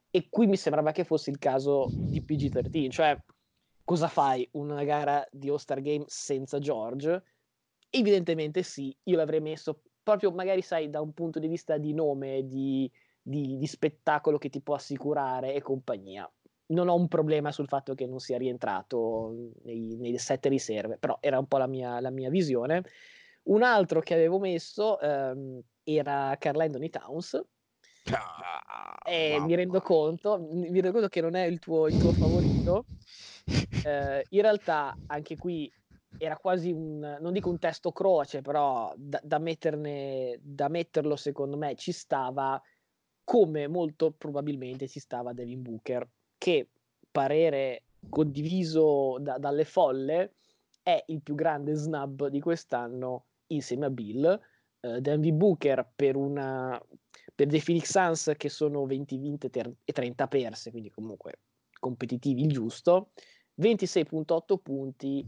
E 0.09 0.29
qui 0.29 0.47
mi 0.47 0.57
sembrava 0.57 0.91
che 0.91 1.03
fosse 1.03 1.29
il 1.29 1.37
caso 1.37 1.89
di 1.91 2.23
PG-13, 2.23 2.89
cioè 2.89 3.23
cosa 3.83 4.07
fai 4.07 4.49
una 4.53 4.83
gara 4.83 5.23
di 5.29 5.49
All-Star 5.49 5.79
Game 5.81 6.05
senza 6.07 6.57
George? 6.57 7.23
Evidentemente 7.91 8.63
sì, 8.63 8.91
io 9.03 9.15
l'avrei 9.15 9.41
messo 9.41 9.83
proprio 10.01 10.31
magari 10.31 10.63
sai 10.63 10.89
da 10.89 11.01
un 11.01 11.13
punto 11.13 11.37
di 11.37 11.47
vista 11.47 11.77
di 11.77 11.93
nome, 11.93 12.47
di, 12.47 12.91
di, 13.21 13.57
di 13.57 13.67
spettacolo 13.67 14.39
che 14.39 14.49
ti 14.49 14.59
può 14.59 14.73
assicurare 14.73 15.53
e 15.53 15.61
compagnia. 15.61 16.27
Non 16.71 16.87
ho 16.87 16.95
un 16.95 17.07
problema 17.07 17.51
sul 17.51 17.67
fatto 17.67 17.93
che 17.95 18.05
non 18.05 18.19
sia 18.19 18.37
rientrato 18.37 19.51
nei, 19.63 19.97
nei 19.97 20.17
set 20.17 20.45
riserve, 20.45 20.97
però 20.97 21.17
era 21.19 21.37
un 21.39 21.47
po' 21.47 21.57
la 21.57 21.67
mia, 21.67 21.99
la 21.99 22.11
mia 22.11 22.29
visione. 22.29 22.83
Un 23.43 23.63
altro 23.63 24.01
che 24.01 24.13
avevo 24.13 24.39
messo 24.39 24.99
ehm, 24.99 25.61
era 25.83 26.35
Carl 26.39 26.59
Anthony 26.59 26.89
Towns. 26.89 27.41
Ah, 28.11 28.95
e 29.03 29.39
mi 29.41 29.55
rendo 29.55 29.81
conto, 29.81 30.39
mi 30.39 30.71
rendo 30.79 30.91
conto 30.91 31.07
che 31.07 31.21
non 31.21 31.35
è 31.35 31.45
il 31.45 31.59
tuo, 31.59 31.87
il 31.87 31.97
tuo 31.97 32.11
favorito. 32.13 32.87
Eh, 33.83 34.23
in 34.29 34.41
realtà 34.41 34.95
anche 35.07 35.35
qui 35.37 35.71
era 36.15 36.37
quasi 36.37 36.71
un, 36.71 36.99
non 37.19 37.33
dico 37.33 37.49
un 37.49 37.57
testo 37.57 37.91
croce, 37.91 38.41
però 38.41 38.93
da, 38.95 39.19
da, 39.23 39.39
metterne, 39.39 40.37
da 40.39 40.67
metterlo 40.67 41.15
secondo 41.15 41.57
me 41.57 41.73
ci 41.75 41.91
stava 41.91 42.61
come 43.23 43.67
molto 43.67 44.11
probabilmente 44.11 44.87
ci 44.87 44.99
stava 44.99 45.33
Devin 45.33 45.63
Booker, 45.63 46.07
che 46.41 46.69
parere 47.11 47.83
condiviso 48.09 49.19
da, 49.19 49.37
dalle 49.37 49.63
folle 49.63 50.33
è 50.81 51.03
il 51.09 51.21
più 51.21 51.35
grande 51.35 51.75
snub 51.75 52.29
di 52.29 52.41
quest'anno 52.41 53.25
insieme 53.47 53.85
a 53.85 53.91
Bill. 53.91 54.41
Uh, 54.79 54.97
Devin 54.97 55.37
Booker 55.37 55.87
per 55.95 56.15
una 56.15 56.81
per 57.35 57.45
dei 57.45 57.61
Phoenix 57.61 57.91
Suns 57.91 58.33
che 58.37 58.49
sono 58.49 58.87
20 58.87 59.17
vinte 59.17 59.51
e 59.83 59.93
30 59.93 60.27
perse, 60.27 60.71
quindi 60.71 60.89
comunque 60.89 61.41
competitivi 61.79 62.41
il 62.41 62.51
giusto. 62.51 63.11
26.8 63.61 64.57
punti, 64.57 65.23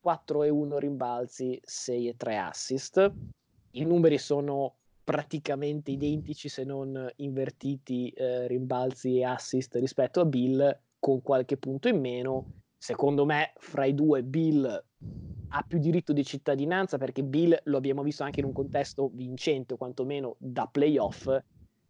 4 0.00 0.42
e 0.44 0.48
1 0.48 0.78
rimbalzi, 0.78 1.60
6 1.62 2.08
e 2.08 2.16
3 2.16 2.38
assist. 2.38 3.12
I 3.72 3.84
numeri 3.84 4.16
sono 4.16 4.76
praticamente 5.04 5.90
identici 5.90 6.48
se 6.48 6.64
non 6.64 7.10
invertiti 7.16 8.08
eh, 8.08 8.46
rimbalzi 8.46 9.18
e 9.18 9.24
assist 9.24 9.74
rispetto 9.76 10.20
a 10.20 10.24
Bill 10.24 10.80
con 10.98 11.20
qualche 11.20 11.58
punto 11.58 11.88
in 11.88 12.00
meno. 12.00 12.62
Secondo 12.78 13.24
me 13.26 13.52
fra 13.56 13.84
i 13.84 13.94
due 13.94 14.22
Bill 14.22 14.84
ha 15.48 15.62
più 15.62 15.78
diritto 15.78 16.12
di 16.12 16.24
cittadinanza 16.24 16.98
perché 16.98 17.22
Bill 17.22 17.56
lo 17.64 17.76
abbiamo 17.76 18.02
visto 18.02 18.24
anche 18.24 18.40
in 18.40 18.46
un 18.46 18.52
contesto 18.52 19.10
vincente, 19.12 19.76
quantomeno 19.76 20.36
da 20.38 20.66
playoff. 20.66 21.28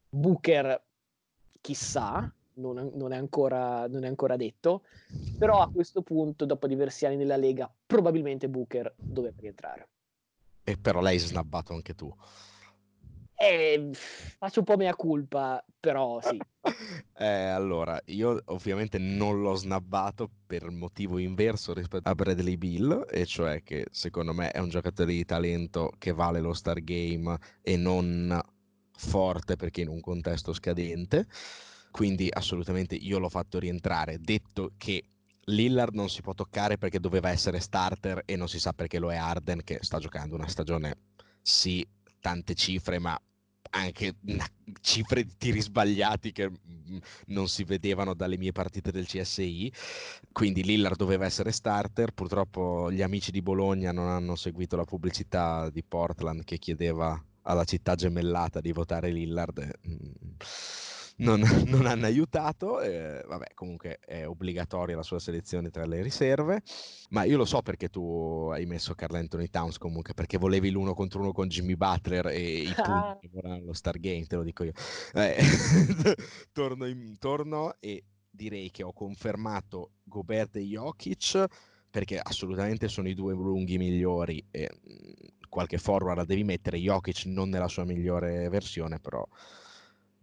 Booker 0.08 0.82
chissà, 1.60 2.32
non, 2.54 2.90
non, 2.94 3.12
è 3.12 3.16
ancora, 3.16 3.86
non, 3.88 4.04
è 4.04 4.08
ancora, 4.08 4.36
detto, 4.36 4.82
però 5.38 5.60
a 5.60 5.70
questo 5.70 6.02
punto, 6.02 6.44
dopo 6.44 6.66
diversi 6.66 7.06
anni 7.06 7.16
nella 7.16 7.36
Lega, 7.36 7.72
probabilmente 7.86 8.48
Booker 8.48 8.92
dovrebbe 8.96 9.40
rientrare. 9.40 9.88
E 10.62 10.76
però 10.76 11.00
l'hai 11.00 11.18
snabbato 11.18 11.72
anche 11.72 11.94
tu. 11.94 12.12
Eh, 13.44 13.90
faccio 13.92 14.60
un 14.60 14.64
po' 14.64 14.76
mea 14.76 14.94
culpa, 14.94 15.62
però 15.78 16.20
sì. 16.22 16.40
eh, 17.18 17.26
allora, 17.26 18.00
io 18.06 18.40
ovviamente 18.46 18.98
non 18.98 19.40
l'ho 19.42 19.54
snabbato 19.54 20.30
per 20.46 20.70
motivo 20.70 21.18
inverso 21.18 21.74
rispetto 21.74 22.08
a 22.08 22.14
Bradley 22.14 22.56
Bill, 22.56 23.06
e 23.10 23.26
cioè 23.26 23.62
che 23.62 23.86
secondo 23.90 24.32
me 24.32 24.50
è 24.50 24.58
un 24.60 24.68
giocatore 24.68 25.12
di 25.12 25.24
talento 25.24 25.92
che 25.98 26.12
vale 26.12 26.40
lo 26.40 26.54
Star 26.54 26.82
Game 26.82 27.36
e 27.60 27.76
non 27.76 28.40
forte 28.96 29.56
perché 29.56 29.82
in 29.82 29.88
un 29.88 30.00
contesto 30.00 30.52
scadente 30.52 31.26
quindi 31.94 32.28
assolutamente 32.28 32.96
io 32.96 33.20
l'ho 33.20 33.28
fatto 33.28 33.60
rientrare, 33.60 34.18
detto 34.18 34.72
che 34.76 35.10
Lillard 35.44 35.94
non 35.94 36.10
si 36.10 36.22
può 36.22 36.34
toccare 36.34 36.76
perché 36.76 36.98
doveva 36.98 37.30
essere 37.30 37.60
starter 37.60 38.22
e 38.24 38.34
non 38.34 38.48
si 38.48 38.58
sa 38.58 38.72
perché 38.72 38.98
lo 38.98 39.12
è 39.12 39.16
Arden 39.16 39.62
che 39.62 39.78
sta 39.80 40.00
giocando 40.00 40.34
una 40.34 40.48
stagione, 40.48 40.96
sì, 41.40 41.86
tante 42.18 42.54
cifre, 42.54 42.98
ma 42.98 43.16
anche 43.70 44.14
cifre 44.80 45.24
di 45.24 45.34
tiri 45.36 45.60
sbagliati 45.60 46.32
che 46.32 46.50
mm, 46.50 46.98
non 47.26 47.48
si 47.48 47.64
vedevano 47.64 48.14
dalle 48.14 48.36
mie 48.36 48.52
partite 48.52 48.90
del 48.90 49.06
CSI. 49.06 49.72
Quindi 50.32 50.62
Lillard 50.62 50.96
doveva 50.96 51.24
essere 51.24 51.52
starter. 51.52 52.12
Purtroppo 52.12 52.90
gli 52.90 53.02
amici 53.02 53.30
di 53.30 53.42
Bologna 53.42 53.92
non 53.92 54.08
hanno 54.08 54.36
seguito 54.36 54.76
la 54.76 54.84
pubblicità 54.84 55.70
di 55.70 55.82
Portland 55.82 56.44
che 56.44 56.58
chiedeva 56.58 57.22
alla 57.42 57.64
città 57.64 57.94
gemellata 57.94 58.60
di 58.60 58.72
votare 58.72 59.10
Lillard. 59.10 59.70
Non, 61.16 61.40
non 61.68 61.86
hanno 61.86 62.06
aiutato. 62.06 62.80
Eh, 62.80 63.22
vabbè, 63.26 63.54
comunque 63.54 63.98
è 64.00 64.26
obbligatoria 64.26 64.96
la 64.96 65.02
sua 65.02 65.18
selezione 65.18 65.70
tra 65.70 65.84
le 65.84 66.02
riserve. 66.02 66.62
Ma 67.10 67.24
io 67.24 67.36
lo 67.36 67.44
so 67.44 67.62
perché 67.62 67.88
tu 67.88 68.48
hai 68.52 68.66
messo 68.66 68.94
Carl 68.94 69.14
Anthony 69.14 69.48
Towns 69.48 69.78
comunque, 69.78 70.14
perché 70.14 70.38
volevi 70.38 70.70
l'uno 70.70 70.94
contro 70.94 71.20
uno 71.20 71.32
con 71.32 71.48
Jimmy 71.48 71.76
Butler 71.76 72.26
e 72.28 72.62
i 72.62 72.74
punti 72.74 73.28
volevano 73.32 73.64
lo 73.66 73.72
Stargame, 73.72 74.26
te 74.26 74.36
lo 74.36 74.42
dico 74.42 74.64
io. 74.64 74.72
Eh, 75.12 75.36
torno, 76.52 76.86
in, 76.86 77.18
torno 77.18 77.74
e 77.80 78.04
direi 78.30 78.70
che 78.70 78.82
ho 78.82 78.92
confermato 78.92 79.92
Gobert 80.02 80.56
e 80.56 80.62
Jokic 80.62 81.46
perché 81.88 82.18
assolutamente 82.18 82.88
sono 82.88 83.08
i 83.08 83.14
due 83.14 83.34
lunghi 83.34 83.78
migliori 83.78 84.44
e 84.50 84.68
mm, 84.68 85.48
qualche 85.48 85.78
forward 85.78 86.16
la 86.16 86.24
devi 86.24 86.42
mettere 86.42 86.78
Jokic 86.78 87.26
non 87.26 87.48
nella 87.48 87.68
sua 87.68 87.84
migliore 87.84 88.48
versione 88.48 88.98
però 88.98 89.24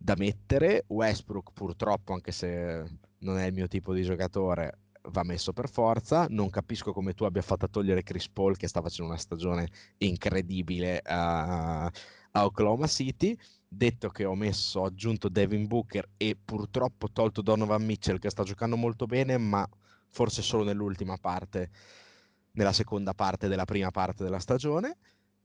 da 0.02 0.16
mettere. 0.18 0.86
Westbrook 0.88 1.52
purtroppo, 1.54 2.14
anche 2.14 2.32
se 2.32 2.84
non 3.20 3.38
è 3.38 3.46
il 3.46 3.54
mio 3.54 3.68
tipo 3.68 3.94
di 3.94 4.02
giocatore, 4.02 4.80
va 5.10 5.24
messo 5.24 5.54
per 5.54 5.70
forza. 5.70 6.26
Non 6.30 6.50
capisco 6.50 6.92
come 6.92 7.14
tu 7.14 7.24
abbia 7.24 7.42
fatto 7.42 7.70
togliere 7.70 8.04
Chris 8.04 8.28
Paul 8.30 8.58
che 8.58 8.68
sta 8.68 8.82
facendo 8.82 9.12
una 9.12 9.20
stagione 9.20 9.68
incredibile 9.98 11.02
a, 11.04 11.86
a 11.86 12.46
Oklahoma 12.46 12.88
City. 12.88 13.38
Detto 13.68 14.10
che 14.10 14.26
ho 14.26 14.36
messo, 14.36 14.82
ho 14.82 14.86
aggiunto 14.86 15.30
Devin 15.30 15.68
Booker 15.68 16.10
e 16.18 16.36
purtroppo 16.44 17.10
tolto 17.12 17.42
Donovan 17.42 17.86
Mitchell 17.86 18.20
che 18.20 18.30
sta 18.30 18.44
giocando 18.44 18.76
molto 18.76 19.06
bene, 19.06 19.38
ma 19.38 19.66
forse 20.08 20.42
solo 20.42 20.64
nell'ultima 20.64 21.16
parte, 21.18 21.70
nella 22.54 22.74
seconda 22.74 23.14
parte 23.14 23.48
della 23.48 23.66
prima 23.66 23.92
parte 23.92 24.24
della 24.24 24.40
stagione. 24.40 24.98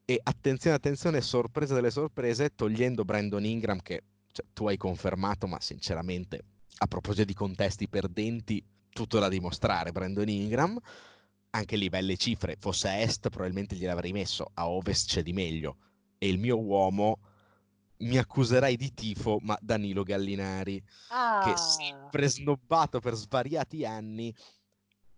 E 0.04 0.20
attenzione, 0.22 0.76
attenzione, 0.76 1.20
sorpresa 1.20 1.74
delle 1.74 1.90
sorprese, 1.90 2.54
togliendo 2.54 3.04
Brandon 3.04 3.44
Ingram 3.44 3.80
che 3.80 4.02
cioè, 4.37 4.45
tu 4.53 4.68
hai 4.68 4.76
confermato, 4.76 5.47
ma 5.47 5.59
sinceramente, 5.61 6.45
a 6.78 6.87
proposito 6.87 7.24
di 7.24 7.32
contesti 7.32 7.89
perdenti, 7.89 8.62
tutto 8.91 9.18
da 9.18 9.28
dimostrare. 9.28 9.93
Brandon 9.93 10.28
Ingram, 10.28 10.78
anche 11.51 11.76
lì 11.76 11.89
belle 11.89 12.16
cifre, 12.18 12.57
fosse 12.59 12.89
a 12.89 13.01
est 13.01 13.30
probabilmente 13.30 13.76
gliel'avrei 13.76 14.12
messo, 14.12 14.51
a 14.53 14.68
ovest 14.68 15.09
c'è 15.09 15.22
di 15.22 15.32
meglio. 15.32 15.76
E 16.18 16.28
il 16.28 16.39
mio 16.39 16.61
uomo 16.61 17.18
mi 17.99 18.18
accuserai 18.18 18.76
di 18.76 18.93
tifo, 18.93 19.39
ma 19.41 19.57
Danilo 19.59 20.03
Gallinari, 20.03 20.82
ah. 21.09 21.41
che 21.43 21.57
sempre 21.57 22.28
snobbato 22.28 23.01
per 23.01 23.14
svariati 23.14 23.87
anni, 23.87 24.34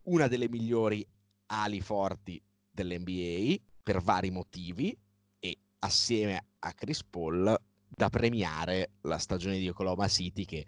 una 0.02 0.28
delle 0.28 0.48
migliori 0.48 1.04
ali 1.46 1.80
forti 1.80 2.40
dell'NBA 2.70 3.56
per 3.82 4.00
vari 4.00 4.30
motivi 4.30 4.96
e 5.40 5.58
assieme 5.80 6.46
a 6.60 6.72
Chris 6.72 7.02
Paul 7.02 7.67
da 7.88 8.08
premiare 8.08 8.90
la 9.02 9.18
stagione 9.18 9.58
di 9.58 9.68
Oklahoma 9.68 10.08
City 10.08 10.44
che 10.44 10.66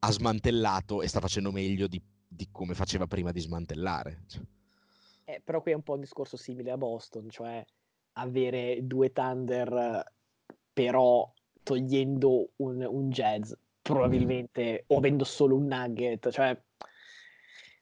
ha 0.00 0.10
smantellato 0.10 1.02
e 1.02 1.08
sta 1.08 1.20
facendo 1.20 1.50
meglio 1.50 1.86
di, 1.86 2.02
di 2.26 2.48
come 2.50 2.74
faceva 2.74 3.06
prima 3.06 3.32
di 3.32 3.40
smantellare. 3.40 4.24
Eh, 5.24 5.40
però 5.42 5.60
qui 5.60 5.72
è 5.72 5.74
un 5.74 5.82
po' 5.82 5.94
un 5.94 6.00
discorso 6.00 6.36
simile 6.36 6.70
a 6.70 6.76
Boston, 6.76 7.28
cioè 7.30 7.64
avere 8.12 8.78
due 8.82 9.12
Thunder 9.12 10.12
però 10.72 11.32
togliendo 11.62 12.50
un, 12.56 12.86
un 12.88 13.10
jazz 13.10 13.52
probabilmente 13.82 14.84
o 14.88 14.98
avendo 14.98 15.24
solo 15.24 15.56
un 15.56 15.66
nugget, 15.66 16.30
cioè 16.30 16.60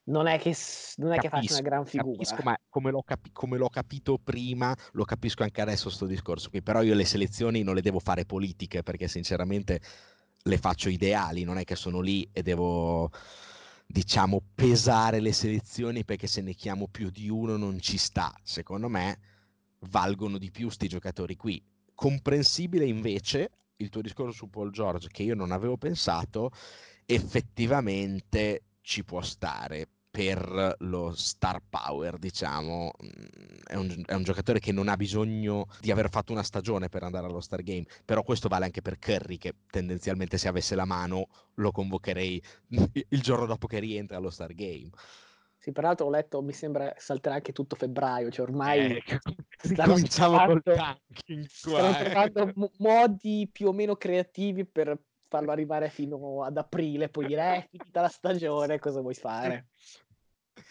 non 0.04 0.26
è 0.26 0.38
che, 0.38 0.54
non 0.96 1.12
è 1.12 1.16
capisco, 1.16 1.28
che 1.28 1.28
faccia 1.28 1.52
una 1.52 1.62
gran 1.62 1.86
figura. 1.86 2.16
Capisco, 2.16 2.42
ma 2.42 2.58
come 2.68 2.90
l'ho, 2.90 3.02
capi- 3.02 3.32
come 3.32 3.56
l'ho, 3.56 3.68
capito 3.68 4.18
prima, 4.22 4.76
lo 4.92 5.04
capisco 5.04 5.42
anche 5.42 5.60
adesso 5.60 5.88
sto 5.88 6.06
discorso 6.06 6.50
qui, 6.50 6.62
però 6.62 6.82
io 6.82 6.94
le 6.94 7.04
selezioni 7.04 7.62
non 7.62 7.74
le 7.74 7.82
devo 7.82 8.00
fare 8.00 8.26
politiche 8.26 8.82
perché 8.82 9.08
sinceramente 9.08 9.80
le 10.42 10.58
faccio 10.58 10.88
ideali, 10.90 11.44
non 11.44 11.58
è 11.58 11.64
che 11.64 11.76
sono 11.76 12.00
lì 12.00 12.28
e 12.32 12.42
devo 12.42 13.10
diciamo 13.86 14.42
pesare 14.54 15.20
le 15.20 15.32
selezioni 15.32 16.04
perché 16.04 16.26
se 16.26 16.40
ne 16.40 16.54
chiamo 16.54 16.88
più 16.88 17.10
di 17.10 17.28
uno 17.28 17.56
non 17.56 17.80
ci 17.80 17.96
sta. 17.96 18.32
Secondo 18.42 18.88
me 18.88 19.18
valgono 19.90 20.36
di 20.38 20.50
più 20.50 20.68
sti 20.68 20.88
giocatori 20.88 21.36
qui. 21.36 21.62
Comprensibile 21.94 22.84
invece 22.84 23.50
il 23.76 23.88
tuo 23.88 24.02
discorso 24.02 24.32
su 24.32 24.50
Paul 24.50 24.70
George 24.70 25.08
che 25.08 25.22
io 25.22 25.34
non 25.34 25.50
avevo 25.50 25.78
pensato, 25.78 26.50
effettivamente 27.06 28.64
ci 28.80 29.02
può 29.02 29.22
stare 29.22 29.88
per 30.14 30.76
lo 30.78 31.12
star 31.12 31.60
power, 31.68 32.18
diciamo, 32.18 32.92
mm, 33.02 33.56
è 33.64 33.74
un, 33.74 34.02
è 34.06 34.14
un, 34.14 34.22
giocatore 34.22 34.60
che 34.60 34.70
non 34.70 34.86
ha 34.86 34.96
bisogno 34.96 35.66
di 35.80 35.90
aver 35.90 36.08
fatto 36.08 36.30
una 36.30 36.44
stagione 36.44 36.88
per 36.88 37.02
andare 37.02 37.26
allo 37.26 37.40
Star 37.40 37.64
Game, 37.64 37.84
però 38.04 38.22
questo 38.22 38.46
vale 38.46 38.66
anche 38.66 38.80
per 38.80 39.00
Curry 39.00 39.38
che 39.38 39.54
tendenzialmente 39.68 40.38
se 40.38 40.46
avesse 40.46 40.76
la 40.76 40.84
mano 40.84 41.26
lo 41.54 41.72
convocherei 41.72 42.40
il 43.08 43.20
giorno 43.22 43.46
dopo 43.46 43.66
che 43.66 43.80
rientra 43.80 44.18
allo 44.18 44.30
Star 44.30 44.54
Game. 44.54 44.90
Sì, 45.58 45.72
peraltro 45.72 46.06
ho 46.06 46.10
letto, 46.10 46.42
mi 46.42 46.52
sembra 46.52 46.94
salterà 46.96 47.34
anche 47.34 47.52
tutto 47.52 47.74
febbraio, 47.74 48.30
cioè 48.30 48.46
ormai 48.46 48.96
eh, 48.96 49.02
cominciamo 49.84 50.46
col 50.46 50.62
tanking 50.62 51.48
qua. 51.60 51.92
Stanno 51.92 51.98
eh. 51.98 52.04
trovando 52.04 52.52
modi 52.78 53.48
più 53.50 53.66
o 53.66 53.72
meno 53.72 53.96
creativi 53.96 54.64
per 54.64 54.96
farlo 55.34 55.50
arrivare 55.50 55.88
fino 55.88 56.44
ad 56.44 56.56
aprile, 56.56 57.08
poi 57.08 57.26
dire 57.26 57.42
eh, 57.42 57.56
è 57.56 57.68
finita 57.68 58.00
la 58.02 58.08
stagione, 58.08 58.78
cosa 58.78 59.00
vuoi 59.00 59.14
fare? 59.14 59.66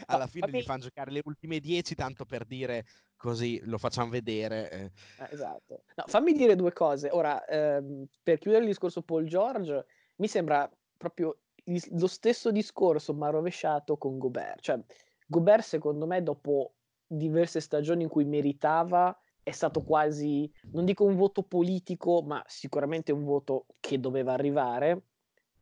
alla 0.05 0.27
fine 0.27 0.49
gli 0.49 0.61
fanno 0.61 0.84
giocare 0.84 1.11
le 1.11 1.21
ultime 1.23 1.59
10 1.59 1.95
tanto 1.95 2.25
per 2.25 2.45
dire 2.45 2.86
così 3.15 3.59
lo 3.63 3.77
facciamo 3.77 4.09
vedere. 4.09 4.69
Eh, 4.71 4.91
esatto. 5.31 5.84
No, 5.95 6.03
fammi 6.07 6.34
dire 6.34 6.55
due 6.55 6.73
cose. 6.73 7.09
Ora, 7.09 7.45
ehm, 7.45 8.05
per 8.21 8.38
chiudere 8.38 8.63
il 8.63 8.69
discorso 8.69 9.01
Paul 9.01 9.25
George, 9.25 9.86
mi 10.17 10.27
sembra 10.27 10.69
proprio 10.97 11.38
il, 11.65 11.81
lo 11.91 12.07
stesso 12.07 12.51
discorso 12.51 13.13
ma 13.13 13.29
rovesciato 13.29 13.97
con 13.97 14.17
Gobert. 14.17 14.61
Cioè, 14.61 14.84
Gobert 15.27 15.63
secondo 15.63 16.05
me 16.05 16.21
dopo 16.21 16.73
diverse 17.07 17.59
stagioni 17.59 18.03
in 18.03 18.09
cui 18.09 18.25
meritava 18.25 19.17
è 19.41 19.51
stato 19.51 19.81
quasi, 19.81 20.49
non 20.71 20.86
dico 20.86 21.03
un 21.03 21.15
voto 21.15 21.43
politico, 21.43 22.21
ma 22.21 22.41
sicuramente 22.47 23.11
un 23.11 23.25
voto 23.25 23.65
che 23.81 23.99
doveva 23.99 24.31
arrivare, 24.31 25.01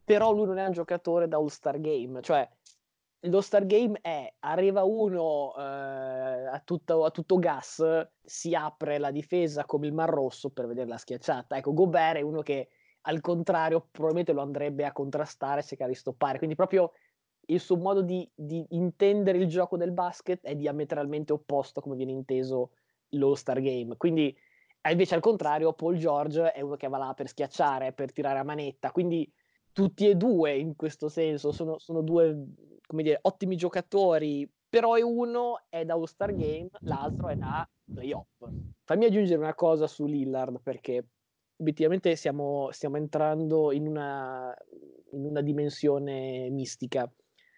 però 0.03 0.32
lui 0.32 0.45
non 0.45 0.59
è 0.59 0.65
un 0.65 0.72
giocatore 0.72 1.28
da 1.28 1.38
All-Star 1.38 1.80
Game, 1.80 2.22
cioè 2.22 2.47
lo 3.26 3.41
Star 3.41 3.65
Game 3.65 3.99
è 4.01 4.34
arriva 4.39 4.84
uno 4.84 5.53
eh, 5.55 5.61
a, 5.61 6.61
tutto, 6.63 7.05
a, 7.05 7.11
tutto, 7.11 7.38
gas, 7.38 7.84
si 8.24 8.55
apre 8.55 8.97
la 8.97 9.11
difesa 9.11 9.65
come 9.65 9.86
il 9.88 9.93
Mar 9.93 10.09
Rosso 10.09 10.49
per 10.49 10.65
vedere 10.65 10.88
la 10.88 10.97
schiacciata. 10.97 11.57
Ecco, 11.57 11.74
Gobert 11.74 12.17
è 12.17 12.22
uno 12.22 12.41
che 12.41 12.69
al 13.01 13.22
contrario 13.22 13.88
probabilmente 13.91 14.34
lo 14.34 14.41
andrebbe 14.41 14.86
a 14.86 14.91
contrastare, 14.91 15.63
cercare 15.63 15.91
di 15.91 15.97
stoppare. 15.97 16.38
Quindi 16.38 16.55
proprio 16.55 16.91
il 17.47 17.59
suo 17.59 17.78
modo 17.78 18.01
di, 18.01 18.28
di 18.34 18.65
intendere 18.69 19.38
il 19.38 19.47
gioco 19.47 19.78
del 19.78 19.91
basket 19.91 20.43
è 20.43 20.55
diametralmente 20.55 21.34
opposto 21.34 21.80
a 21.80 21.84
come 21.84 21.95
viene 21.95 22.11
inteso 22.11 22.72
lo 23.09 23.36
Star 23.36 23.61
Game. 23.61 23.97
Quindi 23.97 24.36
invece 24.89 25.13
al 25.13 25.22
contrario 25.22 25.74
Paul 25.74 25.97
George 25.97 26.51
è 26.51 26.61
uno 26.61 26.76
che 26.76 26.88
va 26.88 26.97
là 26.97 27.13
per 27.13 27.28
schiacciare, 27.28 27.93
per 27.93 28.11
tirare 28.11 28.39
a 28.39 28.43
manetta. 28.43 28.91
Quindi 28.91 29.32
tutti 29.74 30.07
e 30.07 30.15
due 30.15 30.55
in 30.55 30.76
questo 30.76 31.09
senso 31.09 31.51
sono, 31.51 31.78
sono 31.80 32.01
due 32.01 32.36
dire, 32.88 33.19
ottimi 33.22 33.55
giocatori, 33.55 34.49
però 34.67 34.95
uno 34.97 35.63
è 35.69 35.86
da 35.86 35.93
All-Star 35.93 36.34
Game, 36.36 36.69
l'altro 36.82 37.30
è 37.30 37.36
da 37.36 37.67
playoff. 37.93 38.47
Fammi 38.84 39.05
aggiungere 39.05 39.39
una 39.39 39.55
cosa 39.55 39.88
su 39.88 40.05
Lillard 40.05 40.61
perché 40.61 41.05
obiettivamente 41.57 42.15
stiamo, 42.15 42.69
stiamo 42.72 42.97
entrando 42.97 43.72
in 43.72 43.88
una, 43.88 44.53
in 45.11 45.26
una 45.26 45.41
dimensione 45.41 46.49
mistica. 46.49 47.09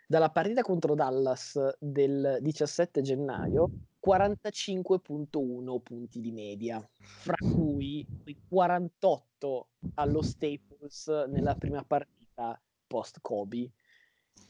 Dalla 0.05 0.30
partita 0.30 0.61
contro 0.61 0.95
Dallas 0.95 1.57
del 1.80 2.38
17 2.41 3.01
gennaio, 3.01 3.70
45.1 4.06 5.80
punti 5.82 6.20
di 6.20 6.32
media, 6.32 6.86
fra 6.97 7.36
cui 7.38 8.06
48 8.49 9.68
allo 9.95 10.22
Staples 10.22 11.08
nella 11.28 11.56
prima 11.56 11.84
partita 11.84 12.62
post 12.88 13.20
Kobe 13.22 13.72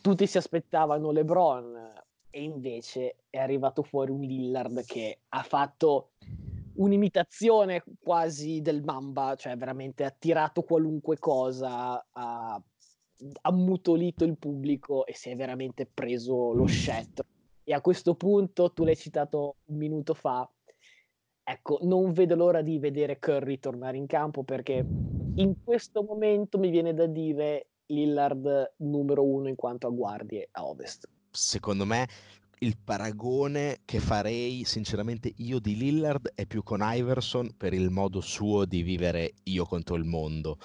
tutti 0.01 0.27
si 0.27 0.37
aspettavano 0.37 1.11
LeBron 1.11 1.93
e 2.29 2.43
invece 2.43 3.17
è 3.29 3.37
arrivato 3.37 3.83
fuori 3.83 4.11
un 4.11 4.21
Lillard 4.21 4.83
che 4.85 5.19
ha 5.29 5.43
fatto 5.43 6.11
un'imitazione 6.75 7.83
quasi 8.01 8.61
del 8.61 8.83
Mamba, 8.83 9.35
cioè 9.35 9.55
veramente 9.55 10.03
ha 10.03 10.09
tirato 10.11 10.63
qualunque 10.63 11.17
cosa, 11.19 12.05
ha 12.11 12.61
ammutolito 13.41 14.25
il 14.25 14.37
pubblico 14.37 15.05
e 15.05 15.15
si 15.15 15.29
è 15.29 15.35
veramente 15.35 15.85
preso 15.85 16.51
lo 16.51 16.65
scettro. 16.65 17.25
E 17.63 17.73
a 17.73 17.81
questo 17.81 18.15
punto, 18.15 18.71
tu 18.71 18.83
l'hai 18.83 18.95
citato 18.95 19.57
un 19.65 19.77
minuto 19.77 20.13
fa, 20.13 20.49
ecco, 21.43 21.79
non 21.83 22.11
vedo 22.11 22.35
l'ora 22.35 22.61
di 22.61 22.79
vedere 22.79 23.19
Curry 23.19 23.59
tornare 23.59 23.97
in 23.97 24.05
campo 24.05 24.43
perché 24.43 24.85
in 25.35 25.55
questo 25.63 26.03
momento 26.03 26.57
mi 26.57 26.69
viene 26.69 26.93
da 26.93 27.05
dire 27.05 27.67
Lillard 27.87 28.75
numero 28.77 29.23
uno 29.23 29.47
in 29.47 29.55
quanto 29.55 29.87
a 29.87 29.91
guardie 29.91 30.49
a 30.51 30.65
ovest. 30.65 31.07
Secondo 31.31 31.85
me 31.85 32.07
il 32.59 32.77
paragone 32.81 33.79
che 33.83 33.99
farei 33.99 34.63
sinceramente 34.63 35.33
io 35.37 35.59
di 35.59 35.75
Lillard 35.75 36.31
è 36.33 36.45
più 36.45 36.63
con 36.63 36.79
Iverson 36.81 37.55
per 37.57 37.73
il 37.73 37.89
modo 37.89 38.21
suo 38.21 38.65
di 38.65 38.83
vivere 38.83 39.33
io 39.43 39.65
contro 39.65 39.95
il 39.95 40.05
mondo. 40.05 40.57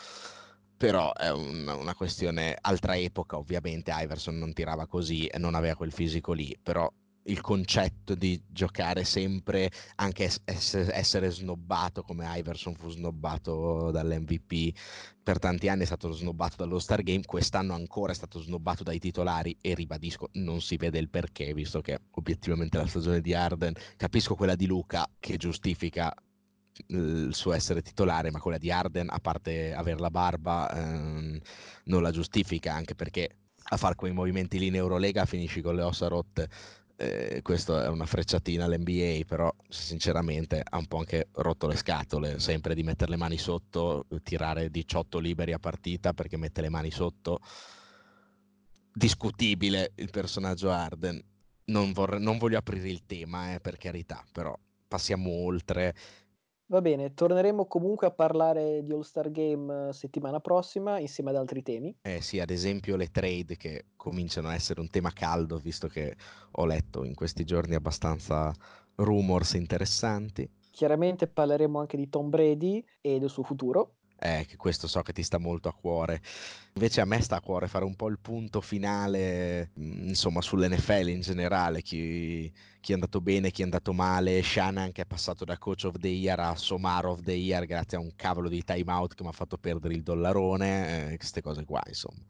Però 0.79 1.13
è 1.13 1.31
un, 1.33 1.67
una 1.67 1.95
questione, 1.95 2.57
altra 2.61 2.97
epoca 2.97 3.37
ovviamente, 3.37 3.93
Iverson 3.93 4.39
non 4.39 4.53
tirava 4.53 4.87
così 4.87 5.27
e 5.27 5.37
non 5.37 5.57
aveva 5.57 5.75
quel 5.75 5.91
fisico 5.93 6.33
lì, 6.33 6.57
però 6.63 6.89
il 7.25 7.41
concetto 7.41 8.15
di 8.15 8.41
giocare 8.47 9.05
sempre, 9.05 9.71
anche 9.97 10.31
essere 10.45 11.31
snobbato 11.31 12.03
come 12.03 12.27
Iverson 12.39 12.75
fu 12.75 12.89
snobbato 12.91 13.91
dall'MVP 13.91 14.77
per 15.23 15.39
tanti 15.39 15.69
anni 15.69 15.83
è 15.83 15.87
stato 15.87 16.11
snobbato 16.13 16.57
dallo 16.57 16.79
Star 16.79 17.03
Game, 17.03 17.25
quest'anno 17.25 17.75
ancora 17.75 18.13
è 18.13 18.15
stato 18.15 18.41
snobbato 18.41 18.83
dai 18.83 18.99
titolari 18.99 19.57
e 19.61 19.75
ribadisco, 19.75 20.31
non 20.35 20.61
si 20.63 20.77
vede 20.77 20.99
il 20.99 21.11
perché, 21.11 21.53
visto 21.53 21.81
che 21.81 21.99
obiettivamente 22.13 22.79
la 22.79 22.87
stagione 22.87 23.21
di 23.21 23.35
Arden, 23.35 23.75
capisco 23.97 24.35
quella 24.35 24.55
di 24.55 24.67
Luca 24.67 25.07
che 25.19 25.37
giustifica 25.37 26.15
il 26.87 27.31
suo 27.33 27.53
essere 27.53 27.83
titolare, 27.83 28.31
ma 28.31 28.41
quella 28.41 28.59
di 28.59 28.71
Arden, 28.71 29.09
a 29.11 29.19
parte 29.21 29.75
aver 29.75 30.01
la 30.01 30.11
barba, 30.11 30.71
ehm, 30.73 31.39
non 31.85 32.03
la 32.03 32.11
giustifica, 32.11 32.73
anche 32.75 32.95
perché 32.95 33.37
a 33.71 33.77
fare 33.77 33.95
quei 33.95 34.13
movimenti 34.13 34.59
lì 34.59 34.69
in 34.69 34.77
Eurolega 34.77 35.27
finisci 35.27 35.61
con 35.61 35.75
le 35.75 35.83
ossa 35.83 36.09
rotte 36.09 36.49
eh, 37.01 37.43
questo 37.43 37.81
è 37.81 37.87
una 37.87 38.07
frecciatina 38.07 38.65
all'NBA, 38.65 39.21
però 39.25 39.55
sinceramente 39.69 40.61
ha 40.69 40.77
un 40.79 40.87
po' 40.87 40.99
anche 40.99 41.29
rotto 41.35 41.69
le 41.69 41.77
scatole, 41.77 42.41
sempre 42.41 42.75
di 42.75 42.83
mettere 42.83 43.13
le 43.13 43.17
mani 43.17 43.39
sotto, 43.39 44.07
tirare 44.25 44.69
18 44.69 45.21
liberi 45.21 45.53
a 45.53 45.61
partita 45.61 46.13
perché 46.13 46.37
mette 46.37 46.61
le 46.61 46.71
mani 46.71 46.91
sotto. 46.91 47.39
Discutibile 48.93 49.93
il 49.95 50.11
personaggio 50.11 50.73
Arden. 50.73 51.23
Non, 51.67 51.93
vorrei, 51.93 52.21
non 52.21 52.37
voglio 52.37 52.59
aprire 52.59 52.89
il 52.89 53.07
tema, 53.07 53.55
eh, 53.55 53.61
per 53.61 53.77
carità, 53.77 54.25
però 54.33 54.59
passiamo 54.89 55.31
oltre 55.31 55.95
Va 56.71 56.83
bene, 56.83 57.15
torneremo 57.15 57.65
comunque 57.65 58.07
a 58.07 58.11
parlare 58.11 58.83
di 58.83 58.93
All-Star 58.93 59.31
Game 59.31 59.89
eh, 59.89 59.93
settimana 59.95 60.39
prossima 60.39 60.99
insieme 60.99 61.31
ad 61.31 61.37
altri 61.37 61.63
temi. 61.63 61.97
Eh 62.03 62.21
sì, 62.21 62.41
ad 62.41 62.51
esempio 62.51 62.97
le 62.97 63.11
trade 63.11 63.57
che 63.57 63.87
cominciano 63.97 64.49
a 64.49 64.55
essere 64.55 64.81
un 64.81 64.91
tema 64.91 65.11
caldo, 65.11 65.57
visto 65.57 65.89
che 65.89 66.15
ho 66.53 66.67
letto 66.67 67.05
in 67.05 67.15
questi 67.15 67.45
giorni 67.45 67.75
abbastanza 67.75 68.53
rumors 68.97 69.55
interessanti. 69.55 70.47
Chiaramente 70.71 71.27
parleremo 71.27 71.81
anche 71.81 71.97
di 71.97 72.11
Tom 72.11 72.29
Brady 72.29 72.85
e 73.01 73.19
del 73.19 73.31
suo 73.31 73.45
futuro 73.45 73.98
eh, 74.21 74.47
questo 74.57 74.89
so 74.89 75.03
che 75.03 75.13
ti 75.13 75.23
sta 75.23 75.39
molto 75.39 75.69
a 75.69 75.75
cuore. 75.75 76.21
Invece 76.75 77.01
a 77.01 77.05
me 77.05 77.21
sta 77.21 77.37
a 77.37 77.41
cuore 77.41 77.69
fare 77.69 77.85
un 77.85 77.95
po' 77.95 78.09
il 78.09 78.19
punto 78.19 78.61
finale, 78.61 79.71
mm, 79.79 80.09
insomma, 80.09 80.41
sull'NFL 80.41 81.09
in 81.09 81.21
generale, 81.21 81.83
chi, 81.83 82.53
chi 82.81 82.91
è 82.93 82.95
andato 82.95 83.21
bene, 83.21 83.51
chi 83.51 83.63
è 83.63 83.65
andato 83.65 83.93
male. 83.93 84.43
Shannon 84.43 84.93
che 84.93 85.03
è 85.03 85.07
passato 85.07 85.45
da 85.45 85.59
coach 85.59 85.85
of 85.85 85.99
the 85.99 86.09
year 86.09 86.39
a 86.41 86.57
Somar 86.57 87.07
of 87.07 87.21
the 87.23 87.33
year 87.33 87.65
grazie 87.67 87.97
a 87.97 88.01
un 88.01 88.13
cavolo 88.17 88.49
di 88.49 88.63
timeout 88.63 89.15
che 89.15 89.23
mi 89.23 89.29
ha 89.29 89.33
fatto 89.33 89.57
perdere 89.57 89.95
il 89.95 90.03
dollarone, 90.03 91.13
eh, 91.13 91.17
queste 91.17 91.41
cose 91.41 91.65
qua, 91.65 91.83
insomma. 91.87 92.23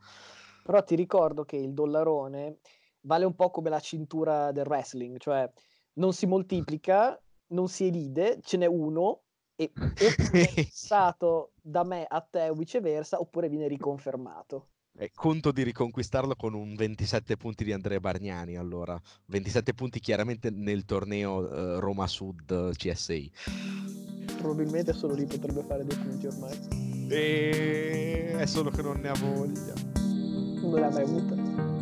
Però 0.64 0.82
ti 0.82 0.94
ricordo 0.94 1.44
che 1.44 1.56
il 1.56 1.72
dollarone 1.72 2.58
vale 3.02 3.24
un 3.24 3.34
po' 3.34 3.50
come 3.50 3.70
la 3.70 3.80
cintura 3.80 4.52
del 4.52 4.66
wrestling, 4.66 5.18
cioè 5.18 5.50
non 5.94 6.12
si 6.12 6.26
moltiplica, 6.26 7.18
non 7.48 7.68
si 7.68 7.86
elide, 7.86 8.40
ce 8.42 8.58
n'è 8.58 8.66
uno 8.66 9.22
e 9.58 9.72
è 9.74 10.54
passato 10.54 11.50
da 11.60 11.82
me 11.82 12.04
a 12.08 12.20
te 12.20 12.48
o 12.48 12.54
viceversa 12.54 13.18
oppure 13.18 13.48
viene 13.48 13.66
riconfermato. 13.66 14.68
Eh, 14.96 15.10
conto 15.14 15.52
di 15.52 15.62
riconquistarlo 15.62 16.34
con 16.34 16.54
un 16.54 16.74
27 16.74 17.36
punti 17.36 17.64
di 17.64 17.72
Andrea 17.72 18.00
Bargnani 18.00 18.56
allora. 18.56 19.00
27 19.26 19.74
punti 19.74 20.00
chiaramente 20.00 20.50
nel 20.50 20.84
torneo 20.84 21.50
eh, 21.50 21.80
Roma 21.80 22.06
Sud 22.06 22.72
CSI 22.74 23.32
probabilmente 24.38 24.92
solo 24.92 25.14
lì 25.14 25.24
potrebbe 25.26 25.62
fare 25.62 25.84
dei 25.84 25.96
punti 25.96 26.26
ormai. 26.26 26.56
E... 27.08 28.34
è 28.38 28.46
solo 28.46 28.70
che 28.70 28.82
non 28.82 29.00
ne 29.00 29.08
ha 29.08 29.14
voglia. 29.14 29.74
Non 30.60 30.80
l'ha 30.80 30.90
mai 30.90 31.02
avuta 31.02 31.77